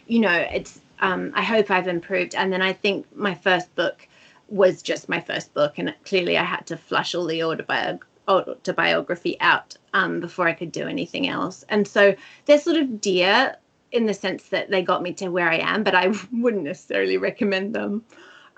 you 0.07 0.19
know, 0.19 0.47
it's 0.51 0.79
um, 0.99 1.31
I 1.35 1.43
hope 1.43 1.69
I've 1.69 1.87
improved. 1.87 2.35
And 2.35 2.51
then 2.51 2.61
I 2.61 2.73
think 2.73 3.05
my 3.15 3.35
first 3.35 3.73
book 3.75 4.07
was 4.47 4.81
just 4.81 5.09
my 5.09 5.19
first 5.19 5.53
book, 5.53 5.77
and 5.77 5.93
clearly 6.05 6.37
I 6.37 6.43
had 6.43 6.65
to 6.67 6.77
flush 6.77 7.15
all 7.15 7.25
the 7.25 7.39
autobiog- 7.39 8.03
autobiography 8.27 9.37
out 9.41 9.75
um, 9.93 10.19
before 10.19 10.47
I 10.47 10.53
could 10.53 10.71
do 10.71 10.87
anything 10.87 11.27
else. 11.27 11.65
And 11.69 11.87
so 11.87 12.15
they're 12.45 12.59
sort 12.59 12.77
of 12.77 13.01
dear 13.01 13.55
in 13.91 14.05
the 14.05 14.13
sense 14.13 14.49
that 14.49 14.69
they 14.69 14.81
got 14.81 15.01
me 15.01 15.13
to 15.13 15.29
where 15.29 15.49
I 15.49 15.57
am, 15.57 15.83
but 15.83 15.95
I 15.95 16.13
wouldn't 16.31 16.63
necessarily 16.63 17.17
recommend 17.17 17.73
them. 17.73 18.03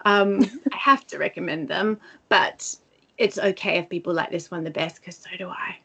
Um, 0.05 0.41
I 0.73 0.77
have 0.77 1.05
to 1.07 1.17
recommend 1.17 1.67
them, 1.67 1.99
but 2.29 2.75
it's 3.17 3.37
okay 3.37 3.79
if 3.79 3.89
people 3.89 4.13
like 4.13 4.31
this 4.31 4.51
one 4.51 4.63
the 4.63 4.71
best 4.71 4.97
because 4.97 5.17
so 5.17 5.29
do 5.37 5.49
I. 5.49 5.77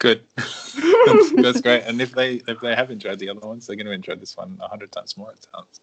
Good. 0.00 0.24
that's, 0.36 1.32
that's, 1.32 1.60
great. 1.60 1.82
And 1.82 2.00
if 2.00 2.12
they 2.12 2.36
if 2.48 2.58
they 2.60 2.74
have 2.74 2.90
enjoyed 2.90 3.18
the 3.18 3.28
other 3.28 3.46
ones, 3.46 3.66
they're 3.66 3.76
going 3.76 3.86
to 3.86 3.92
enjoy 3.92 4.16
this 4.16 4.34
one 4.34 4.58
a 4.60 4.66
hundred 4.66 4.90
times 4.90 5.16
more. 5.16 5.30
It 5.30 5.46
sounds. 5.52 5.80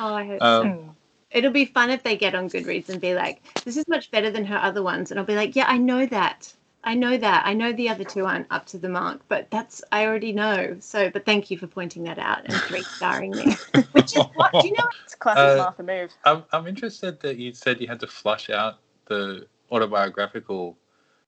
Oh, 0.00 0.12
I 0.12 0.26
hope 0.26 0.42
um, 0.42 0.64
so. 0.64 0.96
It'll 1.30 1.52
be 1.52 1.66
fun 1.66 1.90
if 1.90 2.02
they 2.02 2.16
get 2.16 2.34
on 2.34 2.50
Goodreads 2.50 2.88
and 2.88 3.00
be 3.00 3.14
like, 3.14 3.40
"This 3.64 3.76
is 3.76 3.86
much 3.86 4.10
better 4.10 4.28
than 4.28 4.44
her 4.44 4.56
other 4.56 4.82
ones," 4.82 5.12
and 5.12 5.20
I'll 5.20 5.26
be 5.26 5.36
like, 5.36 5.54
"Yeah, 5.54 5.66
I 5.68 5.78
know 5.78 6.04
that. 6.06 6.52
I 6.82 6.94
know 6.94 7.16
that. 7.16 7.46
I 7.46 7.54
know 7.54 7.72
the 7.72 7.90
other 7.90 8.02
two 8.02 8.26
aren't 8.26 8.48
up 8.50 8.66
to 8.66 8.78
the 8.78 8.88
mark, 8.88 9.20
but 9.28 9.48
that's 9.50 9.84
I 9.92 10.04
already 10.04 10.32
know. 10.32 10.76
So, 10.80 11.08
but 11.08 11.24
thank 11.24 11.48
you 11.48 11.56
for 11.56 11.68
pointing 11.68 12.02
that 12.04 12.18
out 12.18 12.44
and 12.46 12.54
three 12.62 12.82
starring 12.82 13.30
me. 13.30 13.54
Which 13.92 14.16
is 14.16 14.24
what 14.34 14.50
do 14.52 14.66
you 14.66 14.72
know? 14.72 14.88
It's 15.04 15.14
classic 15.14 15.60
uh, 15.60 15.62
Martha 15.62 15.82
move. 15.84 16.10
I'm 16.24 16.42
I'm 16.52 16.66
interested 16.66 17.20
that 17.20 17.36
you 17.36 17.52
said 17.52 17.80
you 17.80 17.86
had 17.86 18.00
to 18.00 18.08
flush 18.08 18.50
out 18.50 18.78
the 19.06 19.46
autobiographical 19.70 20.76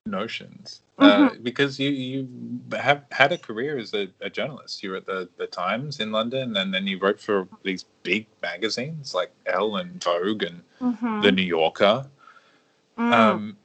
notions 0.05 0.81
uh, 0.99 1.29
mm-hmm. 1.29 1.43
because 1.43 1.79
you 1.79 1.89
you 1.89 2.27
have 2.77 3.05
had 3.11 3.31
a 3.31 3.37
career 3.37 3.77
as 3.77 3.93
a, 3.93 4.09
a, 4.21 4.29
journalist. 4.29 4.83
You 4.83 4.91
were 4.91 4.97
at 4.97 5.05
the 5.05 5.29
the 5.37 5.47
Times 5.47 5.99
in 5.99 6.11
London, 6.11 6.57
and 6.57 6.73
then 6.73 6.85
you 6.87 6.99
wrote 6.99 7.19
for 7.19 7.47
these 7.63 7.85
big 8.03 8.27
magazines 8.41 9.13
like 9.13 9.31
Elle 9.45 9.77
and 9.77 10.03
Vogue 10.03 10.43
and 10.43 10.61
mm-hmm. 10.81 11.21
the 11.21 11.31
New 11.31 11.43
Yorker. 11.43 12.05
Mm. 12.97 13.13
Um, 13.13 13.57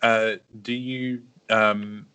uh, 0.00 0.32
do 0.62 0.72
you 0.72 1.22
um, 1.50 2.06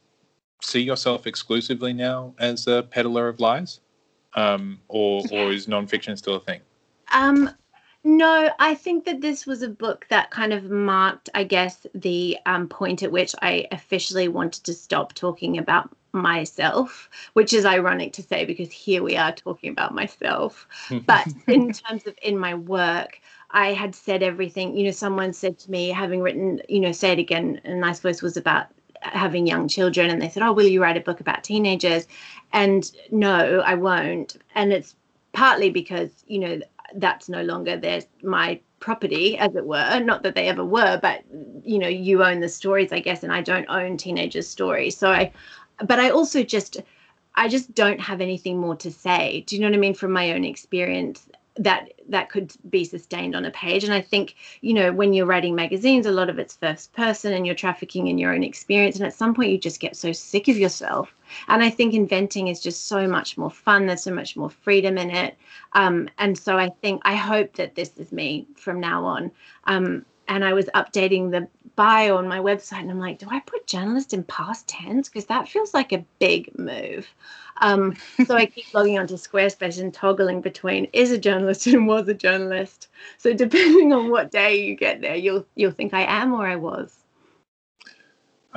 see 0.62 0.82
yourself 0.82 1.28
exclusively 1.28 1.93
now 1.93 2.34
as 2.39 2.67
a 2.67 2.84
peddler 2.84 3.28
of 3.28 3.39
lies, 3.39 3.82
um, 4.34 4.80
or 4.88 5.23
or 5.32 5.52
is 5.52 5.67
nonfiction 5.67 6.17
still 6.17 6.36
a 6.36 6.41
thing? 6.41 6.62
Um, 7.13 7.52
no, 8.03 8.49
I 8.60 8.75
think 8.75 9.05
that 9.05 9.21
this 9.21 9.45
was 9.45 9.62
a 9.62 9.69
book 9.69 10.05
that 10.10 10.31
kind 10.31 10.53
of 10.53 10.69
marked, 10.69 11.29
I 11.33 11.43
guess, 11.43 11.86
the 11.93 12.38
um, 12.45 12.67
point 12.67 13.03
at 13.03 13.12
which 13.12 13.36
I 13.41 13.67
officially 13.71 14.27
wanted 14.27 14.63
to 14.65 14.73
stop 14.73 15.13
talking 15.13 15.57
about 15.57 15.89
myself, 16.13 17.10
which 17.33 17.53
is 17.53 17.65
ironic 17.65 18.13
to 18.13 18.23
say 18.23 18.45
because 18.45 18.71
here 18.71 19.03
we 19.03 19.17
are 19.17 19.31
talking 19.31 19.71
about 19.71 19.93
myself. 19.93 20.67
But 21.05 21.27
in 21.47 21.73
terms 21.73 22.07
of 22.07 22.15
in 22.21 22.38
my 22.38 22.53
work, 22.53 23.19
I 23.51 23.73
had 23.73 23.95
said 23.95 24.23
everything. 24.23 24.75
You 24.75 24.86
know, 24.86 24.91
someone 24.91 25.33
said 25.33 25.57
to 25.60 25.71
me, 25.71 25.89
having 25.89 26.21
written, 26.21 26.62
you 26.67 26.79
know, 26.79 26.91
say 26.91 27.12
it 27.12 27.19
again, 27.19 27.62
a 27.65 27.75
nice 27.75 27.99
voice 27.99 28.21
was 28.21 28.38
about 28.38 28.67
having 29.01 29.47
young 29.47 29.67
children, 29.67 30.10
and 30.10 30.21
they 30.21 30.29
said, 30.29 30.43
"Oh, 30.43 30.53
will 30.53 30.67
you 30.67 30.81
write 30.81 30.97
a 30.97 31.01
book 31.01 31.19
about 31.19 31.43
teenagers?" 31.43 32.07
And 32.51 32.89
no, 33.12 33.62
I 33.62 33.75
won't. 33.75 34.38
And 34.55 34.73
it's 34.73 34.95
partly 35.33 35.69
because 35.69 36.10
you 36.27 36.39
know 36.39 36.60
that's 36.95 37.30
no 37.30 37.43
longer 37.43 37.78
their 37.78 38.02
my 38.23 38.60
property 38.80 39.38
as 39.38 39.56
it 39.56 39.65
were. 39.65 40.00
Not 40.00 40.23
that 40.23 40.36
they 40.36 40.47
ever 40.47 40.63
were 40.65 41.00
but 41.02 41.23
you 41.63 41.80
know 41.80 41.88
you 41.88 42.23
own 42.23 42.39
the 42.39 42.50
stories 42.50 42.91
i 42.91 43.00
guess 43.00 43.23
and 43.23 43.34
i 43.34 43.41
don't 43.41 43.67
own 43.69 43.97
teenagers 43.97 44.47
stories. 44.47 44.97
So 44.97 45.12
i 45.12 45.32
but 45.86 46.00
i 46.00 46.10
also 46.10 46.43
just 46.43 46.78
i 47.36 47.47
just 47.47 47.73
don't 47.76 48.00
have 48.00 48.21
anything 48.21 48.58
more 48.58 48.76
to 48.78 48.91
say. 48.91 49.43
Do 49.47 49.56
you 49.56 49.62
know 49.62 49.67
what 49.67 49.76
i 49.76 49.80
mean 49.80 49.93
from 49.93 50.12
my 50.12 50.32
own 50.32 50.45
experience 50.45 51.28
that 51.57 51.91
that 52.09 52.29
could 52.29 52.53
be 52.69 52.83
sustained 52.83 53.35
on 53.35 53.45
a 53.45 53.51
page. 53.51 53.83
And 53.83 53.93
i 53.93 54.01
think 54.01 54.35
you 54.61 54.73
know 54.73 54.91
when 54.91 55.13
you're 55.13 55.25
writing 55.25 55.55
magazines 55.55 56.05
a 56.05 56.11
lot 56.11 56.29
of 56.29 56.39
it's 56.39 56.55
first 56.55 56.93
person 56.93 57.33
and 57.33 57.45
you're 57.45 57.55
trafficking 57.55 58.07
in 58.07 58.17
your 58.17 58.33
own 58.33 58.43
experience. 58.43 58.95
And 58.97 59.05
at 59.05 59.13
some 59.13 59.33
point 59.33 59.51
you 59.51 59.57
just 59.57 59.79
get 59.79 59.95
so 59.95 60.11
sick 60.11 60.47
of 60.47 60.57
yourself. 60.57 61.13
And 61.47 61.63
i 61.63 61.69
think 61.69 61.93
inventing 61.93 62.47
is 62.47 62.61
just 62.61 62.87
so 62.87 63.07
much 63.07 63.37
more 63.37 63.51
fun. 63.51 63.85
There's 63.85 64.03
so 64.03 64.13
much 64.13 64.35
more 64.35 64.49
freedom 64.49 64.97
in 64.97 65.09
it. 65.09 65.37
Um, 65.73 66.09
and 66.17 66.37
so 66.37 66.57
i 66.57 66.69
think 66.81 67.01
i 67.05 67.15
hope 67.15 67.53
that 67.55 67.75
this 67.75 67.97
is 67.97 68.11
me 68.11 68.47
from 68.55 68.79
now 68.79 69.05
on. 69.05 69.31
Um, 69.65 70.05
and 70.27 70.43
I 70.43 70.53
was 70.53 70.65
updating 70.75 71.31
the 71.31 71.47
bio 71.75 72.17
on 72.17 72.27
my 72.27 72.39
website, 72.39 72.81
and 72.81 72.91
I'm 72.91 72.99
like, 72.99 73.19
do 73.19 73.27
I 73.29 73.39
put 73.41 73.67
journalist 73.67 74.13
in 74.13 74.23
past 74.23 74.67
tense? 74.67 75.09
Because 75.09 75.25
that 75.25 75.47
feels 75.47 75.73
like 75.73 75.93
a 75.93 76.05
big 76.19 76.57
move. 76.57 77.07
Um, 77.59 77.95
so 78.25 78.35
I 78.35 78.45
keep 78.45 78.73
logging 78.73 78.99
onto 78.99 79.15
Squarespace 79.15 79.79
and 79.79 79.93
toggling 79.93 80.41
between 80.41 80.85
is 80.93 81.11
a 81.11 81.17
journalist 81.17 81.67
and 81.67 81.87
was 81.87 82.07
a 82.07 82.13
journalist. 82.13 82.87
So 83.17 83.33
depending 83.33 83.93
on 83.93 84.09
what 84.09 84.31
day 84.31 84.63
you 84.63 84.75
get 84.75 85.01
there, 85.01 85.15
you'll 85.15 85.45
you'll 85.55 85.71
think 85.71 85.93
I 85.93 86.03
am 86.03 86.33
or 86.33 86.45
I 86.47 86.55
was. 86.55 86.96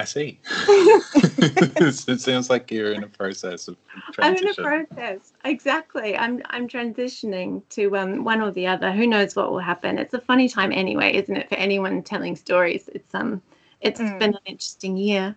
I 0.01 0.05
see. 0.05 0.41
it 0.47 2.21
sounds 2.23 2.49
like 2.49 2.71
you're 2.71 2.95
in 2.95 3.05
a 3.05 3.07
process 3.07 3.69
of 3.69 3.77
transition. 4.13 4.49
I'm 4.49 4.71
in 4.71 4.81
a 4.81 4.87
process. 4.87 5.33
Exactly. 5.45 6.17
I'm 6.17 6.41
I'm 6.47 6.67
transitioning 6.67 7.61
to 7.69 7.99
um, 7.99 8.25
one 8.25 8.41
or 8.41 8.51
the 8.51 8.67
other. 8.67 8.93
Who 8.93 9.07
knows 9.07 9.37
what 9.37 9.51
will 9.51 9.59
happen? 9.59 9.99
It's 9.99 10.15
a 10.15 10.21
funny 10.21 10.49
time 10.49 10.73
anyway, 10.73 11.13
isn't 11.17 11.37
it? 11.37 11.51
For 11.51 11.57
anyone 11.57 12.03
telling 12.03 12.35
stories, 12.35 12.89
it's 12.95 13.15
um, 13.15 13.43
it's 13.83 14.01
mm. 14.01 14.19
been 14.19 14.31
an 14.31 14.41
interesting 14.47 14.97
year. 14.97 15.37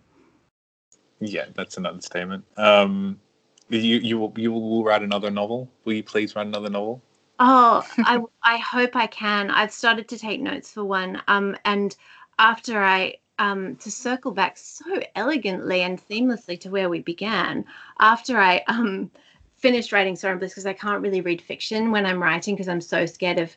Yeah, 1.20 1.48
that's 1.56 1.76
an 1.76 1.86
understatement. 1.86 2.46
Um, 2.56 3.20
you 3.68 3.98
you 3.98 4.18
will 4.18 4.34
you 4.38 4.54
will 4.54 4.86
write 4.86 5.02
another 5.02 5.30
novel. 5.30 5.70
Will 5.84 5.94
you 5.94 6.04
please 6.04 6.38
write 6.38 6.48
another 6.48 6.70
novel? 6.70 7.02
Oh, 7.40 7.86
I 7.98 8.22
I 8.44 8.58
hope 8.60 8.96
I 8.96 9.08
can. 9.08 9.52
I've 9.52 9.74
started 9.74 10.08
to 10.08 10.18
take 10.18 10.40
notes 10.40 10.72
for 10.72 10.86
one. 10.86 11.22
Um, 11.28 11.58
and 11.66 11.98
after 12.40 12.82
I 12.82 13.16
um, 13.40 13.76
to 13.78 13.92
circle 13.92 14.32
back 14.32 14.58
so 14.58 15.02
elegantly 15.16 15.82
and 15.82 16.00
seamlessly 16.08 16.60
to 16.62 16.70
where 16.70 16.90
we 16.90 17.00
began, 17.00 17.66
after 18.00 18.38
I 18.38 18.64
um, 18.68 19.12
finished 19.58 19.92
writing 19.92 20.16
Sorrow 20.16 20.34
and 20.34 20.40
Bliss, 20.40 20.52
because 20.52 20.66
I 20.66 20.74
can't 20.74 21.02
really 21.02 21.22
read 21.22 21.42
fiction 21.42 21.92
when 21.92 22.06
I'm 22.06 22.22
writing 22.22 22.56
because 22.56 22.70
I'm 22.70 22.82
so 22.82 23.06
scared 23.06 23.40
of 23.40 23.56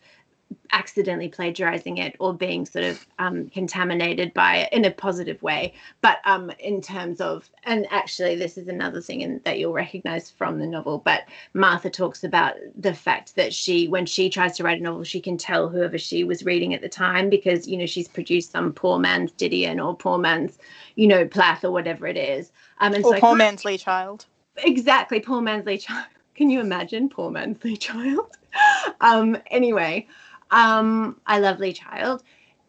accidentally 0.72 1.28
plagiarizing 1.28 1.98
it 1.98 2.16
or 2.18 2.34
being 2.34 2.66
sort 2.66 2.84
of 2.84 3.06
um, 3.18 3.48
contaminated 3.48 4.32
by 4.34 4.56
it 4.56 4.72
in 4.72 4.84
a 4.84 4.90
positive 4.90 5.42
way. 5.42 5.74
But 6.02 6.18
um, 6.24 6.50
in 6.58 6.80
terms 6.80 7.20
of, 7.20 7.48
and 7.64 7.86
actually, 7.90 8.36
this 8.36 8.58
is 8.58 8.68
another 8.68 9.00
thing 9.00 9.22
in, 9.22 9.40
that 9.44 9.58
you'll 9.58 9.72
recognize 9.72 10.30
from 10.30 10.58
the 10.58 10.66
novel. 10.66 10.98
But 10.98 11.22
Martha 11.54 11.90
talks 11.90 12.24
about 12.24 12.54
the 12.76 12.94
fact 12.94 13.36
that 13.36 13.54
she, 13.54 13.88
when 13.88 14.06
she 14.06 14.28
tries 14.28 14.56
to 14.56 14.64
write 14.64 14.80
a 14.80 14.82
novel, 14.82 15.04
she 15.04 15.20
can 15.20 15.36
tell 15.38 15.68
whoever 15.68 15.98
she 15.98 16.24
was 16.24 16.44
reading 16.44 16.74
at 16.74 16.82
the 16.82 16.88
time 16.88 17.30
because, 17.30 17.66
you 17.66 17.76
know, 17.76 17.86
she's 17.86 18.08
produced 18.08 18.50
some 18.50 18.72
poor 18.72 18.98
man's 18.98 19.32
Didion 19.32 19.84
or 19.84 19.96
poor 19.96 20.18
man's, 20.18 20.58
you 20.94 21.06
know, 21.06 21.26
Plath 21.26 21.64
or 21.64 21.70
whatever 21.70 22.06
it 22.06 22.16
is. 22.16 22.52
Um, 22.80 22.94
and 22.94 23.04
or 23.04 23.14
so 23.14 23.20
poor 23.20 23.34
man's 23.34 23.64
Lee 23.64 23.78
Child. 23.78 24.26
Exactly, 24.58 25.20
poor 25.20 25.40
man's 25.40 25.66
Lee 25.66 25.78
Child. 25.78 26.06
Can 26.34 26.50
you 26.50 26.60
imagine 26.60 27.08
poor 27.08 27.30
man's 27.30 27.64
Lee 27.64 27.78
Child? 27.78 28.36
um, 29.00 29.38
anyway, 29.50 30.06
um, 30.50 31.20
I 31.26 31.38
love 31.38 31.58
Lee 31.58 31.72
Child. 31.72 32.22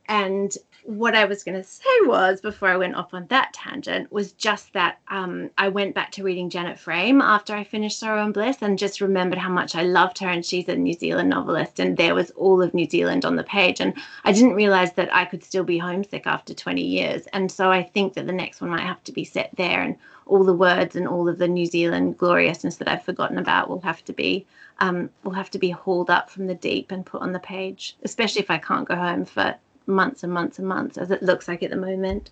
And 0.10 0.56
what 0.86 1.16
I 1.16 1.26
was 1.26 1.44
going 1.44 1.58
to 1.58 1.64
say 1.68 1.84
was, 2.04 2.40
before 2.40 2.70
I 2.70 2.78
went 2.78 2.96
off 2.96 3.14
on 3.14 3.28
that 3.28 3.52
tangent, 3.52 4.10
was 4.10 4.32
just 4.32 4.72
that 4.72 5.00
um, 5.10 5.50
I 5.58 5.68
went 5.68 5.94
back 5.94 6.12
to 6.14 6.24
reading 6.24 6.50
Janet 6.50 6.80
Frame 6.80 7.22
after 7.22 7.54
I 7.54 7.66
finished 7.66 8.00
Sorrow 8.00 8.24
and 8.24 8.34
Bliss 8.34 8.62
and 8.62 8.80
just 8.80 9.02
remembered 9.02 9.38
how 9.38 9.50
much 9.50 9.76
I 9.76 9.84
loved 9.84 10.20
her. 10.20 10.30
And 10.30 10.46
she's 10.46 10.70
a 10.70 10.78
New 10.78 10.94
Zealand 10.94 11.30
novelist, 11.30 11.82
and 11.82 11.98
there 11.98 12.16
was 12.16 12.32
all 12.32 12.62
of 12.62 12.74
New 12.74 12.90
Zealand 12.90 13.26
on 13.26 13.36
the 13.36 13.44
page. 13.44 13.82
And 13.82 13.94
I 14.24 14.32
didn't 14.32 14.56
realize 14.56 14.94
that 14.94 15.14
I 15.14 15.26
could 15.26 15.44
still 15.44 15.66
be 15.66 15.78
homesick 15.78 16.26
after 16.26 16.54
20 16.54 16.82
years. 16.82 17.28
And 17.34 17.52
so 17.52 17.70
I 17.70 17.84
think 17.84 18.14
that 18.14 18.26
the 18.26 18.32
next 18.32 18.62
one 18.62 18.70
might 18.70 18.82
have 18.82 19.04
to 19.06 19.12
be 19.12 19.26
set 19.26 19.50
there, 19.58 19.82
and 19.82 19.98
all 20.28 20.44
the 20.44 20.54
words 20.54 20.96
and 20.96 21.08
all 21.08 21.28
of 21.28 21.38
the 21.38 21.48
New 21.48 21.66
Zealand 21.66 22.18
gloriousness 22.18 22.78
that 22.78 22.88
I've 22.88 23.04
forgotten 23.04 23.38
about 23.38 23.70
will 23.70 23.82
have 23.82 24.04
to 24.06 24.14
be 24.14 24.46
um, 24.80 25.10
will 25.24 25.32
have 25.32 25.50
to 25.52 25.60
be 25.60 25.72
hauled 25.72 26.10
up 26.10 26.30
from 26.30 26.48
the 26.48 26.56
deep 26.56 26.92
and 26.92 27.06
put 27.06 27.22
on 27.22 27.32
the 27.32 27.40
page, 27.40 27.98
especially 28.04 28.42
if 28.42 28.52
I 28.52 28.60
can't 28.60 28.88
go 28.88 28.96
home 28.96 29.26
for 29.26 29.56
months 29.88 30.24
and 30.24 30.32
months 30.32 30.60
and 30.60 30.68
months, 30.68 30.98
as 30.98 31.10
it 31.12 31.24
looks 31.24 31.48
like 31.48 31.64
at 31.64 31.72
the 31.72 31.76
moment. 31.76 32.30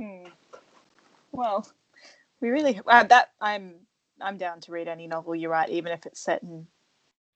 Hmm. 0.00 0.28
Well, 1.32 1.66
we 2.40 2.48
really 2.48 2.80
uh, 2.86 3.04
that 3.04 3.32
I'm 3.40 3.74
I'm 4.20 4.38
down 4.38 4.60
to 4.62 4.72
read 4.72 4.88
any 4.88 5.06
novel 5.06 5.34
you 5.34 5.48
write, 5.48 5.70
even 5.70 5.92
if 5.92 6.06
it's 6.06 6.20
set 6.20 6.42
in 6.42 6.66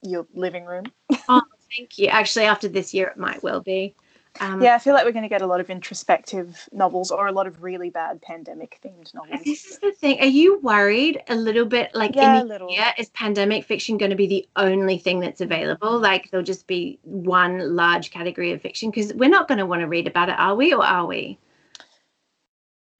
your 0.02 0.26
living 0.34 0.64
room. 0.64 0.84
oh, 1.28 1.42
thank 1.76 1.98
you. 1.98 2.06
Actually, 2.06 2.46
after 2.46 2.68
this 2.68 2.94
year, 2.94 3.08
it 3.08 3.18
might 3.18 3.42
well 3.42 3.60
be. 3.60 3.94
Um, 4.38 4.62
yeah, 4.62 4.74
I 4.74 4.78
feel 4.78 4.94
like 4.94 5.04
we're 5.04 5.12
going 5.12 5.24
to 5.24 5.28
get 5.28 5.42
a 5.42 5.46
lot 5.46 5.60
of 5.60 5.70
introspective 5.70 6.68
novels 6.72 7.10
or 7.10 7.26
a 7.26 7.32
lot 7.32 7.46
of 7.46 7.62
really 7.62 7.90
bad 7.90 8.22
pandemic 8.22 8.78
themed 8.84 9.12
novels. 9.12 9.40
This 9.44 9.66
is 9.66 9.78
the 9.78 9.92
thing. 9.92 10.20
Are 10.20 10.26
you 10.26 10.60
worried 10.60 11.20
a 11.28 11.34
little 11.34 11.64
bit? 11.64 11.90
Like, 11.94 12.14
yeah, 12.14 12.40
in 12.40 12.48
the 12.48 12.66
year, 12.68 12.92
is 12.96 13.08
pandemic 13.10 13.64
fiction 13.64 13.98
going 13.98 14.10
to 14.10 14.16
be 14.16 14.28
the 14.28 14.48
only 14.56 14.98
thing 14.98 15.20
that's 15.20 15.40
available? 15.40 15.98
Like, 15.98 16.30
there'll 16.30 16.46
just 16.46 16.66
be 16.66 16.98
one 17.02 17.74
large 17.74 18.12
category 18.12 18.52
of 18.52 18.62
fiction? 18.62 18.90
Because 18.90 19.12
we're 19.14 19.28
not 19.28 19.48
going 19.48 19.58
to 19.58 19.66
want 19.66 19.80
to 19.80 19.88
read 19.88 20.06
about 20.06 20.28
it, 20.28 20.38
are 20.38 20.54
we? 20.54 20.72
Or 20.72 20.84
are 20.84 21.06
we? 21.06 21.38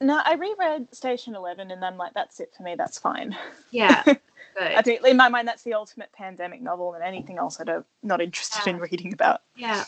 No, 0.01 0.21
I 0.25 0.35
reread 0.35 0.95
Station 0.95 1.35
Eleven, 1.35 1.71
and 1.71 1.85
I'm 1.85 1.97
like, 1.97 2.14
that's 2.14 2.40
it 2.40 2.53
for 2.57 2.62
me. 2.62 2.75
That's 2.75 2.99
fine. 2.99 3.37
Yeah. 3.71 4.03
Good. 4.59 4.73
I 4.73 4.83
do, 4.83 4.99
in 5.05 5.16
my 5.16 5.29
mind, 5.29 5.47
that's 5.47 5.62
the 5.62 5.75
ultimate 5.75 6.11
pandemic 6.12 6.61
novel, 6.61 6.95
and 6.95 7.05
anything 7.05 7.38
else 7.38 7.61
I 7.61 7.64
don't 7.64 7.87
not 8.03 8.21
interested 8.21 8.62
yeah. 8.66 8.75
in 8.75 8.79
reading 8.81 9.12
about. 9.12 9.43
Yeah. 9.57 9.85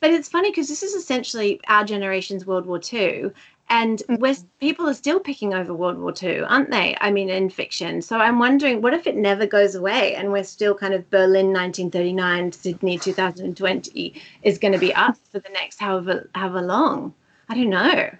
But 0.00 0.10
it's 0.10 0.28
funny 0.28 0.50
because 0.50 0.68
this 0.68 0.82
is 0.82 0.94
essentially 0.94 1.60
our 1.68 1.84
generation's 1.84 2.46
World 2.46 2.66
War 2.66 2.80
II. 2.92 3.30
And 3.68 4.00
mm-hmm. 4.08 4.46
people 4.60 4.88
are 4.88 4.94
still 4.94 5.18
picking 5.18 5.52
over 5.52 5.74
World 5.74 5.98
War 5.98 6.14
II, 6.22 6.42
aren't 6.42 6.70
they? 6.70 6.96
I 7.00 7.10
mean, 7.10 7.28
in 7.28 7.50
fiction. 7.50 8.00
So 8.00 8.18
I'm 8.18 8.38
wondering, 8.38 8.80
what 8.80 8.94
if 8.94 9.06
it 9.06 9.16
never 9.16 9.44
goes 9.44 9.74
away 9.74 10.14
and 10.14 10.30
we're 10.30 10.44
still 10.44 10.74
kind 10.74 10.94
of 10.94 11.10
Berlin 11.10 11.52
1939, 11.52 12.52
Sydney 12.52 12.98
2020 12.98 14.14
is 14.42 14.58
going 14.58 14.72
to 14.72 14.78
be 14.78 14.94
us 14.94 15.18
for 15.32 15.40
the 15.40 15.48
next 15.48 15.80
however 15.80 16.28
however 16.34 16.62
long? 16.62 17.12
I 17.48 17.54
don't 17.54 17.70
know. 17.70 18.10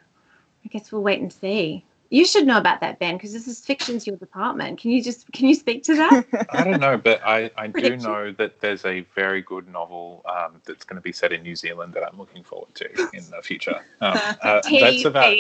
I 0.67 0.69
guess 0.69 0.91
we'll 0.91 1.03
wait 1.03 1.21
and 1.21 1.33
see. 1.33 1.85
You 2.11 2.25
should 2.25 2.47
know 2.47 2.59
about 2.59 2.81
that, 2.81 2.99
Ben, 2.99 3.17
because 3.17 3.33
this 3.33 3.49
is 3.49 3.61
fiction's 3.61 4.07
your 4.07 4.17
department. 4.17 4.79
Can 4.81 4.91
you 4.91 5.03
just 5.03 5.31
can 5.33 5.47
you 5.47 5.55
speak 5.55 5.83
to 5.85 5.97
that? 5.97 6.25
I 6.51 6.65
don't 6.65 6.81
know, 6.81 6.97
but 6.97 7.21
I, 7.25 7.51
I 7.57 7.67
do 7.69 7.97
know 7.97 8.33
that 8.33 8.61
there's 8.61 8.85
a 8.85 9.01
very 9.15 9.43
good 9.43 9.69
novel 9.69 10.25
um, 10.29 10.61
that's 10.65 10.85
going 10.85 10.97
to 10.97 11.03
be 11.03 11.13
set 11.13 11.33
in 11.33 11.43
New 11.43 11.57
Zealand 11.57 11.95
that 11.95 12.05
I'm 12.05 12.19
looking 12.19 12.43
forward 12.43 12.75
to 12.77 12.89
in 13.13 13.25
the 13.31 13.43
future. 13.43 13.81
Um, 13.99 14.19
uh, 14.43 14.61
that's 14.63 15.05
about 15.07 15.35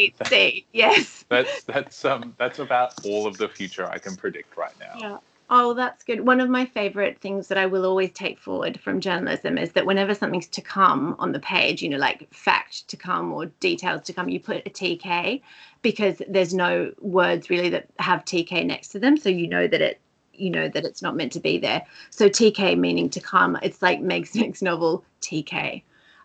yes. 0.73 1.25
That's 1.29 1.63
that's 1.65 2.05
um 2.07 2.35
that's 2.39 2.59
about 2.59 2.95
all 3.05 3.27
of 3.27 3.37
the 3.37 3.49
future 3.49 3.87
I 3.87 3.99
can 3.99 4.17
predict 4.17 4.57
right 4.57 4.73
now. 4.81 5.21
Oh, 5.49 5.75
that's 5.75 6.03
good. 6.03 6.27
One 6.27 6.41
of 6.41 6.49
my 6.49 6.67
favorite 6.67 7.21
things 7.21 7.47
that 7.49 7.59
I 7.59 7.67
will 7.67 7.87
always 7.87 8.11
take 8.13 8.41
forward 8.41 8.81
from 8.81 9.01
journalism 9.01 9.59
is 9.59 9.73
that 9.73 9.87
whenever 9.87 10.13
something's 10.13 10.49
to 10.49 10.61
come 10.61 11.15
on 11.21 11.31
the 11.31 11.39
page, 11.39 11.83
you 11.83 11.89
know, 11.89 11.99
like 11.99 12.33
fact 12.35 12.89
to 12.89 12.97
come 12.97 13.33
or 13.33 13.47
details 13.61 14.03
to 14.03 14.13
come, 14.13 14.29
you 14.29 14.41
put 14.41 14.67
a 14.67 14.71
TK 14.71 15.41
because 15.83 16.21
there's 16.29 16.53
no 16.53 16.93
words 17.01 17.49
really 17.49 17.69
that 17.69 17.89
have 18.01 18.25
TK 18.25 18.67
next 18.67 18.89
to 18.89 18.99
them. 18.99 19.17
So 19.17 19.29
you 19.29 19.47
know 19.47 19.69
that 19.69 19.81
it 19.81 20.01
you 20.33 20.51
know 20.51 20.69
that 20.69 20.85
it's 20.85 21.01
not 21.01 21.15
meant 21.17 21.33
to 21.33 21.41
be 21.41 21.59
there. 21.59 21.83
So 22.11 22.29
TK 22.29 22.77
meaning 22.77 23.09
to 23.11 23.21
come. 23.21 23.57
It's 23.63 23.83
like 23.83 24.01
Meg's 24.01 24.35
next 24.35 24.63
novel, 24.71 25.05
TK. 25.21 25.83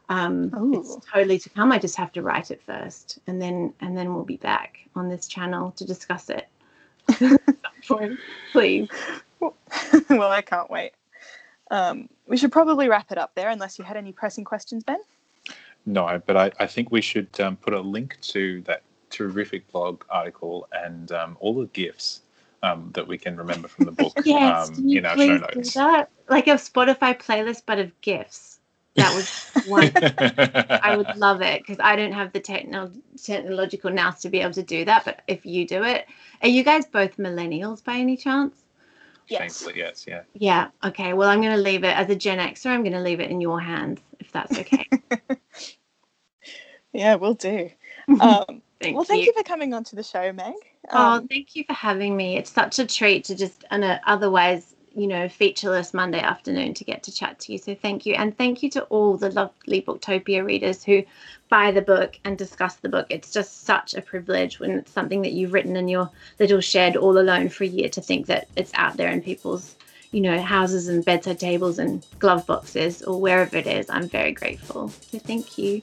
Um, 0.10 0.51
it's 0.73 0.97
totally 1.13 1.39
to 1.39 1.49
come. 1.49 1.71
I 1.71 1.77
just 1.77 1.95
have 1.95 2.12
to 2.13 2.21
write 2.21 2.51
it 2.51 2.62
first, 2.62 3.19
and 3.27 3.41
then 3.41 3.73
and 3.81 3.95
then 3.95 4.13
we'll 4.13 4.25
be 4.25 4.38
back 4.38 4.79
on 4.95 5.10
this 5.10 5.27
channel 5.27 5.71
to 5.73 5.86
discuss 5.86 6.29
it. 6.29 6.47
please. 8.52 8.90
well, 9.40 10.32
I 10.32 10.42
can't 10.42 10.70
wait. 10.70 10.92
Um, 11.70 12.10
we 12.28 12.38
should 12.38 12.52
probably 12.52 12.90
wrap 12.90 13.12
it 13.12 13.18
up 13.18 13.34
there, 13.36 13.50
unless 13.50 13.80
you 13.80 13.86
had 13.86 13.98
any 13.98 14.12
pressing 14.12 14.44
questions, 14.44 14.84
Ben. 14.84 15.00
No, 15.86 16.22
but 16.26 16.38
I, 16.38 16.52
I 16.60 16.68
think 16.68 16.92
we 16.92 17.02
should 17.02 17.40
um, 17.40 17.56
put 17.58 17.74
a 17.74 17.80
link 17.80 18.18
to 18.22 18.62
that 18.62 18.84
terrific 19.10 19.70
blog 19.72 20.04
article 20.10 20.68
and 20.74 21.12
um, 21.12 21.38
all 21.40 21.54
the 21.54 21.66
GIFs 21.68 22.22
um, 22.64 22.92
that 22.94 23.08
we 23.08 23.18
can 23.18 23.36
remember 23.36 23.68
from 23.68 23.86
the 23.86 23.92
book 23.92 24.14
yes, 24.26 24.70
um, 24.70 24.90
in 24.90 25.06
our 25.06 25.18
show 25.18 25.38
notes. 25.38 25.74
That? 25.74 26.10
Like 26.30 26.48
a 26.48 26.52
Spotify 26.52 27.20
playlist, 27.20 27.64
but 27.66 27.80
of 27.80 28.00
GIFs. 28.02 28.51
That 28.95 29.15
was 29.15 29.67
one. 29.67 29.91
I 30.84 30.95
would 30.97 31.15
love 31.15 31.41
it 31.41 31.62
because 31.62 31.77
I 31.80 31.95
don't 31.95 32.12
have 32.12 32.34
the 32.34 32.39
techno- 32.39 32.91
technological 33.21 33.91
nous 33.91 34.19
to 34.21 34.30
be 34.30 34.39
able 34.39 34.54
to 34.54 34.63
do 34.63 34.86
that. 34.86 35.06
But 35.06 35.21
if 35.27 35.45
you 35.45 35.65
do 35.67 35.84
it, 35.84 36.06
are 36.41 36.49
you 36.49 36.63
guys 36.63 36.86
both 36.86 37.17
millennials 37.17 37.84
by 37.84 37.95
any 37.95 38.17
chance? 38.17 38.63
Yes. 39.27 39.65
yes, 39.75 40.06
yeah. 40.08 40.23
Yeah. 40.34 40.67
Okay. 40.84 41.13
Well, 41.13 41.30
I'm 41.30 41.41
going 41.41 41.56
to 41.56 41.62
leave 41.62 41.84
it 41.84 41.95
as 41.95 42.10
a 42.10 42.15
Gen 42.15 42.39
Xer. 42.39 42.67
I'm 42.67 42.82
going 42.82 42.93
to 42.93 43.01
leave 43.01 43.21
it 43.21 43.32
in 43.32 43.39
your 43.39 43.62
hands 43.62 44.01
if 44.19 44.32
that's 44.32 44.58
okay. 44.60 44.86
yeah, 46.93 47.15
we'll 47.15 47.36
do. 47.36 47.69
Um, 48.19 48.62
thank 48.82 48.95
well, 48.95 49.06
thank 49.06 49.21
you. 49.21 49.27
you. 49.27 49.34
for 49.34 49.43
coming 49.43 49.73
on 49.73 49.86
to 49.86 49.95
the 49.95 50.04
show, 50.04 50.34
Meg. 50.34 50.54
Oh, 50.89 50.97
um, 50.97 51.23
oh, 51.23 51.27
thank 51.30 51.56
you 51.56 51.63
for 51.63 51.73
having 51.73 52.17
me. 52.17 52.36
It's 52.36 52.51
such 52.51 52.80
a 52.80 52.86
treat 52.86 53.23
to 53.25 53.36
just, 53.36 53.63
on 53.71 53.84
a 53.84 54.01
otherwise 54.06 54.75
you 54.93 55.08
know, 55.08 55.30
featureless 55.30 55.93
Monday 55.93 56.19
afternoon 56.19 56.73
to 56.73 56.84
get 56.84 57.04
to 57.04 57.12
chat 57.12 57.39
to 57.39 57.54
you. 57.54 57.58
So 57.58 57.75
thank 57.75 58.06
you. 58.06 58.13
And 58.15 58.38
thank 58.38 58.62
you 58.62 58.69
to 58.71 58.84
all 58.84 59.15
the 59.17 59.32
lovely 59.32 59.82
Booktopia 59.82 60.45
readers 60.45 60.84
who 60.84 61.04
buy 61.49 61.71
the 61.71 61.82
book 61.82 62.19
and 62.25 62.38
discuss 62.38 62.75
the 62.75 62.89
book. 62.89 63.08
It's 63.10 63.32
just 63.32 63.63
such 63.63 63.93
a 63.93 64.01
privilege 64.01 64.60
when 64.60 64.71
it's 64.71 64.91
something 64.91 65.21
that 65.21 65.32
you've 65.32 65.54
written 65.54 65.77
in 65.77 65.88
your 65.88 66.10
little 66.39 66.62
shed 66.62 66.97
all 66.97 67.17
alone 67.17 67.49
for 67.49 67.63
a 67.63 67.67
year 67.67 67.89
to 67.89 68.01
think 68.01 68.25
that 68.27 68.47
it's 68.56 68.71
out 68.75 68.97
there 68.97 69.10
in 69.10 69.21
people's, 69.21 69.75
you 70.12 70.21
know, 70.21 70.41
houses 70.41 70.88
and 70.88 71.06
bedside 71.06 71.39
tables 71.39 71.80
and 71.80 72.06
glove 72.19 72.45
boxes 72.45 73.01
or 73.04 73.19
wherever 73.19 73.58
it 73.58 73.67
is. 73.67 73.89
I'm 73.89 74.10
very 74.10 74.34
grateful. 74.34 74.89
So 74.89 75.19
thank 75.19 75.58
you. 75.58 75.82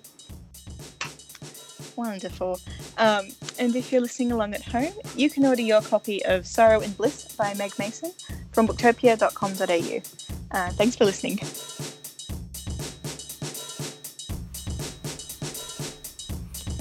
Wonderful. 1.98 2.60
Um, 2.96 3.26
and 3.58 3.74
if 3.74 3.90
you're 3.90 4.00
listening 4.00 4.30
along 4.30 4.54
at 4.54 4.62
home, 4.62 4.92
you 5.16 5.28
can 5.28 5.44
order 5.44 5.62
your 5.62 5.80
copy 5.80 6.24
of 6.26 6.46
Sorrow 6.46 6.80
and 6.80 6.96
Bliss 6.96 7.24
by 7.34 7.54
Meg 7.54 7.76
Mason 7.76 8.12
from 8.52 8.68
booktopia.com.au. 8.68 10.56
Uh, 10.56 10.70
thanks 10.70 10.94
for 10.94 11.04
listening. 11.04 11.38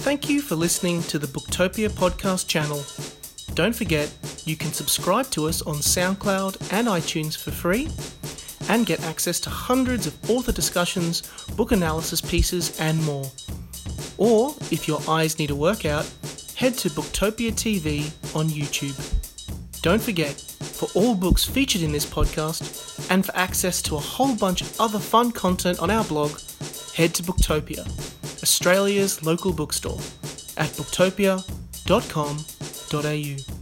Thank 0.05 0.29
you 0.29 0.39
for 0.39 0.55
listening 0.55 1.01
to 1.03 1.17
the 1.17 1.25
Booktopia 1.25 1.89
podcast 1.89 2.47
channel. 2.47 2.83
Don't 3.55 3.75
forget, 3.75 4.13
you 4.45 4.55
can 4.55 4.71
subscribe 4.71 5.31
to 5.31 5.47
us 5.47 5.63
on 5.63 5.77
SoundCloud 5.77 6.71
and 6.71 6.87
iTunes 6.87 7.35
for 7.35 7.49
free 7.49 7.89
and 8.69 8.85
get 8.85 9.03
access 9.03 9.39
to 9.39 9.49
hundreds 9.49 10.05
of 10.05 10.29
author 10.29 10.51
discussions, 10.51 11.23
book 11.55 11.71
analysis 11.71 12.21
pieces, 12.21 12.79
and 12.79 13.03
more. 13.03 13.31
Or, 14.17 14.55
if 14.71 14.87
your 14.87 15.01
eyes 15.07 15.37
need 15.39 15.51
a 15.51 15.55
workout, 15.55 16.09
head 16.55 16.75
to 16.79 16.89
Booktopia 16.89 17.51
TV 17.51 18.05
on 18.35 18.47
YouTube. 18.47 18.95
Don't 19.81 20.01
forget, 20.01 20.33
for 20.33 20.89
all 20.95 21.15
books 21.15 21.45
featured 21.45 21.81
in 21.81 21.91
this 21.91 22.05
podcast, 22.05 23.09
and 23.09 23.25
for 23.25 23.35
access 23.35 23.81
to 23.83 23.95
a 23.95 23.99
whole 23.99 24.35
bunch 24.35 24.61
of 24.61 24.81
other 24.81 24.99
fun 24.99 25.31
content 25.31 25.79
on 25.79 25.91
our 25.91 26.03
blog, 26.05 26.31
head 26.95 27.13
to 27.15 27.23
Booktopia, 27.23 27.85
Australia's 28.41 29.23
local 29.23 29.53
bookstore, 29.53 29.99
at 30.57 30.69
booktopia.com.au. 30.71 33.56